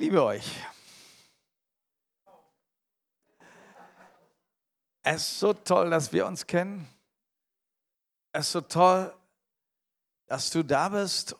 liebe 0.00 0.24
euch. 0.24 0.50
Es 5.02 5.16
ist 5.16 5.40
so 5.40 5.52
toll, 5.52 5.90
dass 5.90 6.10
wir 6.10 6.26
uns 6.26 6.46
kennen. 6.46 6.88
Es 8.32 8.46
ist 8.46 8.52
so 8.52 8.60
toll, 8.62 9.14
dass 10.26 10.48
du 10.50 10.62
da 10.62 10.88
bist 10.88 11.34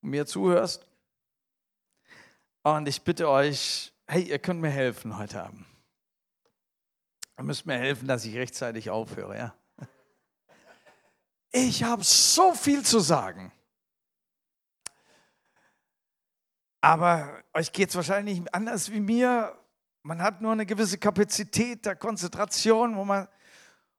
und 0.00 0.10
mir 0.10 0.24
zuhörst. 0.24 0.86
Und 2.62 2.88
ich 2.88 3.02
bitte 3.02 3.28
euch, 3.28 3.92
hey, 4.06 4.22
ihr 4.22 4.38
könnt 4.38 4.62
mir 4.62 4.70
helfen 4.70 5.18
heute 5.18 5.42
Abend. 5.42 5.66
Ihr 7.36 7.44
müsst 7.44 7.66
mir 7.66 7.76
helfen, 7.76 8.08
dass 8.08 8.24
ich 8.24 8.34
rechtzeitig 8.34 8.88
aufhöre, 8.88 9.36
ja? 9.36 9.54
Ich 11.50 11.82
habe 11.82 12.02
so 12.02 12.54
viel 12.54 12.82
zu 12.82 13.00
sagen. 13.00 13.52
Aber 16.82 17.42
euch 17.54 17.72
geht 17.72 17.90
es 17.90 17.94
wahrscheinlich 17.94 18.42
anders 18.52 18.90
wie 18.90 19.00
mir. 19.00 19.56
Man 20.02 20.20
hat 20.20 20.40
nur 20.40 20.52
eine 20.52 20.66
gewisse 20.66 20.98
Kapazität 20.98 21.86
der 21.86 21.94
Konzentration, 21.94 22.96
wo 22.96 23.04
man 23.04 23.28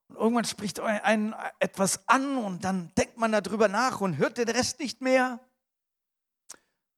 irgendwann 0.10 0.44
spricht 0.44 0.82
einen 0.82 1.34
etwas 1.60 2.08
an 2.10 2.38
und 2.38 2.66
dann 2.66 2.92
denkt 2.96 3.18
man 3.18 3.32
darüber 3.32 3.70
nach 3.70 4.02
und 4.02 4.18
hört 4.18 4.38
den 4.38 4.50
Rest 4.50 4.80
nicht 4.80 5.02
mehr. 5.02 5.40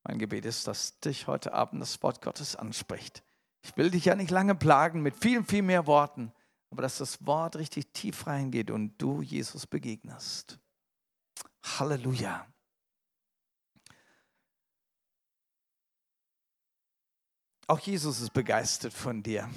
Mein 0.04 0.18
Gebet 0.18 0.46
ist, 0.46 0.68
dass 0.68 1.00
dich 1.00 1.28
heute 1.28 1.54
Abend 1.54 1.82
das 1.82 2.02
Wort 2.02 2.22
Gottes 2.22 2.56
anspricht. 2.56 3.24
Ich 3.62 3.78
will 3.78 3.92
dich 3.92 4.06
ja 4.06 4.16
nicht 4.16 4.32
lange 4.32 4.56
plagen 4.56 5.02
mit 5.02 5.16
vielen, 5.16 5.46
viel 5.46 5.62
mehr 5.62 5.86
Worten, 5.86 6.34
aber 6.72 6.82
dass 6.82 6.98
das 6.98 7.26
Wort 7.28 7.58
richtig 7.58 7.94
tief 7.94 8.26
reingeht 8.26 8.72
und 8.72 8.98
du 9.00 9.22
Jesus 9.22 9.68
begegnest. 9.68 10.60
Halleluja. 11.64 12.48
Auch 17.68 17.80
Jesus 17.80 18.22
ist 18.22 18.34
begeistert 18.34 18.94
von 18.94 19.24
dir, 19.24 19.50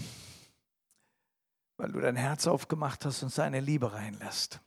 weil 1.77 1.93
du 1.93 2.01
dein 2.01 2.17
Herz 2.17 2.47
aufgemacht 2.47 3.05
hast 3.05 3.23
und 3.23 3.29
seine 3.29 3.61
Liebe 3.61 3.93
reinlässt. 3.93 4.61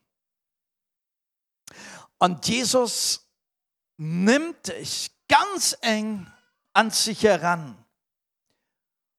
Und 2.19 2.47
Jesus 2.47 3.27
nimmt 3.97 4.67
dich 4.67 5.11
ganz 5.27 5.75
eng 5.81 6.31
an 6.73 6.91
sich 6.91 7.23
heran. 7.23 7.83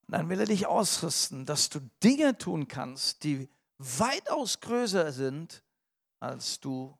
Und 0.06 0.12
dann 0.12 0.28
will 0.28 0.38
er 0.38 0.46
dich 0.46 0.66
ausrüsten, 0.66 1.44
dass 1.44 1.68
du 1.68 1.80
Dinge 2.02 2.38
tun 2.38 2.68
kannst, 2.68 3.24
die 3.24 3.48
weitaus 3.78 4.60
größer 4.60 5.10
sind, 5.10 5.64
als 6.20 6.60
du 6.60 6.96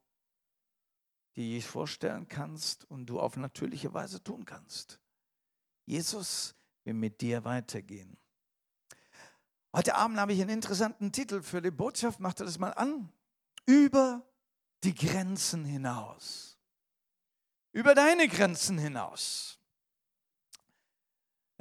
dir 1.36 1.62
vorstellen 1.62 2.28
kannst 2.28 2.84
und 2.90 3.06
du 3.06 3.20
auf 3.20 3.36
natürliche 3.36 3.94
Weise 3.94 4.22
tun 4.22 4.44
kannst. 4.44 4.98
Jesus 5.86 6.54
wir 6.84 6.94
mit 6.94 7.20
dir 7.20 7.44
weitergehen. 7.44 8.16
Heute 9.74 9.94
Abend 9.94 10.18
habe 10.18 10.32
ich 10.32 10.40
einen 10.40 10.50
interessanten 10.50 11.12
Titel 11.12 11.42
für 11.42 11.62
die 11.62 11.70
Botschaft. 11.70 12.20
Macht 12.20 12.40
das 12.40 12.58
mal 12.58 12.70
an. 12.70 13.10
Über 13.64 14.22
die 14.84 14.94
Grenzen 14.94 15.64
hinaus. 15.64 16.58
Über 17.72 17.94
deine 17.94 18.28
Grenzen 18.28 18.76
hinaus. 18.76 19.58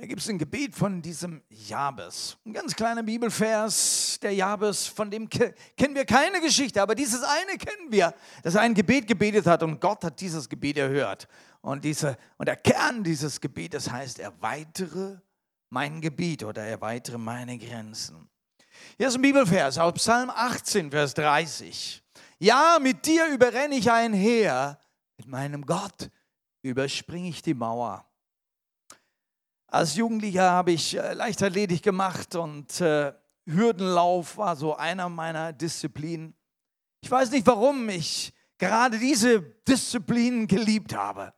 Da 0.02 0.08
gibt 0.08 0.20
es 0.20 0.30
ein 0.30 0.40
Gebet 0.40 0.74
von 0.74 1.00
diesem 1.02 1.44
Jabes. 1.48 2.36
Ein 2.44 2.54
ganz 2.54 2.76
kleiner 2.76 3.04
Bibelvers, 3.04 4.18
der 4.20 4.34
Jabes, 4.34 4.88
von 4.88 5.12
dem 5.12 5.30
kennen 5.30 5.94
wir 5.94 6.06
keine 6.06 6.42
Geschichte, 6.42 6.82
aber 6.82 6.96
dieses 6.96 7.22
eine 7.22 7.56
kennen 7.60 7.92
wir, 7.92 8.16
dass 8.42 8.56
er 8.56 8.62
ein 8.62 8.74
Gebet 8.74 9.06
gebetet 9.06 9.46
hat 9.46 9.62
und 9.62 9.80
Gott 9.80 10.04
hat 10.04 10.20
dieses 10.20 10.50
Gebet 10.50 10.78
erhört. 10.78 11.28
Und, 11.62 11.86
diese, 11.86 12.18
und 12.38 12.48
der 12.48 12.56
Kern 12.56 13.04
dieses 13.04 13.40
Gebetes 13.40 13.90
heißt, 13.92 14.20
erweitere 14.20 15.22
mein 15.70 16.02
Gebiet 16.02 16.44
oder 16.44 16.64
erweitere 16.64 17.18
meine 17.18 17.58
Grenzen. 17.58 18.30
Hier 18.98 19.08
ist 19.08 19.16
ein 19.16 19.22
Bibelvers 19.22 19.78
aus 19.78 19.94
Psalm 19.94 20.30
18, 20.30 20.92
Vers 20.92 21.14
30. 21.14 22.04
Ja, 22.40 22.80
mit 22.82 23.06
dir 23.06 23.28
überrenne 23.28 23.76
ich 23.76 23.92
einher, 23.92 24.80
mit 25.18 25.28
meinem 25.28 25.66
Gott 25.66 26.10
überspringe 26.64 27.30
ich 27.30 27.42
die 27.42 27.54
Mauer. 27.54 28.06
Als 29.68 29.96
Jugendlicher 29.96 30.52
habe 30.52 30.72
ich 30.72 30.98
äh, 30.98 31.14
Leichtathletik 31.14 31.82
gemacht 31.82 32.36
und 32.36 32.82
äh, 32.82 33.14
Hürdenlauf 33.46 34.38
war 34.38 34.56
so 34.56 34.76
einer 34.76 35.10
meiner 35.10 35.54
Disziplinen. 35.54 36.36
Ich 37.02 37.10
weiß 37.10 37.32
nicht, 37.32 37.48
warum 37.48 37.88
ich 37.90 38.34
gerade 38.58 39.00
diese 39.00 39.42
Disziplinen 39.42 40.48
geliebt 40.48 40.94
habe. 40.94 41.34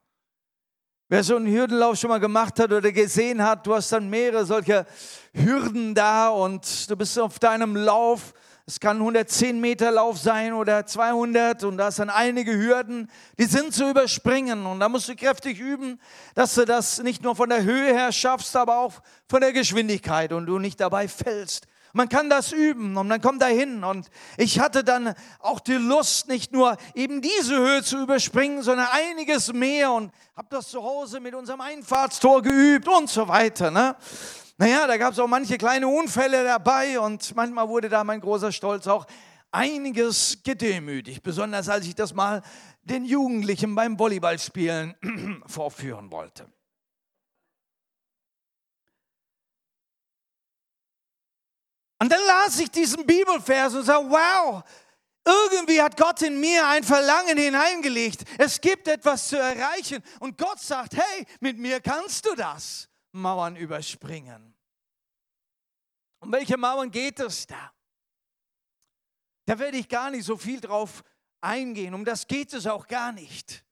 Wer 1.14 1.24
so 1.24 1.36
einen 1.36 1.46
Hürdenlauf 1.46 2.00
schon 2.00 2.10
mal 2.10 2.20
gemacht 2.20 2.60
hat 2.60 2.72
oder 2.72 2.92
gesehen 2.92 3.44
hat, 3.44 3.68
du 3.68 3.76
hast 3.76 3.92
dann 3.92 4.10
mehrere 4.10 4.48
solcher 4.48 4.88
Hürden 5.32 5.94
da 5.94 6.30
und 6.30 6.90
du 6.90 6.96
bist 6.96 7.20
auf 7.20 7.38
deinem 7.38 7.76
Lauf 7.76 8.34
es 8.66 8.80
kann 8.80 8.98
110 8.98 9.62
Meter 9.62 9.92
Lauf 9.92 10.18
sein 10.18 10.54
oder 10.54 10.88
200 10.88 11.66
und 11.66 11.78
da 11.78 11.92
sind 11.92 12.10
einige 12.10 12.58
Hürden, 12.58 13.12
die 13.38 13.44
sind 13.44 13.76
zu 13.76 13.90
überspringen 13.90 14.66
und 14.66 14.80
da 14.80 14.90
musst 14.90 15.08
du 15.08 15.16
kräftig 15.16 15.60
üben, 15.60 16.00
dass 16.34 16.56
du 16.56 16.66
das 16.66 17.04
nicht 17.04 17.22
nur 17.22 17.36
von 17.36 17.50
der 17.50 17.64
Höhe 17.64 17.94
her 17.94 18.12
schaffst, 18.12 18.56
aber 18.56 18.78
auch 18.78 18.94
von 19.30 19.42
der 19.42 19.54
Geschwindigkeit 19.54 20.34
und 20.34 20.48
du 20.48 20.58
nicht 20.58 20.80
dabei 20.80 21.08
fällst. 21.08 21.68
Man 21.96 22.10
kann 22.10 22.28
das 22.28 22.52
üben 22.52 22.98
und 22.98 23.08
man 23.08 23.22
kommt 23.22 23.42
dahin. 23.44 23.84
Und 23.84 24.10
ich 24.38 24.60
hatte 24.60 24.84
dann 24.84 25.14
auch 25.40 25.60
die 25.60 25.76
Lust, 25.76 26.28
nicht 26.28 26.52
nur 26.52 26.76
eben 26.96 27.22
diese 27.22 27.56
Höhe 27.56 27.84
zu 27.84 28.02
überspringen, 28.02 28.64
sondern 28.64 28.88
einiges 28.92 29.54
mehr 29.54 29.92
und 29.92 30.12
habe 30.36 30.48
das 30.50 30.70
zu 30.70 30.84
Hause 30.84 31.20
mit 31.20 31.36
unserem 31.36 31.62
Einfahrtstor 31.62 32.42
geübt 32.42 32.88
und 32.88 33.10
so 33.10 33.28
weiter. 33.28 33.70
Ne? 33.70 33.96
Naja, 34.58 34.88
da 34.88 34.98
gab 34.98 35.14
es 35.14 35.20
auch 35.20 35.28
manche 35.28 35.60
kleine 35.60 35.88
Unfälle 35.88 36.44
dabei 36.44 37.00
und 37.00 37.36
manchmal 37.36 37.70
wurde 37.70 37.90
da 37.90 38.04
mein 38.04 38.22
großer 38.22 38.52
Stolz 38.52 38.88
auch 38.88 39.06
einiges 39.52 40.40
gedemütigt, 40.44 41.22
besonders 41.22 41.70
als 41.70 41.86
ich 41.86 41.94
das 41.94 42.16
mal 42.16 42.42
den 42.82 43.06
Jugendlichen 43.06 43.76
beim 43.76 44.00
Volleyballspielen 44.00 45.44
vorführen 45.46 46.12
wollte. 46.12 46.48
Und 52.04 52.10
dann 52.10 52.26
las 52.26 52.60
ich 52.60 52.70
diesen 52.70 53.06
Bibelvers 53.06 53.76
und 53.76 53.86
sah, 53.86 53.98
wow, 53.98 54.62
irgendwie 55.24 55.82
hat 55.82 55.96
Gott 55.96 56.22
in 56.22 56.38
mir 56.38 56.68
ein 56.68 56.84
Verlangen 56.84 57.38
hineingelegt. 57.38 58.26
Es 58.38 58.60
gibt 58.60 58.90
etwas 58.90 59.30
zu 59.30 59.40
erreichen. 59.40 60.04
Und 60.20 60.38
Gott 60.38 60.60
sagt, 60.60 60.98
hey, 60.98 61.26
mit 61.40 61.58
mir 61.58 61.80
kannst 61.80 62.26
du 62.26 62.36
das. 62.36 62.90
Mauern 63.14 63.56
überspringen. 63.56 64.54
Um 66.20 66.30
welche 66.34 66.58
Mauern 66.58 66.92
geht 66.92 67.22
es 67.22 67.48
da? 67.48 67.72
Da 69.46 69.58
werde 69.58 69.78
ich 69.78 69.88
gar 69.88 70.10
nicht 70.10 70.26
so 70.26 70.36
viel 70.36 70.60
drauf 70.60 71.06
eingehen. 71.40 71.94
Um 71.94 72.04
das 72.04 72.28
geht 72.28 72.52
es 72.52 72.68
auch 72.68 72.86
gar 72.86 73.14
nicht. 73.14 73.64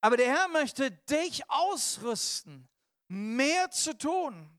Aber 0.00 0.16
der 0.16 0.34
Herr 0.34 0.48
möchte 0.48 0.90
dich 0.90 1.42
ausrüsten, 1.50 2.66
mehr 3.08 3.70
zu 3.70 3.92
tun. 3.98 4.55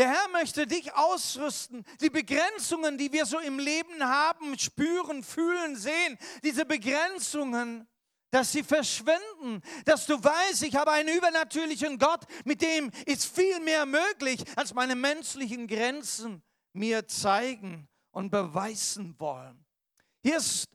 Der 0.00 0.08
Herr 0.08 0.28
möchte 0.28 0.66
dich 0.66 0.94
ausrüsten. 0.94 1.84
Die 2.00 2.08
Begrenzungen, 2.08 2.96
die 2.96 3.12
wir 3.12 3.26
so 3.26 3.38
im 3.38 3.58
Leben 3.58 4.02
haben, 4.02 4.58
spüren, 4.58 5.22
fühlen, 5.22 5.76
sehen, 5.76 6.16
diese 6.42 6.64
Begrenzungen 6.64 7.86
dass 8.32 8.52
sie 8.52 8.62
verschwinden, 8.62 9.60
dass 9.84 10.06
du 10.06 10.14
weißt, 10.14 10.62
ich 10.62 10.76
habe 10.76 10.92
einen 10.92 11.16
übernatürlichen 11.16 11.98
Gott, 11.98 12.20
mit 12.44 12.62
dem 12.62 12.92
ist 13.04 13.26
viel 13.26 13.58
mehr 13.58 13.84
möglich, 13.86 14.44
als 14.54 14.72
meine 14.72 14.94
menschlichen 14.94 15.66
Grenzen 15.66 16.40
mir 16.72 17.08
zeigen 17.08 17.88
und 18.12 18.30
beweisen 18.30 19.16
wollen. 19.18 19.64
Hier 20.22 20.36
ist 20.36 20.68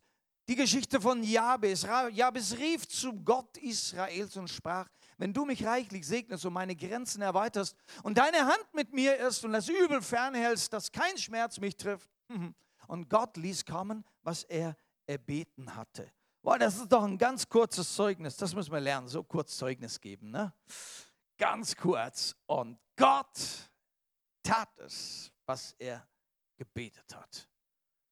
die 0.50 0.56
Geschichte 0.58 1.00
von 1.00 1.24
Jabes. 1.24 1.88
Jabes 2.12 2.58
rief 2.58 2.90
zu 2.90 3.14
Gott 3.24 3.58
Israels 3.58 4.36
und 4.36 4.50
sprach, 4.50 4.90
wenn 5.18 5.34
du 5.34 5.46
mich 5.46 5.66
reichlich 5.66 6.06
segnest 6.06 6.46
und 6.46 6.54
meine 6.54 6.76
Grenzen 6.76 7.22
erweiterst 7.22 7.76
und 8.04 8.18
deine 8.18 8.46
Hand 8.46 8.68
mit 8.74 8.94
mir 8.94 9.18
ist 9.18 9.44
und 9.46 9.54
das 9.54 9.70
Übel 9.70 10.02
fernhältst, 10.02 10.74
dass 10.74 10.92
kein 10.92 11.18
Schmerz 11.18 11.60
mich 11.60 11.78
trifft. 11.78 12.10
Und 12.88 13.10
Gott 13.10 13.36
ließ 13.38 13.66
kommen, 13.66 14.06
was 14.22 14.44
er 14.44 14.78
erbeten 15.08 15.76
hatte. 15.76 16.12
Boah, 16.44 16.60
das 16.60 16.76
ist 16.78 16.92
doch 16.92 17.04
ein 17.04 17.18
ganz 17.18 17.50
kurzes 17.50 17.96
Zeugnis. 17.96 18.38
Das 18.38 18.54
müssen 18.54 18.72
wir 18.72 18.80
lernen, 18.80 19.08
so 19.08 19.24
kurz 19.24 19.58
Zeugnis 19.58 20.00
geben. 20.00 20.30
Ne? 20.30 20.54
Ganz 21.38 21.76
kurz. 21.76 22.36
Und 22.46 22.78
Gott 22.96 23.72
tat 24.44 24.70
es, 24.78 25.32
was 25.48 25.74
er 25.80 26.08
gebetet 26.56 27.16
hat. 27.16 27.50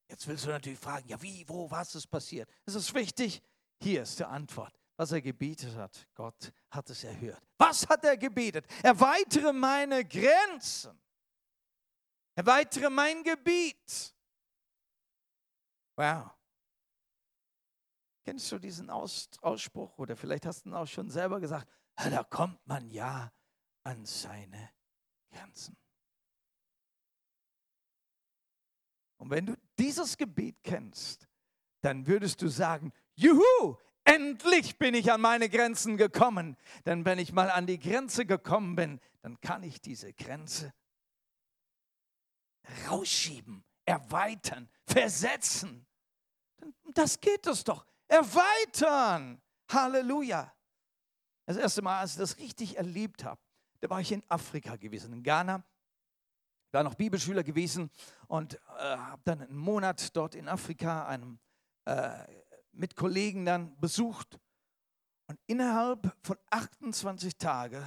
Jetzt 0.09 0.27
willst 0.27 0.45
du 0.45 0.49
natürlich 0.49 0.79
fragen, 0.79 1.07
ja 1.07 1.21
wie, 1.21 1.47
wo, 1.47 1.69
was 1.69 1.95
ist 1.95 2.07
passiert? 2.07 2.49
Es 2.65 2.75
ist 2.75 2.93
wichtig. 2.93 3.41
Hier 3.79 4.03
ist 4.03 4.19
die 4.19 4.25
Antwort. 4.25 4.73
Was 4.95 5.11
er 5.11 5.21
gebetet 5.21 5.75
hat, 5.75 6.07
Gott 6.13 6.53
hat 6.69 6.89
es 6.89 7.03
erhört. 7.03 7.41
Was 7.57 7.87
hat 7.87 8.03
er 8.05 8.15
gebetet? 8.15 8.65
Erweitere 8.83 9.51
meine 9.51 10.05
Grenzen. 10.05 10.99
Erweitere 12.35 12.89
mein 12.89 13.23
Gebiet. 13.23 14.15
Wow. 15.95 16.31
Kennst 18.23 18.51
du 18.51 18.59
diesen 18.59 18.89
Aus 18.89 19.29
Ausspruch 19.41 19.97
oder 19.97 20.15
vielleicht 20.15 20.45
hast 20.45 20.65
du 20.65 20.69
ihn 20.69 20.75
auch 20.75 20.87
schon 20.87 21.09
selber 21.09 21.39
gesagt? 21.39 21.67
Da 21.95 22.23
kommt 22.23 22.65
man 22.65 22.89
ja 22.89 23.31
an 23.83 24.05
seine 24.05 24.71
Grenzen. 25.31 25.75
Und 29.17 29.29
wenn 29.29 29.45
du 29.45 29.55
dieses 29.77 30.17
Gebet 30.17 30.63
kennst, 30.63 31.27
dann 31.81 32.07
würdest 32.07 32.41
du 32.41 32.47
sagen, 32.47 32.91
juhu, 33.15 33.77
endlich 34.05 34.77
bin 34.77 34.93
ich 34.93 35.11
an 35.11 35.21
meine 35.21 35.49
Grenzen 35.49 35.97
gekommen. 35.97 36.57
Denn 36.85 37.05
wenn 37.05 37.19
ich 37.19 37.33
mal 37.33 37.49
an 37.49 37.67
die 37.67 37.79
Grenze 37.79 38.25
gekommen 38.25 38.75
bin, 38.75 38.99
dann 39.21 39.39
kann 39.41 39.63
ich 39.63 39.81
diese 39.81 40.13
Grenze 40.13 40.73
rausschieben, 42.87 43.63
erweitern, 43.85 44.69
versetzen. 44.85 45.85
Das 46.93 47.19
geht 47.19 47.45
es 47.47 47.63
doch. 47.63 47.85
Erweitern. 48.07 49.41
Halleluja. 49.69 50.53
Das 51.45 51.57
erste 51.57 51.81
Mal, 51.81 51.99
als 51.99 52.11
ich 52.11 52.17
das 52.17 52.37
richtig 52.37 52.77
erlebt 52.77 53.23
habe, 53.23 53.41
da 53.81 53.89
war 53.89 53.99
ich 53.99 54.11
in 54.11 54.23
Afrika 54.29 54.75
gewesen, 54.77 55.13
in 55.13 55.23
Ghana. 55.23 55.63
War 56.71 56.83
noch 56.83 56.95
Bibelschüler 56.95 57.43
gewesen 57.43 57.91
und 58.27 58.55
äh, 58.55 58.97
habe 58.97 59.21
dann 59.25 59.41
einen 59.41 59.57
Monat 59.57 60.15
dort 60.15 60.35
in 60.35 60.47
Afrika 60.47 61.05
einem, 61.05 61.37
äh, 61.85 62.25
mit 62.73 62.95
Kollegen 62.95 63.45
dann 63.45 63.79
besucht. 63.79 64.39
Und 65.27 65.39
innerhalb 65.47 66.15
von 66.21 66.37
28 66.49 67.37
Tagen 67.37 67.83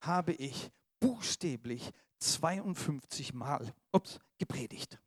habe 0.00 0.32
ich 0.32 0.70
buchstäblich 1.00 1.92
52 2.18 3.34
Mal 3.34 3.74
ups, 3.92 4.18
gepredigt. 4.38 4.98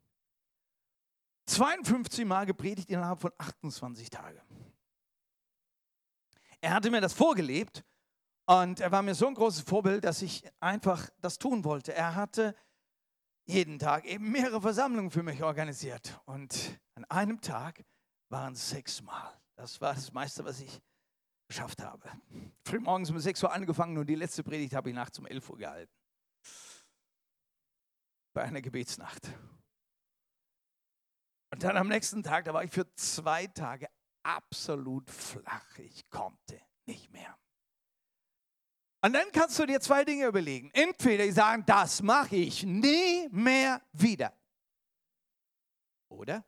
52 1.46 2.24
Mal 2.24 2.46
gepredigt 2.46 2.90
innerhalb 2.90 3.20
von 3.20 3.32
28 3.38 4.10
Tagen. 4.10 4.40
Er 6.60 6.74
hatte 6.74 6.90
mir 6.90 7.00
das 7.00 7.12
vorgelebt 7.12 7.84
und 8.46 8.80
er 8.80 8.90
war 8.90 9.02
mir 9.02 9.14
so 9.14 9.26
ein 9.26 9.34
großes 9.34 9.62
Vorbild, 9.62 10.04
dass 10.04 10.22
ich 10.22 10.44
einfach 10.60 11.08
das 11.20 11.38
tun 11.38 11.64
wollte. 11.64 11.94
Er 11.94 12.14
hatte 12.14 12.54
jeden 13.46 13.78
Tag 13.78 14.04
eben 14.04 14.30
mehrere 14.30 14.60
Versammlungen 14.60 15.10
für 15.10 15.22
mich 15.22 15.42
organisiert 15.42 16.20
und 16.26 16.78
an 16.94 17.04
einem 17.06 17.40
Tag 17.40 17.84
waren 18.28 18.54
sechsmal. 18.54 19.38
Das 19.56 19.80
war 19.80 19.94
das 19.94 20.12
meiste, 20.12 20.44
was 20.44 20.60
ich 20.60 20.80
geschafft 21.48 21.82
habe. 21.82 22.10
Frühmorgens 22.64 23.10
um 23.10 23.18
6 23.18 23.42
Uhr 23.42 23.52
angefangen 23.52 23.96
und 23.98 24.06
die 24.06 24.14
letzte 24.14 24.42
Predigt 24.42 24.74
habe 24.74 24.90
ich 24.90 24.94
nachts 24.94 25.18
um 25.18 25.26
11 25.26 25.50
Uhr 25.50 25.58
gehalten. 25.58 25.92
Bei 28.34 28.42
einer 28.42 28.60
Gebetsnacht. 28.60 29.28
Und 31.50 31.62
dann 31.62 31.76
am 31.76 31.88
nächsten 31.88 32.22
Tag, 32.22 32.44
da 32.44 32.52
war 32.52 32.62
ich 32.62 32.70
für 32.70 32.92
zwei 32.94 33.46
Tage 33.46 33.88
absolut 34.22 35.10
flach. 35.10 35.78
Ich 35.78 36.08
konnte 36.10 36.60
nicht 36.86 37.10
mehr. 37.10 37.36
Und 39.00 39.12
dann 39.12 39.30
kannst 39.32 39.58
du 39.58 39.66
dir 39.66 39.80
zwei 39.80 40.04
Dinge 40.04 40.26
überlegen. 40.26 40.70
Entweder 40.72 41.30
sagen, 41.32 41.64
das 41.66 42.02
mache 42.02 42.36
ich 42.36 42.64
nie 42.64 43.28
mehr 43.30 43.80
wieder. 43.92 44.36
Oder? 46.08 46.44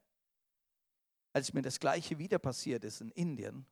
Als 1.33 1.53
mir 1.53 1.63
das 1.63 1.79
gleiche 1.79 2.19
wieder 2.19 2.39
passiert 2.39 2.85
ist 2.85 3.01
in 3.01 3.11
Indien 3.11 3.67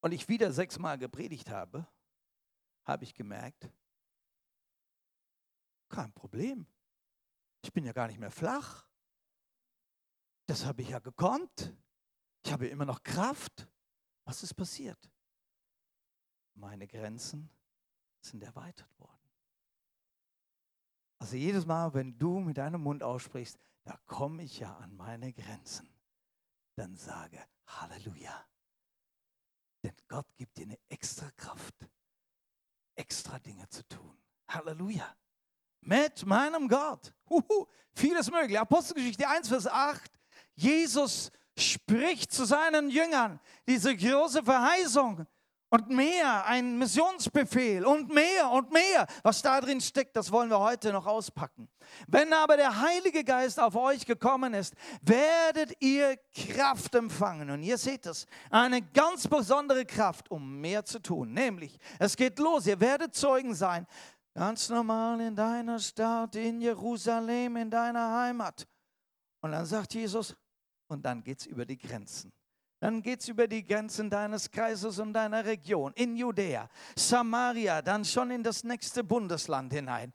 und 0.00 0.12
ich 0.12 0.28
wieder 0.28 0.52
sechsmal 0.52 0.98
gepredigt 0.98 1.50
habe, 1.50 1.86
habe 2.84 3.04
ich 3.04 3.14
gemerkt, 3.14 3.70
kein 5.88 6.12
Problem. 6.12 6.66
Ich 7.62 7.72
bin 7.72 7.84
ja 7.84 7.92
gar 7.92 8.06
nicht 8.06 8.20
mehr 8.20 8.30
flach. 8.30 8.86
Das 10.46 10.64
habe 10.64 10.82
ich 10.82 10.90
ja 10.90 10.98
gekonnt. 10.98 11.74
Ich 12.44 12.52
habe 12.52 12.68
immer 12.68 12.84
noch 12.84 13.02
Kraft. 13.02 13.68
Was 14.24 14.42
ist 14.42 14.54
passiert? 14.54 15.10
Meine 16.54 16.86
Grenzen 16.86 17.50
sind 18.20 18.42
erweitert 18.42 18.98
worden. 18.98 19.18
Also 21.18 21.36
jedes 21.36 21.66
Mal, 21.66 21.92
wenn 21.94 22.16
du 22.16 22.38
mit 22.40 22.58
deinem 22.58 22.82
Mund 22.82 23.02
aussprichst, 23.02 23.58
da 23.88 23.98
komme 24.04 24.42
ich 24.42 24.58
ja 24.58 24.76
an 24.76 24.94
meine 24.96 25.32
Grenzen, 25.32 25.88
dann 26.76 26.94
sage 26.94 27.42
Halleluja. 27.66 28.46
Denn 29.82 29.96
Gott 30.08 30.26
gibt 30.36 30.58
dir 30.58 30.64
eine 30.64 30.78
extra 30.90 31.30
Kraft, 31.30 31.74
extra 32.94 33.38
Dinge 33.38 33.66
zu 33.70 33.88
tun. 33.88 34.20
Halleluja. 34.46 35.16
Mit 35.80 36.26
meinem 36.26 36.68
Gott. 36.68 37.14
Huhu, 37.30 37.66
vieles 37.94 38.30
möglich. 38.30 38.58
Apostelgeschichte 38.58 39.26
1, 39.26 39.48
Vers 39.48 39.66
8. 39.66 40.12
Jesus 40.54 41.32
spricht 41.56 42.30
zu 42.30 42.44
seinen 42.44 42.90
Jüngern 42.90 43.40
diese 43.66 43.96
große 43.96 44.44
Verheißung 44.44 45.26
und 45.70 45.90
mehr, 45.90 46.46
ein 46.46 46.78
Missionsbefehl 46.78 47.84
und 47.84 48.12
mehr 48.12 48.50
und 48.50 48.72
mehr. 48.72 49.06
Was 49.22 49.42
da 49.42 49.60
drin 49.60 49.80
steckt, 49.80 50.16
das 50.16 50.32
wollen 50.32 50.50
wir 50.50 50.58
heute 50.58 50.92
noch 50.92 51.06
auspacken. 51.06 51.68
Wenn 52.06 52.32
aber 52.32 52.56
der 52.56 52.80
Heilige 52.80 53.24
Geist 53.24 53.60
auf 53.60 53.76
euch 53.76 54.06
gekommen 54.06 54.54
ist, 54.54 54.74
werdet 55.02 55.74
ihr 55.80 56.16
Kraft 56.34 56.94
empfangen. 56.94 57.50
Und 57.50 57.62
ihr 57.62 57.78
seht 57.78 58.06
es, 58.06 58.26
eine 58.50 58.82
ganz 58.82 59.28
besondere 59.28 59.84
Kraft, 59.84 60.30
um 60.30 60.60
mehr 60.60 60.84
zu 60.84 61.00
tun. 61.00 61.32
Nämlich, 61.32 61.78
es 61.98 62.16
geht 62.16 62.38
los, 62.38 62.66
ihr 62.66 62.80
werdet 62.80 63.14
Zeugen 63.14 63.54
sein. 63.54 63.86
Ganz 64.34 64.68
normal 64.68 65.20
in 65.20 65.34
deiner 65.34 65.78
Stadt, 65.78 66.36
in 66.36 66.60
Jerusalem, 66.60 67.56
in 67.56 67.70
deiner 67.70 68.20
Heimat. 68.20 68.66
Und 69.40 69.52
dann 69.52 69.66
sagt 69.66 69.94
Jesus, 69.94 70.36
und 70.86 71.04
dann 71.04 71.22
geht 71.22 71.40
es 71.40 71.46
über 71.46 71.66
die 71.66 71.76
Grenzen. 71.76 72.32
Dann 72.80 73.02
geht 73.02 73.20
es 73.20 73.28
über 73.28 73.48
die 73.48 73.64
Grenzen 73.64 74.08
deines 74.08 74.50
Kreises 74.50 74.98
und 74.98 75.12
deiner 75.12 75.44
Region, 75.44 75.92
in 75.94 76.16
Judäa, 76.16 76.68
Samaria, 76.96 77.82
dann 77.82 78.04
schon 78.04 78.30
in 78.30 78.42
das 78.42 78.62
nächste 78.62 79.02
Bundesland 79.02 79.72
hinein. 79.72 80.12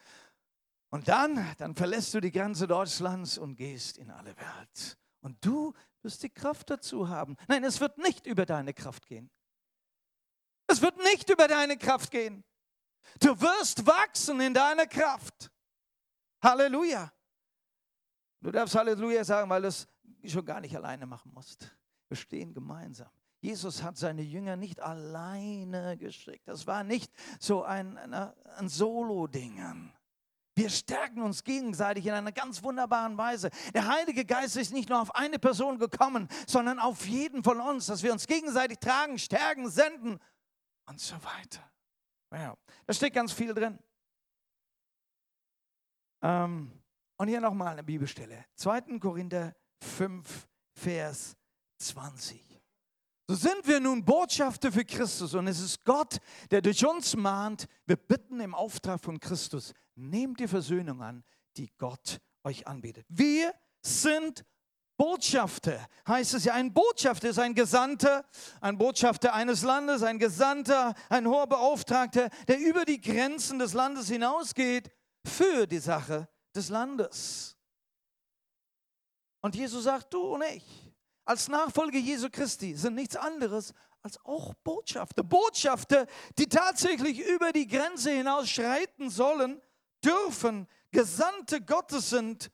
Und 0.90 1.08
dann, 1.08 1.54
dann 1.58 1.76
verlässt 1.76 2.14
du 2.14 2.22
die 2.22 2.32
Grenze 2.32 2.68
Deutschlands 2.68 3.38
und 3.38 3.56
gehst 3.56 3.98
in 3.98 4.12
alle 4.12 4.36
Welt. 4.38 4.98
Und 5.22 5.44
du 5.44 5.74
wirst 6.04 6.24
die 6.24 6.30
Kraft 6.30 6.70
dazu 6.70 7.10
haben. 7.10 7.36
Nein, 7.48 7.64
es 7.64 7.82
wird 7.82 7.98
nicht 7.98 8.26
über 8.28 8.46
deine 8.46 8.74
Kraft 8.74 9.08
gehen. 9.08 9.30
Es 10.68 10.82
wird 10.82 10.98
nicht 10.98 11.30
über 11.30 11.48
deine 11.48 11.78
Kraft 11.78 12.12
gehen. 12.12 12.44
Du 13.20 13.40
wirst 13.42 13.86
wachsen 13.86 14.40
in 14.40 14.54
deiner 14.54 14.86
Kraft. 14.86 15.52
Halleluja. 16.42 17.12
Du 18.42 18.52
darfst 18.52 18.76
Halleluja 18.76 19.24
sagen, 19.24 19.50
weil 19.50 19.62
du 19.64 19.68
es 19.70 19.88
schon 20.26 20.46
gar 20.46 20.62
nicht 20.62 20.76
alleine 20.76 21.06
machen 21.06 21.32
musst. 21.34 21.76
Wir 22.14 22.18
stehen 22.18 22.54
gemeinsam. 22.54 23.10
Jesus 23.42 23.82
hat 23.82 23.98
seine 23.98 24.22
Jünger 24.22 24.56
nicht 24.56 24.80
alleine 24.80 25.98
geschickt. 25.98 26.48
Das 26.48 26.68
war 26.68 26.84
nicht 26.84 27.12
so 27.40 27.64
ein, 27.64 27.98
ein, 27.98 28.70
Solo-Ding. 28.70 29.92
Wir 30.54 30.70
stärken 30.70 31.24
uns 31.24 31.44
gegenseitig 31.44 32.06
in 32.06 32.14
einer 32.14 32.32
ganz 32.32 32.62
wunderbaren 32.62 33.18
Weise. 33.18 33.50
Der 33.74 33.88
Heilige 33.88 34.26
Geist 34.26 34.58
ist 34.58 34.74
nicht 34.74 34.90
nur 34.90 35.02
auf 35.02 35.16
eine 35.16 35.40
Person 35.40 35.80
gekommen, 35.80 36.28
sondern 36.46 36.78
auf 36.78 37.08
jeden 37.08 37.44
von 37.44 37.60
uns, 37.60 37.88
dass 37.88 38.04
wir 38.04 38.14
uns 38.14 38.28
gegenseitig 38.28 38.78
tragen, 38.78 39.18
stärken, 39.18 39.68
senden 39.68 40.20
und 40.86 41.00
so 41.00 41.16
weiter. 41.16 41.68
Ja, 42.32 42.56
da 42.86 42.94
steht 42.94 43.16
ganz 43.16 43.34
viel 43.34 43.56
drin. 43.56 43.80
Ähm, 46.22 46.72
und 47.18 47.28
hier 47.28 47.42
nochmal 47.42 47.70
eine 47.70 47.84
Bibelstelle. 47.84 48.46
2. 48.58 49.00
Korinther 49.00 49.56
5, 49.82 50.48
Vers 50.76 51.36
20. 51.88 52.44
So 53.28 53.36
sind 53.36 53.66
wir 53.66 53.80
nun 53.80 54.04
Botschafter 54.04 54.72
für 54.72 54.84
Christus 54.84 55.34
und 55.34 55.48
es 55.48 55.60
ist 55.60 55.86
Gott, 55.86 56.18
der 56.52 56.62
durch 56.62 56.86
uns 56.86 57.16
mahnt. 57.16 57.68
Wir 57.86 57.96
bitten 57.96 58.42
im 58.42 58.54
Auftrag 58.54 59.00
von 59.00 59.20
Christus, 59.20 59.74
nehmt 59.96 60.40
die 60.40 60.48
Versöhnung 60.48 61.02
an, 61.02 61.24
die 61.56 61.72
Gott 61.78 62.20
euch 62.44 62.68
anbietet. 62.68 63.06
Wir 63.08 63.54
sind 63.82 64.44
Botschafter, 64.98 65.88
heißt 66.08 66.34
es 66.34 66.44
ja. 66.44 66.54
Ein 66.54 66.74
Botschafter 66.74 67.30
ist 67.30 67.40
ein 67.40 67.56
Gesandter, 67.56 68.26
ein 68.62 68.78
Botschafter 68.78 69.34
eines 69.34 69.64
Landes, 69.64 70.04
ein 70.04 70.20
Gesandter, 70.20 70.94
ein 71.10 71.28
hoher 71.28 71.48
Beauftragter, 71.48 72.30
der 72.48 72.60
über 72.60 72.86
die 72.86 73.02
Grenzen 73.02 73.58
des 73.60 73.74
Landes 73.74 74.10
hinausgeht 74.10 74.92
für 75.26 75.66
die 75.66 75.80
Sache 75.80 76.28
des 76.56 76.70
Landes. 76.70 77.58
Und 79.42 79.56
Jesus 79.56 79.86
sagt, 79.86 80.14
du 80.14 80.22
und 80.22 80.44
ich, 80.44 80.83
als 81.26 81.48
Nachfolger 81.48 82.00
Jesu 82.00 82.30
Christi 82.30 82.76
sind 82.76 82.96
nichts 82.96 83.16
anderes 83.16 83.74
als 84.02 84.24
auch 84.26 84.54
Botschafter. 84.56 85.24
Botschafter, 85.24 86.08
die 86.38 86.48
tatsächlich 86.48 87.20
über 87.20 87.52
die 87.54 87.68
Grenze 87.68 88.12
hinaus 88.12 88.50
schreiten 88.50 89.10
sollen, 89.10 89.62
dürfen, 90.04 90.68
Gesandte 90.92 91.62
Gottes 91.62 92.10
sind. 92.10 92.52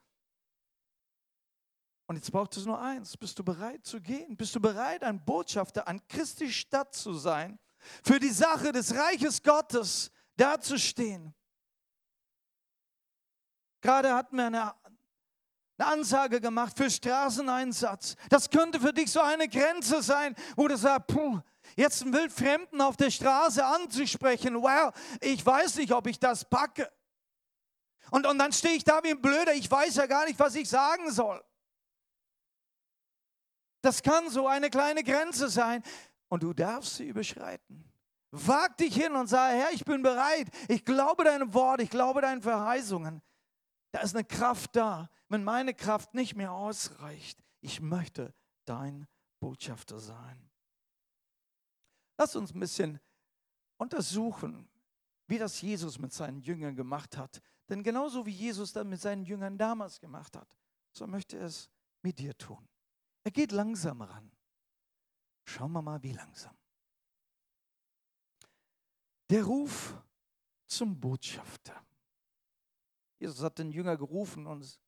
Und 2.06 2.16
jetzt 2.16 2.32
braucht 2.32 2.56
es 2.58 2.66
nur 2.66 2.80
eins. 2.80 3.18
Bist 3.18 3.38
du 3.40 3.44
bereit 3.44 3.86
zu 3.86 4.02
gehen? 4.02 4.38
Bist 4.38 4.56
du 4.56 4.60
bereit, 4.60 5.04
ein 5.04 5.24
Botschafter 5.24 5.88
an 5.88 6.06
Christi 6.08 6.52
Stadt 6.52 6.94
zu 6.94 7.14
sein? 7.14 7.60
Für 8.04 8.20
die 8.20 8.32
Sache 8.32 8.72
des 8.72 8.96
Reiches 8.96 9.42
Gottes 9.42 10.12
dazustehen? 10.36 11.34
Gerade 13.82 14.14
hatten 14.14 14.38
wir 14.38 14.48
eine 14.48 14.79
eine 15.80 15.92
Ansage 15.92 16.42
gemacht 16.42 16.78
für 16.78 16.90
Straßeneinsatz. 16.90 18.16
Das 18.30 18.50
könnte 18.50 18.80
für 18.80 18.94
dich 18.94 19.12
so 19.12 19.22
eine 19.22 19.48
Grenze 19.48 20.02
sein, 20.02 20.36
wo 20.56 20.68
du 20.68 20.78
sagst, 20.78 21.08
puh, 21.08 21.40
jetzt 21.76 22.02
einen 22.02 22.14
Wildfremden 22.14 22.82
auf 22.82 22.98
der 22.98 23.12
Straße 23.12 23.66
anzusprechen, 23.66 24.56
wow, 24.62 24.94
ich 25.22 25.46
weiß 25.46 25.76
nicht, 25.76 25.94
ob 25.94 26.08
ich 26.08 26.20
das 26.20 26.46
packe. 26.46 26.92
Und, 28.12 28.26
und 28.26 28.40
dann 28.40 28.52
stehe 28.52 28.76
ich 28.76 28.84
da 28.84 29.04
wie 29.04 29.12
ein 29.12 29.22
Blöder, 29.22 29.54
ich 29.54 29.70
weiß 29.70 29.96
ja 29.96 30.06
gar 30.06 30.26
nicht, 30.26 30.40
was 30.40 30.56
ich 30.56 30.68
sagen 30.68 31.12
soll. 31.12 31.44
Das 33.82 34.04
kann 34.04 34.30
so 34.30 34.48
eine 34.48 34.70
kleine 34.70 35.04
Grenze 35.04 35.48
sein 35.48 35.84
und 36.28 36.44
du 36.44 36.54
darfst 36.54 36.98
sie 36.98 37.08
überschreiten. 37.08 37.86
Wag 38.32 38.78
dich 38.78 38.96
hin 38.96 39.16
und 39.16 39.28
sag, 39.28 39.54
Herr, 39.54 39.72
ich 39.72 39.86
bin 39.86 40.04
bereit. 40.04 40.48
Ich 40.68 40.86
glaube 40.86 41.24
deinem 41.24 41.54
Wort, 41.54 41.82
ich 41.82 41.90
glaube 41.90 42.22
deinen 42.22 42.42
Verheißungen. 42.42 43.22
Da 43.92 44.02
ist 44.02 44.16
eine 44.16 44.26
Kraft 44.26 44.76
da. 44.76 45.10
Wenn 45.30 45.44
meine 45.44 45.74
Kraft 45.74 46.14
nicht 46.16 46.36
mehr 46.36 46.52
ausreicht, 46.52 47.42
ich 47.62 47.82
möchte 47.82 48.34
dein 48.66 49.08
Botschafter 49.40 50.00
sein. 50.00 50.50
Lass 52.18 52.36
uns 52.36 52.54
ein 52.54 52.60
bisschen 52.60 53.00
untersuchen, 53.78 54.68
wie 55.28 55.38
das 55.38 55.62
Jesus 55.62 56.00
mit 56.00 56.12
seinen 56.12 56.42
Jüngern 56.42 56.76
gemacht 56.76 57.16
hat. 57.16 57.42
Denn 57.70 57.84
genauso 57.84 58.26
wie 58.26 58.32
Jesus 58.32 58.74
das 58.74 58.84
mit 58.84 59.00
seinen 59.00 59.24
Jüngern 59.24 59.58
damals 59.58 60.00
gemacht 60.00 60.36
hat, 60.36 60.58
so 60.92 61.06
möchte 61.06 61.38
er 61.38 61.46
es 61.46 61.70
mit 62.02 62.18
dir 62.18 62.36
tun. 62.36 62.68
Er 63.24 63.32
geht 63.32 63.52
langsam 63.52 64.02
ran. 64.02 64.32
Schauen 65.46 65.72
wir 65.72 65.82
mal, 65.82 66.02
wie 66.02 66.14
langsam. 66.14 66.58
Der 69.30 69.44
Ruf 69.44 69.96
zum 70.66 71.00
Botschafter. 71.00 71.86
Jesus 73.20 73.44
hat 73.44 73.60
den 73.60 73.72
Jünger 73.72 73.98
gerufen 73.98 74.48
und 74.48 74.80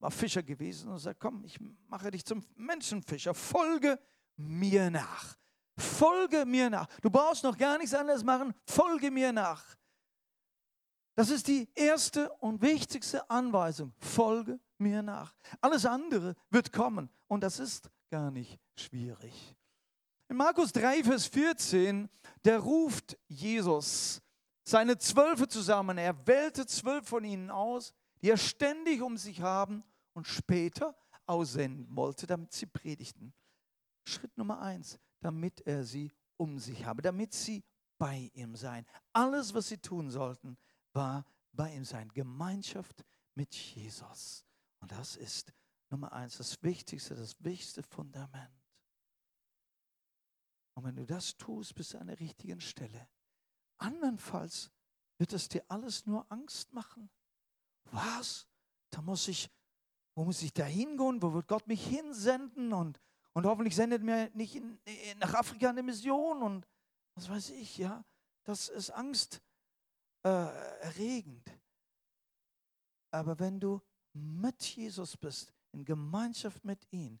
war 0.00 0.10
Fischer 0.10 0.42
gewesen 0.42 0.90
und 0.90 0.98
sagt, 0.98 1.20
komm, 1.20 1.44
ich 1.44 1.58
mache 1.86 2.10
dich 2.10 2.24
zum 2.24 2.44
Menschenfischer, 2.56 3.34
folge 3.34 3.98
mir 4.36 4.90
nach. 4.90 5.36
Folge 5.76 6.44
mir 6.44 6.68
nach. 6.70 6.86
Du 7.00 7.10
brauchst 7.10 7.44
noch 7.44 7.56
gar 7.56 7.78
nichts 7.78 7.94
anderes 7.94 8.24
machen, 8.24 8.54
folge 8.64 9.10
mir 9.10 9.32
nach. 9.32 9.64
Das 11.14 11.30
ist 11.30 11.48
die 11.48 11.68
erste 11.74 12.30
und 12.34 12.62
wichtigste 12.62 13.28
Anweisung. 13.28 13.92
Folge 13.98 14.58
mir 14.78 15.02
nach. 15.02 15.34
Alles 15.60 15.84
andere 15.84 16.34
wird 16.48 16.72
kommen 16.72 17.10
und 17.28 17.42
das 17.42 17.58
ist 17.58 17.90
gar 18.10 18.30
nicht 18.30 18.58
schwierig. 18.76 19.54
In 20.28 20.36
Markus 20.36 20.72
3, 20.72 21.04
Vers 21.04 21.26
14, 21.26 22.08
der 22.44 22.60
ruft 22.60 23.18
Jesus 23.26 24.22
seine 24.62 24.96
Zwölfe 24.96 25.48
zusammen. 25.48 25.98
Er 25.98 26.26
wählte 26.26 26.64
zwölf 26.66 27.08
von 27.08 27.24
ihnen 27.24 27.50
aus, 27.50 27.92
die 28.22 28.30
er 28.30 28.36
ständig 28.36 29.02
um 29.02 29.16
sich 29.16 29.42
haben 29.42 29.82
und 30.20 30.26
später 30.26 30.94
aussenden 31.24 31.96
wollte, 31.96 32.26
damit 32.26 32.52
sie 32.52 32.66
predigten. 32.66 33.32
Schritt 34.04 34.36
Nummer 34.36 34.60
eins, 34.60 34.98
damit 35.20 35.62
er 35.66 35.82
sie 35.82 36.12
um 36.36 36.58
sich 36.58 36.84
habe, 36.84 37.00
damit 37.00 37.32
sie 37.32 37.64
bei 37.96 38.30
ihm 38.34 38.54
seien. 38.54 38.84
Alles, 39.14 39.54
was 39.54 39.68
sie 39.68 39.78
tun 39.78 40.10
sollten, 40.10 40.58
war 40.92 41.24
bei 41.52 41.74
ihm 41.74 41.86
sein. 41.86 42.10
Gemeinschaft 42.12 43.02
mit 43.34 43.54
Jesus. 43.54 44.44
Und 44.80 44.92
das 44.92 45.16
ist 45.16 45.54
Nummer 45.88 46.12
eins, 46.12 46.36
das 46.36 46.62
Wichtigste, 46.62 47.14
das 47.14 47.34
wichtigste 47.42 47.82
Fundament. 47.82 48.62
Und 50.74 50.84
wenn 50.84 50.96
du 50.96 51.06
das 51.06 51.34
tust, 51.38 51.74
bist 51.74 51.94
du 51.94 51.98
an 51.98 52.08
der 52.08 52.20
richtigen 52.20 52.60
Stelle. 52.60 53.08
Andernfalls 53.78 54.70
wird 55.16 55.32
es 55.32 55.48
dir 55.48 55.64
alles 55.68 56.04
nur 56.04 56.30
Angst 56.30 56.74
machen. 56.74 57.08
Was? 57.84 58.46
Da 58.90 59.00
muss 59.00 59.26
ich, 59.28 59.48
wo 60.14 60.24
muss 60.24 60.42
ich 60.42 60.52
da 60.52 60.64
hingehen? 60.64 61.22
Wo 61.22 61.32
wird 61.32 61.48
Gott 61.48 61.66
mich 61.66 61.86
hinsenden? 61.86 62.72
Und, 62.72 63.00
und 63.32 63.46
hoffentlich 63.46 63.76
sendet 63.76 64.02
mir 64.02 64.30
nicht 64.34 64.56
in, 64.56 64.78
in, 64.84 65.18
nach 65.18 65.34
Afrika 65.34 65.70
eine 65.70 65.82
Mission 65.82 66.42
und 66.42 66.66
was 67.14 67.28
weiß 67.28 67.50
ich, 67.50 67.78
ja. 67.78 68.04
Das 68.44 68.68
ist 68.68 68.90
angsterregend. 68.90 69.42
Äh, 71.48 71.58
Aber 73.10 73.38
wenn 73.38 73.60
du 73.60 73.80
mit 74.12 74.62
Jesus 74.62 75.16
bist, 75.16 75.52
in 75.72 75.84
Gemeinschaft 75.84 76.64
mit 76.64 76.86
ihm, 76.90 77.20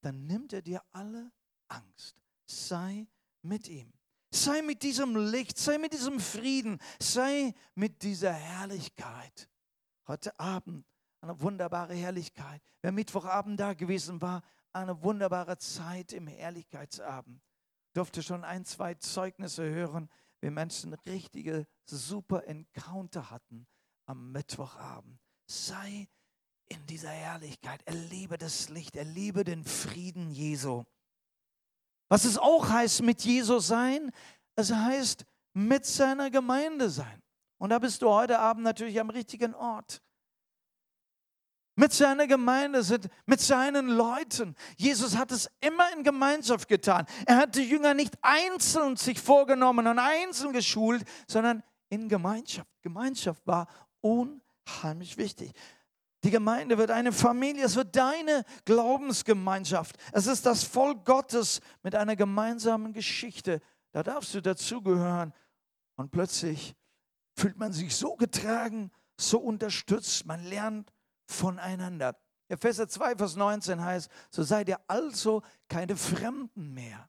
dann 0.00 0.26
nimmt 0.26 0.52
er 0.52 0.62
dir 0.62 0.82
alle 0.92 1.30
Angst 1.68 2.24
sei 2.46 3.06
mit 3.42 3.68
ihm. 3.68 3.92
Sei 4.30 4.62
mit 4.62 4.82
diesem 4.82 5.16
Licht, 5.30 5.58
sei 5.58 5.78
mit 5.78 5.92
diesem 5.92 6.18
Frieden, 6.18 6.80
sei 7.00 7.54
mit 7.74 8.02
dieser 8.02 8.32
Herrlichkeit. 8.32 9.48
Heute 10.08 10.38
Abend 10.38 10.84
eine 11.24 11.40
wunderbare 11.40 11.94
Herrlichkeit. 11.94 12.62
Wer 12.82 12.92
Mittwochabend 12.92 13.58
da 13.58 13.72
gewesen 13.72 14.20
war, 14.20 14.42
eine 14.72 15.02
wunderbare 15.02 15.56
Zeit 15.58 16.12
im 16.12 16.26
Herrlichkeitsabend. 16.26 17.40
Durfte 17.94 18.22
schon 18.22 18.44
ein, 18.44 18.64
zwei 18.64 18.94
Zeugnisse 18.94 19.64
hören, 19.64 20.10
wie 20.40 20.50
Menschen 20.50 20.92
richtige 20.92 21.66
super 21.86 22.46
Encounter 22.46 23.30
hatten 23.30 23.66
am 24.06 24.32
Mittwochabend. 24.32 25.18
Sei 25.46 26.08
in 26.66 26.84
dieser 26.86 27.10
Herrlichkeit, 27.10 27.80
erlebe 27.86 28.36
das 28.36 28.68
Licht, 28.68 28.96
erlebe 28.96 29.44
den 29.44 29.64
Frieden 29.64 30.30
Jesu. 30.30 30.84
Was 32.08 32.24
es 32.24 32.36
auch 32.36 32.68
heißt, 32.68 33.02
mit 33.02 33.22
Jesus 33.22 33.66
sein, 33.66 34.10
es 34.56 34.72
heißt, 34.72 35.24
mit 35.54 35.86
seiner 35.86 36.30
Gemeinde 36.30 36.90
sein. 36.90 37.22
Und 37.58 37.70
da 37.70 37.78
bist 37.78 38.02
du 38.02 38.10
heute 38.10 38.38
Abend 38.38 38.64
natürlich 38.64 39.00
am 39.00 39.10
richtigen 39.10 39.54
Ort. 39.54 40.02
Mit 41.76 41.92
seiner 41.92 42.26
Gemeinde 42.28 42.84
sind, 42.84 43.08
mit 43.26 43.40
seinen 43.40 43.88
Leuten. 43.88 44.54
Jesus 44.76 45.16
hat 45.16 45.32
es 45.32 45.50
immer 45.60 45.92
in 45.96 46.04
Gemeinschaft 46.04 46.68
getan. 46.68 47.04
Er 47.26 47.36
hat 47.36 47.56
die 47.56 47.64
Jünger 47.64 47.94
nicht 47.94 48.14
einzeln 48.22 48.96
sich 48.96 49.20
vorgenommen 49.20 49.86
und 49.86 49.98
einzeln 49.98 50.52
geschult, 50.52 51.02
sondern 51.26 51.64
in 51.88 52.08
Gemeinschaft. 52.08 52.68
Gemeinschaft 52.82 53.44
war 53.46 53.66
unheimlich 54.00 55.16
wichtig. 55.16 55.52
Die 56.22 56.30
Gemeinde 56.30 56.78
wird 56.78 56.90
eine 56.90 57.12
Familie, 57.12 57.64
es 57.64 57.76
wird 57.76 57.94
deine 57.96 58.44
Glaubensgemeinschaft. 58.64 59.96
Es 60.12 60.26
ist 60.26 60.46
das 60.46 60.64
Volk 60.64 61.04
Gottes 61.04 61.60
mit 61.82 61.94
einer 61.94 62.16
gemeinsamen 62.16 62.92
Geschichte. 62.92 63.60
Da 63.92 64.02
darfst 64.02 64.32
du 64.34 64.40
dazugehören. 64.40 65.34
Und 65.96 66.10
plötzlich 66.12 66.74
fühlt 67.36 67.58
man 67.58 67.72
sich 67.72 67.94
so 67.94 68.16
getragen, 68.16 68.90
so 69.18 69.38
unterstützt. 69.38 70.24
Man 70.24 70.42
lernt 70.44 70.90
voneinander. 71.26 72.16
Epheser 72.48 72.88
2, 72.88 73.16
Vers 73.16 73.36
19 73.36 73.82
heißt, 73.82 74.10
so 74.30 74.42
seid 74.42 74.68
ihr 74.68 74.78
also 74.86 75.42
keine 75.68 75.96
Fremden 75.96 76.74
mehr. 76.74 77.08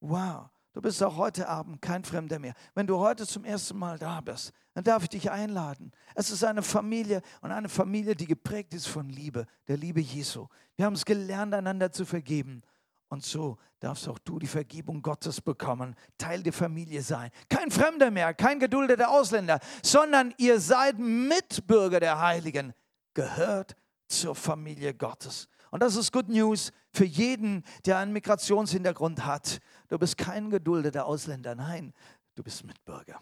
Wow. 0.00 0.50
Du 0.76 0.82
bist 0.82 1.02
auch 1.02 1.16
heute 1.16 1.48
Abend 1.48 1.80
kein 1.80 2.04
Fremder 2.04 2.38
mehr. 2.38 2.52
Wenn 2.74 2.86
du 2.86 2.98
heute 2.98 3.26
zum 3.26 3.46
ersten 3.46 3.78
Mal 3.78 3.98
da 3.98 4.20
bist, 4.20 4.52
dann 4.74 4.84
darf 4.84 5.04
ich 5.04 5.08
dich 5.08 5.30
einladen. 5.30 5.90
Es 6.14 6.30
ist 6.30 6.44
eine 6.44 6.60
Familie 6.60 7.22
und 7.40 7.50
eine 7.50 7.70
Familie, 7.70 8.14
die 8.14 8.26
geprägt 8.26 8.74
ist 8.74 8.86
von 8.86 9.08
Liebe, 9.08 9.46
der 9.68 9.78
Liebe 9.78 10.02
Jesu. 10.02 10.48
Wir 10.76 10.84
haben 10.84 10.92
es 10.92 11.06
gelernt, 11.06 11.54
einander 11.54 11.90
zu 11.92 12.04
vergeben. 12.04 12.60
Und 13.08 13.24
so 13.24 13.56
darfst 13.80 14.06
auch 14.06 14.18
du 14.18 14.38
die 14.38 14.46
Vergebung 14.46 15.00
Gottes 15.00 15.40
bekommen, 15.40 15.94
Teil 16.18 16.42
der 16.42 16.52
Familie 16.52 17.00
sein. 17.00 17.30
Kein 17.48 17.70
Fremder 17.70 18.10
mehr, 18.10 18.34
kein 18.34 18.60
geduldeter 18.60 19.08
Ausländer, 19.08 19.60
sondern 19.82 20.34
ihr 20.36 20.60
seid 20.60 20.98
Mitbürger 20.98 22.00
der 22.00 22.20
Heiligen, 22.20 22.74
gehört 23.16 23.74
zur 24.06 24.36
Familie 24.36 24.94
Gottes. 24.94 25.48
Und 25.70 25.82
das 25.82 25.96
ist 25.96 26.12
Good 26.12 26.28
News 26.28 26.70
für 26.92 27.04
jeden, 27.04 27.64
der 27.84 27.98
einen 27.98 28.12
Migrationshintergrund 28.12 29.24
hat. 29.24 29.58
Du 29.88 29.98
bist 29.98 30.16
kein 30.16 30.50
geduldeter 30.50 31.06
Ausländer, 31.06 31.56
nein, 31.56 31.92
du 32.36 32.44
bist 32.44 32.64
Mitbürger. 32.64 33.20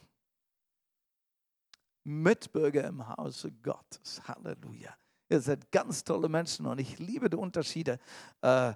Mitbürger 2.03 2.87
im 2.89 3.09
Hause 3.17 3.51
Gottes. 3.63 4.21
Halleluja. 4.29 4.95
Ihr 5.31 5.41
seid 5.41 5.71
ganz 5.71 6.05
tolle 6.05 6.29
Menschen 6.29 6.67
und 6.67 6.79
ich 6.79 6.99
liebe 6.99 7.31
die 7.31 7.37
Unterschiede, 7.37 7.99
äh, 8.43 8.75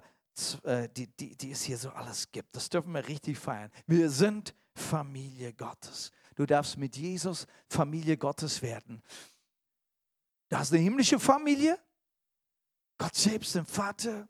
äh, 0.63 0.89
die, 0.89 1.07
die, 1.07 1.35
die 1.35 1.51
es 1.51 1.61
hier 1.61 1.77
so 1.77 1.91
alles 1.91 2.31
gibt. 2.31 2.55
Das 2.55 2.69
dürfen 2.69 2.91
wir 2.93 3.07
richtig 3.07 3.37
feiern. 3.37 3.69
Wir 3.85 4.09
sind 4.09 4.55
Familie 4.73 5.53
Gottes. 5.53 6.11
Du 6.35 6.45
darfst 6.45 6.77
mit 6.77 6.95
Jesus 6.97 7.45
Familie 7.67 8.17
Gottes 8.17 8.61
werden. 8.61 9.03
Du 10.49 10.57
hast 10.57 10.73
eine 10.73 10.81
himmlische 10.81 11.19
Familie, 11.19 11.79
Gott 12.97 13.15
selbst, 13.15 13.55
den 13.55 13.65
Vater, 13.65 14.27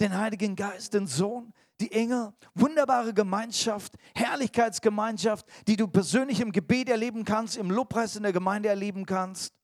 den 0.00 0.16
Heiligen 0.16 0.56
Geist, 0.56 0.94
den 0.94 1.06
Sohn, 1.06 1.52
die 1.80 1.92
Engel, 1.92 2.32
wunderbare 2.54 3.12
Gemeinschaft, 3.14 3.94
Herrlichkeitsgemeinschaft, 4.14 5.46
die 5.66 5.76
du 5.76 5.86
persönlich 5.86 6.40
im 6.40 6.52
Gebet 6.52 6.88
erleben 6.88 7.24
kannst, 7.24 7.56
im 7.56 7.70
Lobpreis 7.70 8.16
in 8.16 8.22
der 8.22 8.32
Gemeinde 8.32 8.68
erleben 8.68 9.06
kannst. 9.06 9.54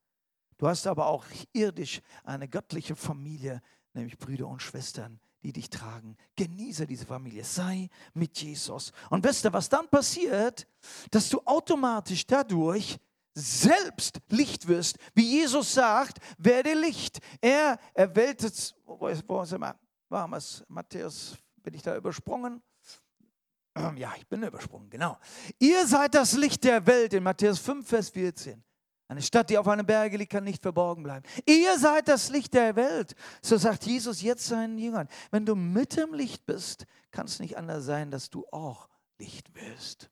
Du 0.58 0.68
hast 0.68 0.86
aber 0.86 1.06
auch 1.06 1.24
irdisch 1.52 2.00
eine 2.24 2.48
göttliche 2.48 2.96
Familie, 2.96 3.60
nämlich 3.92 4.18
Brüder 4.18 4.46
und 4.46 4.62
Schwestern, 4.62 5.18
die 5.42 5.52
dich 5.52 5.68
tragen. 5.68 6.16
Genieße 6.36 6.86
diese 6.86 7.06
Familie, 7.06 7.44
sei 7.44 7.88
mit 8.14 8.40
Jesus. 8.40 8.92
Und 9.10 9.24
wisst 9.24 9.44
ihr, 9.44 9.52
was 9.52 9.68
dann 9.68 9.88
passiert? 9.88 10.66
Dass 11.10 11.28
du 11.28 11.40
automatisch 11.44 12.26
dadurch 12.26 12.98
selbst 13.36 14.20
Licht 14.28 14.66
wirst, 14.66 14.96
wie 15.14 15.38
Jesus 15.38 15.74
sagt, 15.74 16.18
werde 16.38 16.74
Licht. 16.74 17.18
Er 17.40 17.78
erwählt, 17.94 18.42
wo 18.86 18.98
wo 18.98 19.42
er? 19.42 19.78
War 20.08 20.32
es 20.32 20.64
Matthäus, 20.68 21.36
bin 21.62 21.74
ich 21.74 21.82
da 21.82 21.96
übersprungen? 21.96 22.62
Ähm, 23.74 23.96
ja, 23.98 24.14
ich 24.16 24.26
bin 24.26 24.42
übersprungen, 24.42 24.88
genau. 24.88 25.18
Ihr 25.58 25.86
seid 25.86 26.14
das 26.14 26.32
Licht 26.32 26.64
der 26.64 26.86
Welt 26.86 27.12
in 27.12 27.22
Matthäus 27.22 27.58
5, 27.58 27.86
Vers 27.86 28.08
14. 28.10 28.64
Eine 29.08 29.22
Stadt, 29.22 29.50
die 29.50 29.58
auf 29.58 29.68
einem 29.68 29.86
Berge 29.86 30.16
liegt, 30.16 30.32
kann 30.32 30.44
nicht 30.44 30.62
verborgen 30.62 31.02
bleiben. 31.02 31.24
Ihr 31.44 31.78
seid 31.78 32.08
das 32.08 32.30
Licht 32.30 32.54
der 32.54 32.74
Welt. 32.74 33.14
So 33.42 33.56
sagt 33.56 33.84
Jesus 33.84 34.22
jetzt 34.22 34.46
seinen 34.46 34.78
Jüngern. 34.78 35.08
Wenn 35.30 35.44
du 35.44 35.54
mit 35.54 35.96
dem 35.96 36.14
Licht 36.14 36.46
bist, 36.46 36.86
kann 37.10 37.26
es 37.26 37.38
nicht 37.38 37.56
anders 37.56 37.84
sein, 37.84 38.10
dass 38.10 38.30
du 38.30 38.46
auch 38.50 38.88
Licht 39.18 39.54
wirst. 39.54 40.10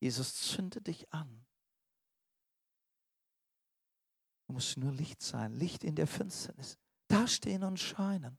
Jesus 0.00 0.34
zündet 0.34 0.88
dich 0.88 1.12
an. 1.12 1.47
Du 4.48 4.54
musst 4.54 4.78
nur 4.78 4.92
Licht 4.92 5.22
sein, 5.22 5.52
Licht 5.52 5.84
in 5.84 5.94
der 5.94 6.06
Finsternis. 6.06 6.78
Da 7.06 7.26
stehen 7.26 7.62
und 7.62 7.78
scheinen. 7.78 8.38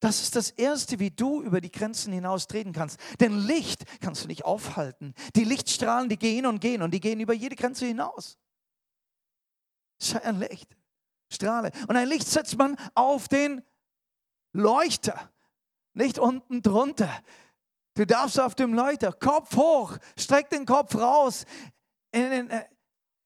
Das 0.00 0.22
ist 0.22 0.36
das 0.36 0.50
Erste, 0.50 0.98
wie 1.00 1.10
du 1.10 1.42
über 1.42 1.60
die 1.60 1.72
Grenzen 1.72 2.12
hinaus 2.12 2.46
treten 2.46 2.72
kannst. 2.72 3.00
Denn 3.18 3.36
Licht 3.38 3.84
kannst 4.00 4.24
du 4.24 4.28
nicht 4.28 4.44
aufhalten. 4.44 5.14
Die 5.34 5.44
Lichtstrahlen, 5.44 6.08
die 6.08 6.18
gehen 6.18 6.46
und 6.46 6.60
gehen 6.60 6.82
und 6.82 6.92
die 6.92 7.00
gehen 7.00 7.18
über 7.18 7.32
jede 7.34 7.56
Grenze 7.56 7.86
hinaus. 7.86 8.38
Sei 10.00 10.22
ein 10.22 10.38
Licht, 10.38 10.76
Strahle. 11.32 11.72
Und 11.88 11.96
ein 11.96 12.06
Licht 12.06 12.28
setzt 12.28 12.56
man 12.56 12.76
auf 12.94 13.26
den 13.26 13.62
Leuchter, 14.52 15.32
nicht 15.94 16.18
unten 16.18 16.62
drunter. 16.62 17.10
Du 17.94 18.06
darfst 18.06 18.38
auf 18.38 18.54
dem 18.54 18.74
Leuchter, 18.74 19.12
Kopf 19.12 19.56
hoch, 19.56 19.96
streck 20.16 20.50
den 20.50 20.66
Kopf 20.66 20.94
raus. 20.94 21.46
In, 22.12 22.30
in, 22.30 22.50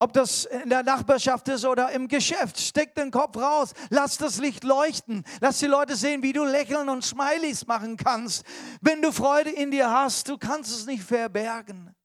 ob 0.03 0.11
das 0.11 0.43
in 0.43 0.69
der 0.69 0.83
Nachbarschaft 0.83 1.47
ist 1.47 1.63
oder 1.63 1.89
im 1.91 2.09
Geschäft, 2.09 2.59
steck 2.59 2.93
den 2.93 3.09
Kopf 3.09 3.37
raus, 3.37 3.71
lass 3.89 4.17
das 4.17 4.37
Licht 4.37 4.65
leuchten, 4.65 5.23
lass 5.39 5.59
die 5.59 5.65
Leute 5.65 5.95
sehen, 5.95 6.21
wie 6.21 6.33
du 6.33 6.43
lächeln 6.43 6.89
und 6.89 7.05
Smileys 7.05 7.67
machen 7.67 7.95
kannst. 7.95 8.43
Wenn 8.81 9.01
du 9.01 9.13
Freude 9.13 9.49
in 9.49 9.71
dir 9.71 9.89
hast, 9.89 10.27
du 10.27 10.37
kannst 10.37 10.71
es 10.71 10.85
nicht 10.85 11.03
verbergen. 11.03 11.95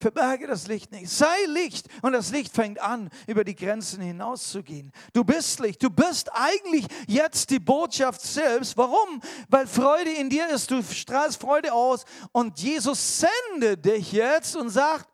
Verberge 0.00 0.46
das 0.46 0.68
Licht 0.68 0.92
nicht. 0.92 1.10
Sei 1.10 1.26
Licht 1.48 1.88
und 2.02 2.12
das 2.12 2.30
Licht 2.30 2.54
fängt 2.54 2.80
an, 2.80 3.10
über 3.26 3.42
die 3.42 3.56
Grenzen 3.56 4.00
hinauszugehen. 4.00 4.92
Du 5.12 5.24
bist 5.24 5.58
Licht. 5.58 5.82
Du 5.82 5.90
bist 5.90 6.30
eigentlich 6.32 6.86
jetzt 7.08 7.50
die 7.50 7.58
Botschaft 7.58 8.22
selbst. 8.22 8.76
Warum? 8.76 9.20
Weil 9.48 9.66
Freude 9.66 10.12
in 10.12 10.30
dir 10.30 10.48
ist. 10.50 10.70
Du 10.70 10.82
strahlst 10.84 11.40
Freude 11.40 11.72
aus 11.72 12.04
und 12.30 12.60
Jesus 12.60 13.20
sendet 13.20 13.84
dich 13.84 14.12
jetzt 14.12 14.54
und 14.54 14.70
sagt, 14.70 15.08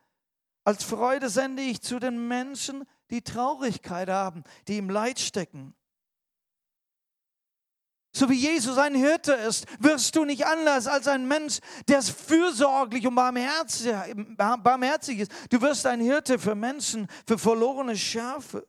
als 0.66 0.82
Freude 0.82 1.30
sende 1.30 1.62
ich 1.62 1.80
zu 1.80 2.00
den 2.00 2.26
Menschen, 2.26 2.84
die 3.10 3.22
Traurigkeit 3.22 4.08
haben, 4.08 4.42
die 4.66 4.78
im 4.78 4.90
Leid 4.90 5.20
stecken. 5.20 5.76
So 8.12 8.28
wie 8.28 8.34
Jesus 8.34 8.76
ein 8.76 8.96
Hirte 8.96 9.32
ist, 9.32 9.66
wirst 9.78 10.16
du 10.16 10.24
nicht 10.24 10.44
anders 10.44 10.88
als 10.88 11.06
ein 11.06 11.28
Mensch, 11.28 11.60
der 11.86 12.02
fürsorglich 12.02 13.06
und 13.06 13.14
barmherzig 13.14 15.20
ist. 15.20 15.30
Du 15.50 15.60
wirst 15.60 15.86
ein 15.86 16.00
Hirte 16.00 16.38
für 16.38 16.56
Menschen, 16.56 17.06
für 17.28 17.38
verlorene 17.38 17.96
Schafe. 17.96 18.66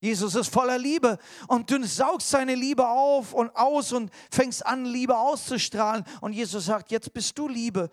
Jesus 0.00 0.34
ist 0.34 0.52
voller 0.52 0.76
Liebe 0.76 1.16
und 1.46 1.70
du 1.70 1.82
saugst 1.86 2.28
seine 2.28 2.54
Liebe 2.54 2.86
auf 2.86 3.32
und 3.32 3.56
aus 3.56 3.92
und 3.92 4.12
fängst 4.30 4.66
an, 4.66 4.84
Liebe 4.84 5.16
auszustrahlen. 5.16 6.04
Und 6.20 6.34
Jesus 6.34 6.66
sagt, 6.66 6.90
jetzt 6.90 7.14
bist 7.14 7.38
du 7.38 7.48
Liebe 7.48 7.90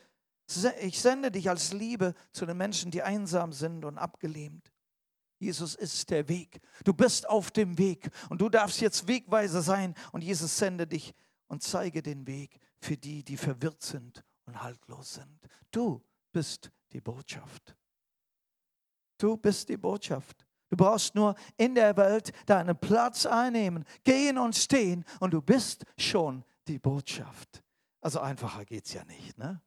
ich 0.81 1.01
sende 1.01 1.31
dich 1.31 1.49
als 1.49 1.73
Liebe 1.73 2.13
zu 2.31 2.45
den 2.45 2.57
Menschen, 2.57 2.91
die 2.91 3.01
einsam 3.01 3.51
sind 3.51 3.85
und 3.85 3.97
abgelehnt. 3.97 4.71
Jesus 5.39 5.75
ist 5.75 6.09
der 6.09 6.27
Weg. 6.29 6.61
Du 6.83 6.93
bist 6.93 7.27
auf 7.27 7.51
dem 7.51 7.77
Weg 7.77 8.09
und 8.29 8.41
du 8.41 8.49
darfst 8.49 8.79
jetzt 8.79 9.07
Wegweiser 9.07 9.61
sein 9.61 9.95
und 10.11 10.23
Jesus 10.23 10.57
sende 10.57 10.87
dich 10.87 11.13
und 11.47 11.61
zeige 11.61 12.01
den 12.01 12.25
Weg 12.25 12.59
für 12.79 12.97
die, 12.97 13.23
die 13.23 13.37
verwirrt 13.37 13.81
sind 13.81 14.23
und 14.45 14.61
haltlos 14.61 15.15
sind. 15.15 15.39
Du 15.71 16.01
bist 16.31 16.71
die 16.93 17.01
Botschaft. 17.01 17.75
Du 19.17 19.37
bist 19.37 19.69
die 19.69 19.77
Botschaft. 19.77 20.45
Du 20.69 20.77
brauchst 20.77 21.15
nur 21.15 21.35
in 21.57 21.75
der 21.75 21.95
Welt 21.95 22.31
deinen 22.45 22.77
Platz 22.77 23.25
einnehmen, 23.25 23.85
gehen 24.03 24.37
und 24.37 24.55
stehen 24.55 25.05
und 25.19 25.33
du 25.33 25.41
bist 25.41 25.85
schon 25.97 26.43
die 26.67 26.79
Botschaft. 26.79 27.63
Also 28.01 28.19
einfacher 28.19 28.65
geht 28.65 28.85
es 28.85 28.93
ja 28.93 29.03
nicht. 29.05 29.37
Ne? 29.37 29.61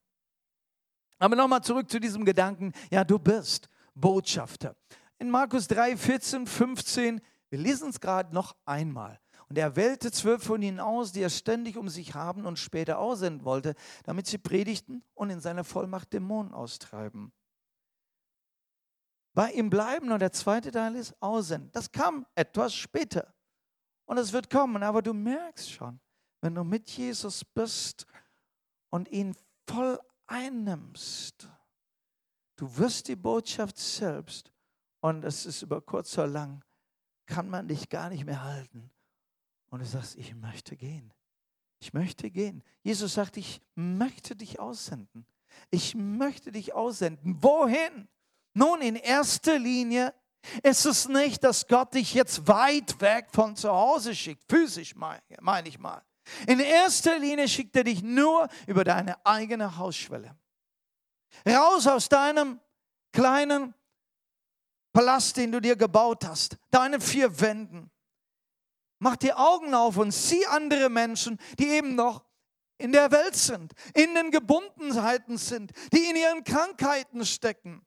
Aber 1.19 1.37
nochmal 1.37 1.63
zurück 1.63 1.91
zu 1.91 1.99
diesem 1.99 2.25
Gedanken, 2.25 2.73
ja, 2.91 3.05
du 3.05 3.19
bist 3.19 3.69
Botschafter. 3.95 4.77
In 5.19 5.31
Markus 5.31 5.67
3, 5.67 5.97
14, 5.97 6.47
15, 6.47 7.21
wir 7.51 7.59
lesen 7.59 7.91
es 7.91 8.01
gerade 8.01 8.33
noch 8.35 8.55
einmal. 8.65 9.21
Und 9.49 9.57
er 9.57 9.77
wählte 9.77 10.13
zwölf 10.13 10.45
von 10.45 10.61
ihnen 10.61 10.79
aus, 10.79 11.13
die 11.13 11.23
er 11.23 11.31
ständig 11.31 11.77
um 11.77 11.89
sich 11.89 12.15
haben 12.15 12.45
und 12.45 12.59
später 12.59 12.99
aussenden 12.99 13.45
wollte, 13.45 13.75
damit 14.05 14.27
sie 14.27 14.39
predigten 14.39 15.03
und 15.15 15.31
in 15.31 15.41
seiner 15.41 15.65
Vollmacht 15.65 16.13
Dämonen 16.13 16.53
austreiben. 16.53 17.33
Bei 19.35 19.51
ihm 19.53 19.71
bleiben 19.71 20.13
und 20.13 20.21
der 20.21 20.33
zweite 20.33 20.71
Teil 20.71 20.97
ist 20.97 21.15
aussenden. 21.23 21.71
Das 21.73 21.91
kam 21.91 22.27
etwas 22.35 22.75
später. 22.75 23.35
Und 24.05 24.19
es 24.19 24.33
wird 24.33 24.51
kommen, 24.51 24.83
aber 24.83 25.01
du 25.01 25.15
merkst 25.15 25.71
schon, 25.71 26.01
wenn 26.41 26.55
du 26.55 26.65
mit 26.65 26.91
Jesus 26.91 27.45
bist 27.45 28.07
und 28.91 29.09
ihn 29.09 29.35
voll 29.67 29.99
einnimmst, 30.29 31.49
du 32.57 32.77
wirst 32.77 33.09
die 33.09 33.17
Botschaft 33.17 33.77
selbst 33.77 34.53
und 35.01 35.25
es 35.25 35.47
ist 35.47 35.63
über 35.63 35.81
kurz 35.81 36.17
oder 36.17 36.29
lang, 36.29 36.65
kann 37.27 37.49
man 37.49 37.69
dich 37.69 37.89
gar 37.89 38.09
nicht 38.09 38.25
mehr 38.25 38.43
halten. 38.43 38.91
Und 39.71 39.81
du 39.81 39.87
sagst, 39.87 40.17
ich 40.17 40.35
möchte 40.35 40.77
gehen. 40.77 41.13
Ich 41.81 41.93
möchte 41.93 42.31
gehen. 42.31 42.63
Jesus 42.83 43.15
sagt, 43.15 43.37
ich 43.37 43.61
möchte 43.75 44.35
dich 44.35 44.59
aussenden. 44.59 45.27
Ich 45.71 45.95
möchte 45.95 46.53
dich 46.53 46.75
aussenden. 46.75 47.43
Wohin? 47.43 48.09
Nun, 48.55 48.81
in 48.81 48.97
erster 48.97 49.59
Linie 49.59 50.15
ist 50.63 50.87
es 50.87 51.09
nicht, 51.09 51.45
dass 51.45 51.67
Gott 51.67 51.95
dich 51.95 52.15
jetzt 52.15 52.47
weit 52.49 53.01
weg 53.01 53.29
von 53.31 53.55
zu 53.57 53.71
Hause 53.71 54.15
schickt, 54.15 54.45
physisch 54.49 54.95
meine 54.95 55.21
mein 55.41 55.67
ich 55.67 55.79
mal. 55.79 56.03
In 56.47 56.61
erster 56.61 57.19
Linie 57.19 57.49
schickt 57.49 57.77
er 57.77 57.85
dich 57.85 58.03
nur 58.03 58.49
über 58.67 58.85
deine 58.85 59.25
eigene 59.25 59.77
Hausschwelle. 59.77 60.37
Raus 61.47 61.87
aus 61.87 62.09
deinem 62.09 62.61
kleinen 63.13 63.75
Palast, 64.93 65.37
den 65.37 65.53
du 65.53 65.61
dir 65.61 65.77
gebaut 65.77 66.25
hast, 66.25 66.57
deinen 66.71 67.01
vier 67.01 67.41
Wänden. 67.41 67.91
Mach 68.99 69.17
die 69.17 69.33
Augen 69.33 69.75
auf 69.75 69.97
und 69.97 70.11
sieh 70.13 70.45
andere 70.47 70.89
Menschen, 70.89 71.39
die 71.59 71.69
eben 71.69 71.95
noch 71.95 72.25
in 72.79 72.93
der 72.93 73.11
Welt 73.11 73.37
sind, 73.37 73.73
in 73.95 74.15
den 74.15 74.31
Gebundenheiten 74.31 75.37
sind, 75.37 75.73
die 75.93 76.05
in 76.05 76.17
ihren 76.17 76.45
Krankheiten 76.45 77.25
stecken. 77.27 77.85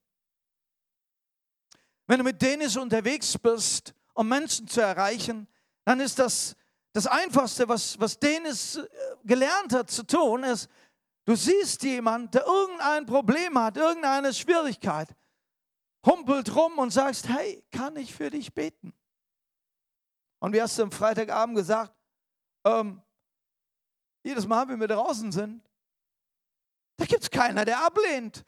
Wenn 2.08 2.20
du 2.20 2.24
mit 2.24 2.42
denen 2.42 2.78
unterwegs 2.78 3.38
bist, 3.38 3.94
um 4.14 4.28
Menschen 4.28 4.68
zu 4.68 4.82
erreichen, 4.82 5.48
dann 5.86 6.00
ist 6.00 6.20
das 6.20 6.56
das 6.94 7.08
Einfachste, 7.08 7.68
was, 7.70 8.00
was 8.00 8.20
Dennis 8.20 8.76
äh, 8.76 8.88
gelernt 9.24 9.74
hat 9.74 9.90
zu 9.90 10.04
tun, 10.04 10.44
ist, 10.44 10.70
du 11.26 11.36
siehst 11.36 11.84
jemanden, 11.84 12.32
der 12.32 12.46
irgendein 12.46 13.06
Problem 13.06 13.58
hat, 13.58 13.78
irgendeine 13.78 14.34
Schwierigkeit, 14.34 15.16
humpelt 16.06 16.54
rum 16.56 16.78
und 16.80 16.92
sagst, 16.92 17.30
hey, 17.30 17.64
kann 17.72 17.96
ich 17.96 18.14
für 18.14 18.30
dich 18.30 18.54
beten? 18.54 18.94
Und 20.40 20.54
wie 20.54 20.62
hast 20.62 20.78
du 20.78 20.84
am 20.84 20.92
Freitagabend 20.92 21.56
gesagt, 21.56 21.94
ähm, 22.66 23.02
jedes 24.24 24.48
Mal, 24.48 24.68
wenn 24.68 24.80
wir 24.80 24.88
draußen 24.88 25.32
sind, 25.32 25.64
da 26.98 27.06
gibt 27.06 27.24
es 27.24 27.30
keiner, 27.30 27.66
der 27.66 27.84
ablehnt. 27.84 28.44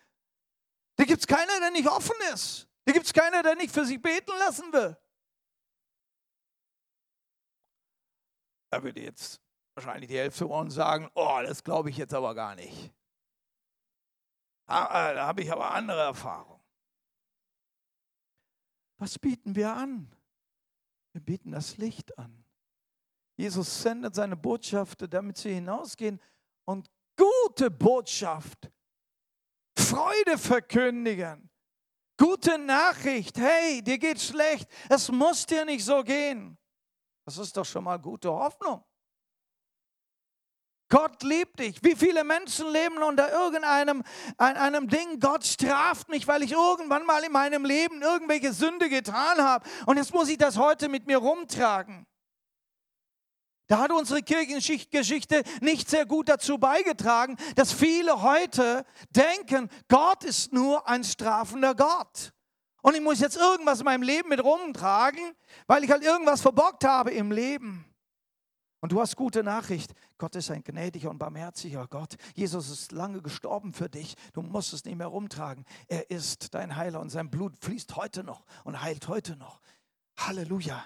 Da 0.95 1.05
gibt 1.05 1.21
es 1.21 1.27
keiner, 1.27 1.59
der 1.59 1.71
nicht 1.71 1.87
offen 1.87 2.15
ist. 2.33 2.67
Da 2.85 2.91
gibt 2.91 3.05
es 3.05 3.13
keiner, 3.13 3.41
der 3.41 3.55
nicht 3.55 3.73
für 3.73 3.85
sich 3.85 4.01
beten 4.01 4.31
lassen 4.39 4.71
will. 4.73 4.95
Da 8.73 8.81
würde 8.81 9.01
jetzt 9.01 9.39
wahrscheinlich 9.75 10.09
die 10.09 10.17
Hälfte 10.17 10.47
von 10.47 10.65
uns 10.65 10.73
sagen, 10.73 11.07
oh, 11.13 11.39
das 11.43 11.63
glaube 11.63 11.91
ich 11.91 11.97
jetzt 11.97 12.11
aber 12.11 12.33
gar 12.33 12.55
nicht. 12.55 12.91
Ah, 14.65 15.13
da 15.13 15.27
habe 15.27 15.43
ich 15.43 15.51
aber 15.51 15.69
andere 15.69 16.01
Erfahrungen. 16.01 16.63
Was 18.97 19.19
bieten 19.19 19.55
wir 19.55 19.71
an? 19.71 20.11
Wir 21.11 21.21
bieten 21.21 21.51
das 21.51 21.77
Licht 21.77 22.17
an. 22.17 22.43
Jesus 23.37 23.83
sendet 23.83 24.15
seine 24.15 24.35
Botschafter, 24.35 25.07
damit 25.07 25.37
sie 25.37 25.53
hinausgehen 25.53 26.19
und 26.65 26.89
gute 27.15 27.69
Botschaft, 27.69 28.71
Freude 29.77 30.39
verkündigen. 30.39 31.47
Gute 32.17 32.57
Nachricht, 32.57 33.37
hey, 33.37 33.83
dir 33.83 33.99
geht 33.99 34.19
schlecht, 34.19 34.67
es 34.89 35.11
muss 35.11 35.45
dir 35.45 35.63
nicht 35.63 35.85
so 35.85 36.03
gehen. 36.03 36.57
Das 37.25 37.37
ist 37.37 37.55
doch 37.55 37.65
schon 37.65 37.83
mal 37.83 37.97
gute 37.97 38.31
Hoffnung. 38.31 38.83
Gott 40.89 41.23
liebt 41.23 41.59
dich. 41.59 41.83
Wie 41.83 41.95
viele 41.95 42.23
Menschen 42.23 42.71
leben 42.71 43.01
unter 43.01 43.31
irgendeinem 43.31 44.03
einem 44.37 44.87
Ding, 44.87 45.19
Gott 45.19 45.43
straft 45.43 46.09
mich, 46.09 46.27
weil 46.27 46.43
ich 46.43 46.51
irgendwann 46.51 47.05
mal 47.05 47.23
in 47.23 47.31
meinem 47.31 47.65
Leben 47.65 48.03
irgendwelche 48.03 48.53
Sünde 48.53 48.89
getan 48.89 49.39
habe. 49.39 49.67
Und 49.87 49.97
jetzt 49.97 50.13
muss 50.13 50.29
ich 50.29 50.37
das 50.37 50.57
heute 50.57 50.89
mit 50.89 51.07
mir 51.07 51.17
rumtragen. 51.17 52.05
Da 53.67 53.79
hat 53.79 53.91
unsere 53.91 54.21
Kirchengeschichte 54.21 55.43
nicht 55.61 55.89
sehr 55.89 56.05
gut 56.05 56.29
dazu 56.29 56.59
beigetragen, 56.59 57.37
dass 57.55 57.71
viele 57.71 58.21
heute 58.21 58.85
denken, 59.09 59.69
Gott 59.87 60.23
ist 60.23 60.53
nur 60.53 60.87
ein 60.87 61.03
strafender 61.03 61.73
Gott. 61.73 62.32
Und 62.83 62.95
ich 62.95 63.01
muss 63.01 63.21
jetzt 63.21 63.37
irgendwas 63.37 63.79
in 63.79 63.85
meinem 63.85 64.03
Leben 64.03 64.27
mit 64.27 64.43
rumtragen, 64.43 65.33
weil 65.67 65.85
ich 65.85 65.89
halt 65.89 66.03
irgendwas 66.03 66.41
verbockt 66.41 66.83
habe 66.83 67.11
im 67.11 67.31
Leben. 67.31 67.85
Und 68.81 68.91
du 68.91 68.99
hast 68.99 69.15
gute 69.15 69.41
Nachricht. 69.41 69.93
Gott 70.17 70.35
ist 70.35 70.51
ein 70.51 70.65
gnädiger 70.65 71.09
und 71.09 71.17
barmherziger 71.17 71.87
Gott. 71.87 72.17
Jesus 72.35 72.69
ist 72.69 72.91
lange 72.91 73.21
gestorben 73.21 73.71
für 73.71 73.87
dich. 73.87 74.15
Du 74.33 74.41
musst 74.41 74.73
es 74.73 74.83
nicht 74.83 74.97
mehr 74.97 75.07
rumtragen. 75.07 75.63
Er 75.87 76.11
ist 76.11 76.53
dein 76.53 76.75
Heiler 76.75 76.99
und 76.99 77.09
sein 77.09 77.29
Blut 77.29 77.53
fließt 77.61 77.95
heute 77.95 78.25
noch 78.25 78.43
und 78.65 78.81
heilt 78.81 79.07
heute 79.07 79.37
noch. 79.37 79.61
Halleluja. 80.17 80.83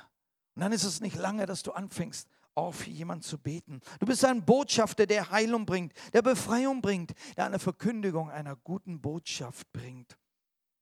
Und 0.53 0.61
dann 0.61 0.73
ist 0.73 0.83
es 0.83 1.01
nicht 1.01 1.15
lange, 1.15 1.47
dass 1.47 1.63
du 1.63 1.71
anfängst, 1.71 2.29
auf 2.53 2.85
jemanden 2.85 3.23
zu 3.23 3.39
beten. 3.39 3.81
Du 3.99 4.05
bist 4.05 4.23
ein 4.23 4.45
Botschafter, 4.45 5.07
der 5.07 5.31
Heilung 5.31 5.65
bringt, 5.65 5.93
der 6.13 6.21
Befreiung 6.21 6.81
bringt, 6.81 7.15
der 7.37 7.47
eine 7.47 7.57
Verkündigung 7.57 8.29
einer 8.29 8.55
guten 8.55 9.01
Botschaft 9.01 9.71
bringt. 9.73 10.15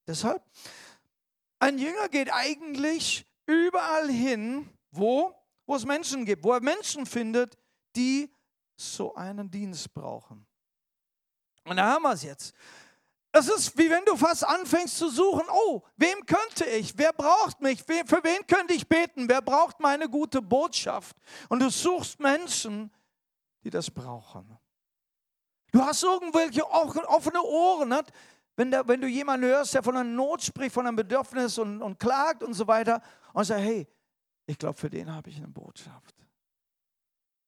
Deshalb, 0.06 0.42
ein 1.58 1.78
Jünger 1.78 2.08
geht 2.08 2.32
eigentlich 2.32 3.26
überall 3.46 4.10
hin, 4.10 4.68
wo 4.90 5.34
wo 5.66 5.74
es 5.74 5.84
Menschen 5.84 6.24
gibt, 6.24 6.44
wo 6.44 6.52
er 6.52 6.60
Menschen 6.60 7.06
findet, 7.06 7.58
die 7.94 8.32
so 8.76 9.14
einen 9.14 9.50
Dienst 9.50 9.92
brauchen. 9.92 10.46
Und 11.64 11.76
da 11.76 11.86
haben 11.86 12.02
wir 12.02 12.12
es 12.12 12.22
jetzt. 12.22 12.54
Es 13.32 13.48
ist 13.48 13.76
wie 13.76 13.90
wenn 13.90 14.04
du 14.04 14.16
fast 14.16 14.44
anfängst 14.44 14.96
zu 14.96 15.10
suchen, 15.10 15.44
oh, 15.50 15.82
wem 15.96 16.24
könnte 16.24 16.64
ich? 16.64 16.96
Wer 16.96 17.12
braucht 17.12 17.60
mich? 17.60 17.82
Für 17.82 18.22
wen 18.22 18.46
könnte 18.46 18.72
ich 18.72 18.88
beten? 18.88 19.28
Wer 19.28 19.42
braucht 19.42 19.80
meine 19.80 20.08
gute 20.08 20.40
Botschaft? 20.40 21.16
Und 21.48 21.60
du 21.60 21.68
suchst 21.68 22.20
Menschen, 22.20 22.90
die 23.62 23.70
das 23.70 23.90
brauchen. 23.90 24.56
Du 25.72 25.84
hast 25.84 26.02
irgendwelche 26.02 26.66
offene 26.70 27.42
Ohren. 27.42 27.94
Wenn, 28.56 28.70
der, 28.70 28.88
wenn 28.88 29.00
du 29.00 29.06
jemanden 29.06 29.46
hörst, 29.46 29.74
der 29.74 29.82
von 29.82 29.96
einer 29.96 30.08
Not 30.08 30.42
spricht, 30.42 30.72
von 30.72 30.86
einem 30.86 30.96
Bedürfnis 30.96 31.58
und, 31.58 31.82
und 31.82 31.98
klagt 31.98 32.42
und 32.42 32.54
so 32.54 32.66
weiter, 32.66 33.02
und 33.34 33.44
sagt, 33.44 33.60
hey, 33.60 33.86
ich 34.46 34.58
glaube, 34.58 34.78
für 34.78 34.88
den 34.88 35.12
habe 35.12 35.28
ich 35.28 35.36
eine 35.36 35.48
Botschaft. 35.48 36.14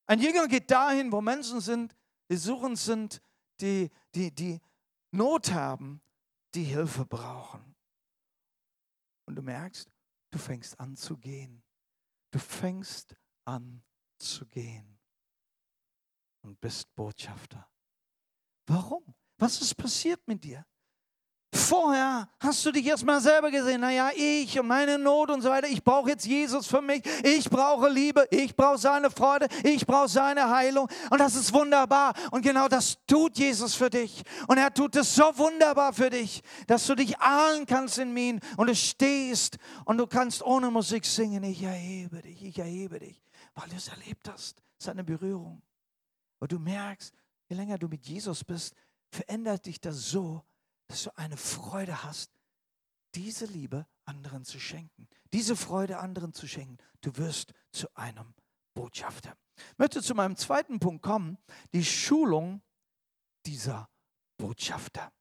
Ein 0.07 0.21
Jünger 0.21 0.47
geht 0.49 0.71
dahin, 0.71 1.11
wo 1.11 1.21
Menschen 1.21 1.61
sind, 1.61 1.97
die 2.31 2.37
suchend 2.37 2.79
sind, 2.79 3.23
die, 3.61 3.90
die, 4.14 4.35
die 4.35 4.61
Not 5.11 5.53
haben, 5.53 6.01
die 6.55 6.64
Hilfe 6.64 7.05
brauchen. 7.07 7.75
Und 9.27 9.37
du 9.37 9.42
merkst, 9.42 9.90
du 10.31 10.38
fängst 10.38 10.79
an 10.79 10.97
zu 10.97 11.16
gehen. 11.16 11.62
Du 12.31 12.38
fängst 12.38 13.16
an 13.44 13.83
zu 14.18 14.47
gehen 14.47 14.99
und 16.42 16.61
bist 16.61 16.94
Botschafter. 16.94 17.66
Warum? 18.66 19.14
Was 19.38 19.61
ist 19.61 19.75
passiert 19.75 20.27
mit 20.27 20.44
dir? 20.44 20.66
Vorher 21.68 22.26
hast 22.40 22.64
du 22.64 22.72
dich 22.72 22.87
erstmal 22.87 23.20
selber 23.20 23.50
gesehen, 23.50 23.83
naja, 23.83 24.09
ich 24.16 24.59
und 24.59 24.68
meine 24.68 24.96
Not 24.98 25.31
und 25.31 25.42
so 25.42 25.50
weiter, 25.50 25.68
ich 25.68 25.85
brauche 25.85 26.09
jetzt 26.09 26.24
Jesus 26.24 26.66
für 26.66 26.81
mich, 26.81 27.02
ich 27.22 27.50
brauche 27.50 27.90
Liebe, 27.90 28.26
ich 28.31 28.57
brauche 28.57 28.78
seine 28.78 29.11
Freude, 29.11 29.48
ich 29.62 29.87
brauche 29.87 30.09
seine 30.09 30.48
Heilung. 30.48 30.88
Und 31.11 31.18
das 31.18 31.35
ist 31.35 31.52
wunderbar. 31.52 32.14
Und 32.31 32.40
genau 32.40 32.68
das 32.68 32.96
tut 33.07 33.37
Jesus 33.37 33.74
für 33.74 33.90
dich. 33.90 34.22
Und 34.46 34.57
er 34.57 34.72
tut 34.72 34.96
es 34.96 35.14
so 35.14 35.24
wunderbar 35.37 35.92
für 35.92 36.09
dich, 36.09 36.42
dass 36.66 36.87
du 36.87 36.94
dich 36.94 37.18
ahlen 37.18 37.66
kannst 37.66 37.98
in 37.98 38.16
ihn 38.16 38.40
und 38.57 38.68
du 38.68 38.74
stehst 38.74 39.59
und 39.85 39.98
du 39.98 40.07
kannst 40.07 40.42
ohne 40.42 40.70
Musik 40.70 41.04
singen, 41.04 41.44
ich 41.44 41.62
erhebe 41.62 42.22
dich, 42.22 42.42
ich 42.42 42.59
erhebe 42.59 42.98
dich, 42.98 43.22
weil 43.54 43.68
du 43.68 43.76
es 43.76 43.88
erlebt 43.88 44.26
hast, 44.33 44.62
seine 44.78 45.04
Berührung. 45.04 45.61
Und 46.38 46.50
du 46.50 46.59
merkst, 46.59 47.12
je 47.50 47.57
länger 47.57 47.76
du 47.76 47.88
mit 47.88 48.07
Jesus 48.07 48.42
bist, 48.42 48.74
verändert 49.11 49.66
dich 49.66 49.78
das 49.78 50.09
so, 50.09 50.42
dass 50.88 51.05
du 51.05 51.16
eine 51.16 51.37
Freude 51.37 52.03
hast, 52.03 52.31
diese 53.14 53.46
Liebe 53.46 53.87
anderen 54.05 54.44
zu 54.44 54.59
schenken, 54.59 55.09
diese 55.33 55.57
Freude 55.57 55.98
anderen 55.98 56.33
zu 56.33 56.46
schenken. 56.46 56.79
Du 57.01 57.16
wirst 57.16 57.53
zu 57.72 57.88
einem 57.94 58.35
Botschafter. 58.74 59.35
Ich 59.57 59.79
möchte 59.79 60.03
zu 60.03 60.14
meinem 60.14 60.37
zweiten 60.37 60.79
Punkt 60.79 61.03
kommen, 61.03 61.38
die 61.72 61.85
Schulung 61.85 62.62
dieser 63.44 63.88
Botschafter. 64.37 65.12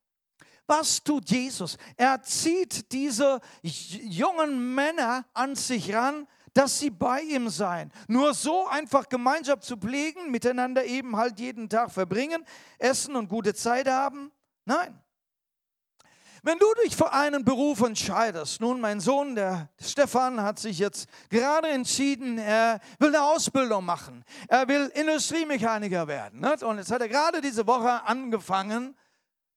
Was 0.67 1.01
tut 1.01 1.30
Jesus? 1.30 1.77
Er 1.95 2.21
zieht 2.21 2.91
diese 2.91 3.39
jungen 3.62 4.75
Männer 4.75 5.25
an 5.34 5.56
sich 5.56 5.93
ran, 5.93 6.27
dass 6.53 6.80
sie 6.80 6.89
bei 6.89 7.21
ihm 7.21 7.49
seien. 7.49 7.91
Nur 8.08 8.34
so 8.34 8.67
einfach 8.67 9.08
Gemeinschaft 9.08 9.63
zu 9.63 9.77
pflegen, 9.77 10.30
miteinander 10.30 10.84
eben 10.84 11.15
halt 11.15 11.39
jeden 11.39 11.69
Tag 11.69 11.91
verbringen, 11.91 12.43
essen 12.80 13.15
und 13.15 13.30
gute 13.30 13.53
Zeit 13.53 13.88
haben. 13.88 14.32
Nein, 14.65 15.01
wenn 16.47 16.60
du 16.60 16.73
dich 16.81 16.95
für 16.95 17.12
einen 17.12 17.43
Beruf 17.43 17.81
entscheidest, 17.81 18.62
nun 18.62 18.79
mein 18.79 19.01
Sohn, 19.01 19.36
der 19.36 19.67
Stefan, 19.81 20.41
hat 20.41 20.60
sich 20.60 20.79
jetzt 20.79 21.10
gerade 21.29 21.67
entschieden, 21.67 22.38
er 22.38 22.79
will 22.99 23.10
eine 23.10 23.21
Ausbildung 23.21 23.83
machen. 23.83 24.23
Er 24.47 24.65
will 24.65 24.89
Industriemechaniker 24.95 26.07
werden. 26.07 26.39
Nicht? 26.39 26.63
Und 26.63 26.77
jetzt 26.77 26.89
hat 26.89 27.01
er 27.01 27.10
gerade 27.10 27.41
diese 27.41 27.67
Woche 27.67 28.01
angefangen. 28.01 28.95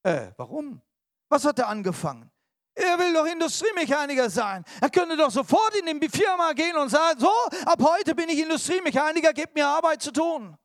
Äh, 0.02 0.32
warum? 0.36 0.80
Was 1.28 1.44
hat 1.44 1.60
er 1.60 1.68
angefangen? 1.68 2.28
Er 2.74 2.98
will 2.98 3.12
doch 3.14 3.26
Industriemechaniker 3.26 4.28
sein. 4.28 4.64
Er 4.80 4.90
könnte 4.90 5.16
doch 5.16 5.30
sofort 5.30 5.76
in 5.76 6.00
die 6.00 6.08
Firma 6.08 6.52
gehen 6.54 6.76
und 6.76 6.88
sagen, 6.88 7.20
so, 7.20 7.30
ab 7.66 7.80
heute 7.84 8.16
bin 8.16 8.28
ich 8.30 8.40
Industriemechaniker, 8.40 9.32
gebt 9.32 9.54
mir 9.54 9.68
Arbeit 9.68 10.02
zu 10.02 10.10
tun. 10.10 10.56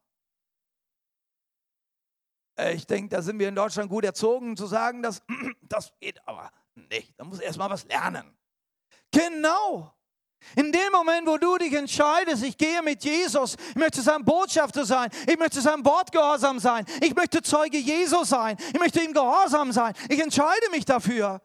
Äh, 2.58 2.76
ich 2.76 2.88
denke, 2.88 3.10
da 3.10 3.22
sind 3.22 3.40
wir 3.40 3.50
in 3.50 3.56
Deutschland 3.56 3.90
gut 3.90 4.04
erzogen, 4.04 4.56
zu 4.56 4.68
sagen, 4.68 5.02
dass, 5.02 5.22
das 5.62 5.92
geht 6.00 6.26
aber 6.28 6.52
nicht. 6.76 7.14
Da 7.18 7.24
muss 7.24 7.40
erst 7.40 7.58
mal 7.58 7.70
was 7.70 7.86
lernen. 7.86 8.36
Genau. 9.12 9.92
In 10.56 10.72
dem 10.72 10.92
Moment, 10.92 11.28
wo 11.28 11.38
du 11.38 11.58
dich 11.58 11.74
entscheidest, 11.74 12.44
ich 12.44 12.58
gehe 12.58 12.82
mit 12.84 13.04
Jesus, 13.04 13.56
ich 13.70 13.76
möchte 13.76 14.02
sein 14.02 14.24
Botschafter 14.24 14.86
sein, 14.86 15.10
ich 15.28 15.40
möchte 15.40 15.60
sein 15.60 15.84
Wort 15.84 16.12
gehorsam 16.12 16.60
sein, 16.60 16.86
ich 17.02 17.16
möchte 17.16 17.42
Zeuge 17.42 17.78
Jesus 17.78 18.30
sein, 18.30 18.56
ich 18.74 18.80
möchte 18.80 19.02
ihm 19.02 19.14
gehorsam 19.14 19.72
sein, 19.72 19.94
ich 20.08 20.20
entscheide 20.20 20.70
mich 20.72 20.86
dafür. 20.86 21.42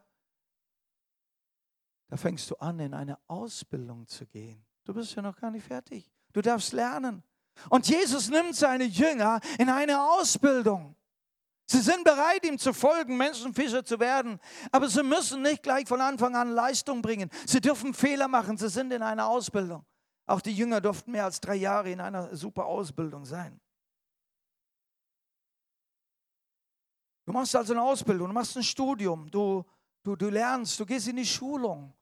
Da 2.09 2.17
fängst 2.17 2.51
du 2.51 2.55
an, 2.57 2.79
in 2.79 2.93
eine 2.93 3.17
Ausbildung 3.27 4.05
zu 4.05 4.25
gehen. 4.27 4.63
Du 4.83 4.93
bist 4.93 5.15
ja 5.15 5.21
noch 5.21 5.37
gar 5.37 5.49
nicht 5.49 5.65
fertig. 5.65 6.11
Du 6.33 6.41
darfst 6.41 6.73
lernen. 6.73 7.23
Und 7.69 7.87
Jesus 7.87 8.29
nimmt 8.29 8.55
seine 8.55 8.83
Jünger 8.83 9.39
in 9.57 9.69
eine 9.69 10.01
Ausbildung. 10.01 10.95
Sie 11.71 11.79
sind 11.79 12.03
bereit, 12.03 12.45
ihm 12.45 12.57
zu 12.57 12.73
folgen, 12.73 13.15
Menschenfischer 13.15 13.85
zu 13.85 13.97
werden, 13.97 14.41
aber 14.73 14.89
sie 14.89 15.03
müssen 15.03 15.41
nicht 15.41 15.63
gleich 15.63 15.87
von 15.87 16.01
Anfang 16.01 16.35
an 16.35 16.51
Leistung 16.51 17.01
bringen. 17.01 17.29
Sie 17.47 17.61
dürfen 17.61 17.93
Fehler 17.93 18.27
machen, 18.27 18.57
sie 18.57 18.67
sind 18.67 18.91
in 18.91 19.01
einer 19.01 19.27
Ausbildung. 19.29 19.85
Auch 20.25 20.41
die 20.41 20.51
Jünger 20.51 20.81
durften 20.81 21.11
mehr 21.11 21.23
als 21.23 21.39
drei 21.39 21.55
Jahre 21.55 21.89
in 21.89 22.01
einer 22.01 22.35
super 22.35 22.65
Ausbildung 22.65 23.23
sein. 23.23 23.57
Du 27.25 27.31
machst 27.31 27.55
also 27.55 27.71
eine 27.71 27.83
Ausbildung, 27.83 28.27
du 28.27 28.33
machst 28.33 28.57
ein 28.57 28.63
Studium, 28.63 29.31
du, 29.31 29.63
du, 30.03 30.17
du 30.17 30.29
lernst, 30.29 30.77
du 30.77 30.85
gehst 30.85 31.07
in 31.07 31.15
die 31.15 31.25
Schulung. 31.25 31.93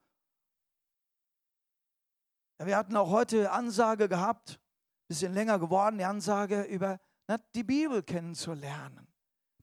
Wir 2.58 2.76
hatten 2.76 2.98
auch 2.98 3.12
heute 3.12 3.52
Ansage 3.52 4.10
gehabt, 4.10 4.60
bisschen 5.08 5.36
länger 5.36 5.60
geworden, 5.60 6.00
die 6.00 6.06
Ansage 6.06 6.64
über 6.64 7.00
na, 7.28 7.38
die 7.54 7.64
Bibel 7.64 8.02
kennenzulernen 8.02 9.09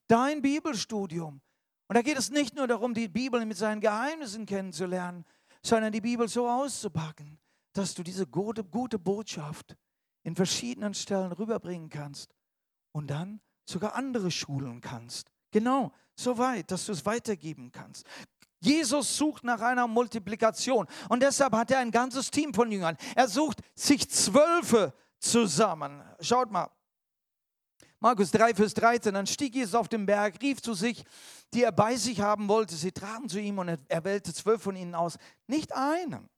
dein 0.09 0.43
Bibelstudium. 0.43 1.41
Und 1.89 1.95
da 1.95 2.03
geht 2.03 2.19
es 2.19 2.31
nicht 2.31 2.55
nur 2.57 2.67
darum, 2.67 2.95
die 2.95 3.09
Bibel 3.09 3.45
mit 3.47 3.57
seinen 3.57 3.81
Geheimnissen 3.81 4.47
kennenzulernen, 4.47 5.25
sondern 5.63 5.93
die 5.93 6.01
Bibel 6.01 6.29
so 6.29 6.49
auszupacken, 6.49 7.39
dass 7.73 7.95
du 7.95 8.03
diese 8.03 8.27
gute, 8.27 8.65
gute 8.65 8.99
Botschaft 8.99 9.77
in 10.23 10.35
verschiedenen 10.35 10.95
Stellen 10.95 11.33
rüberbringen 11.33 11.89
kannst 11.89 12.35
und 12.93 13.09
dann 13.09 13.41
sogar 13.65 13.95
andere 13.95 14.31
schulen 14.31 14.81
kannst. 14.81 15.31
Genau, 15.53 15.93
so 16.15 16.39
weit, 16.39 16.71
dass 16.71 16.87
du 16.87 16.93
es 16.93 17.05
weitergeben 17.07 17.71
kannst. 17.71 18.07
Jesus 18.61 19.17
sucht 19.17 19.45
nach 19.45 19.61
einer 19.61 19.87
Multiplikation 19.87 20.87
und 21.09 21.23
deshalb 21.23 21.53
hat 21.53 21.71
er 21.71 21.79
ein 21.79 21.91
ganzes 21.91 22.31
Team 22.31 22.55
von 22.55 22.73
Jüngern. 22.73 22.97
Er 23.15 23.29
sucht 23.29 23.61
sich 23.75 24.09
Zwölfe 24.11 24.95
zusammen. 25.19 26.03
Schaut 26.21 26.51
mal, 26.51 26.71
Markus 28.01 28.31
3, 28.31 28.55
Vers 28.55 28.75
13, 28.75 29.15
dann 29.15 29.27
stieg 29.27 29.55
Jesus 29.55 29.75
auf 29.75 29.89
den 29.89 30.05
Berg, 30.07 30.41
rief 30.43 30.61
zu 30.61 30.75
sich, 30.75 31.05
die 31.55 31.63
er 31.63 31.73
bei 31.73 31.97
sich 31.97 32.21
haben 32.21 32.49
wollte. 32.49 32.75
Sie 32.75 32.93
traten 32.93 33.29
zu 33.29 33.41
ihm 33.41 33.59
und 33.59 33.69
er 33.89 34.05
wählte 34.05 34.35
zwölf 34.35 34.63
von 34.63 34.77
ihnen 34.77 34.95
aus. 34.95 35.17
Nicht 35.47 35.75
einen, 35.75 36.29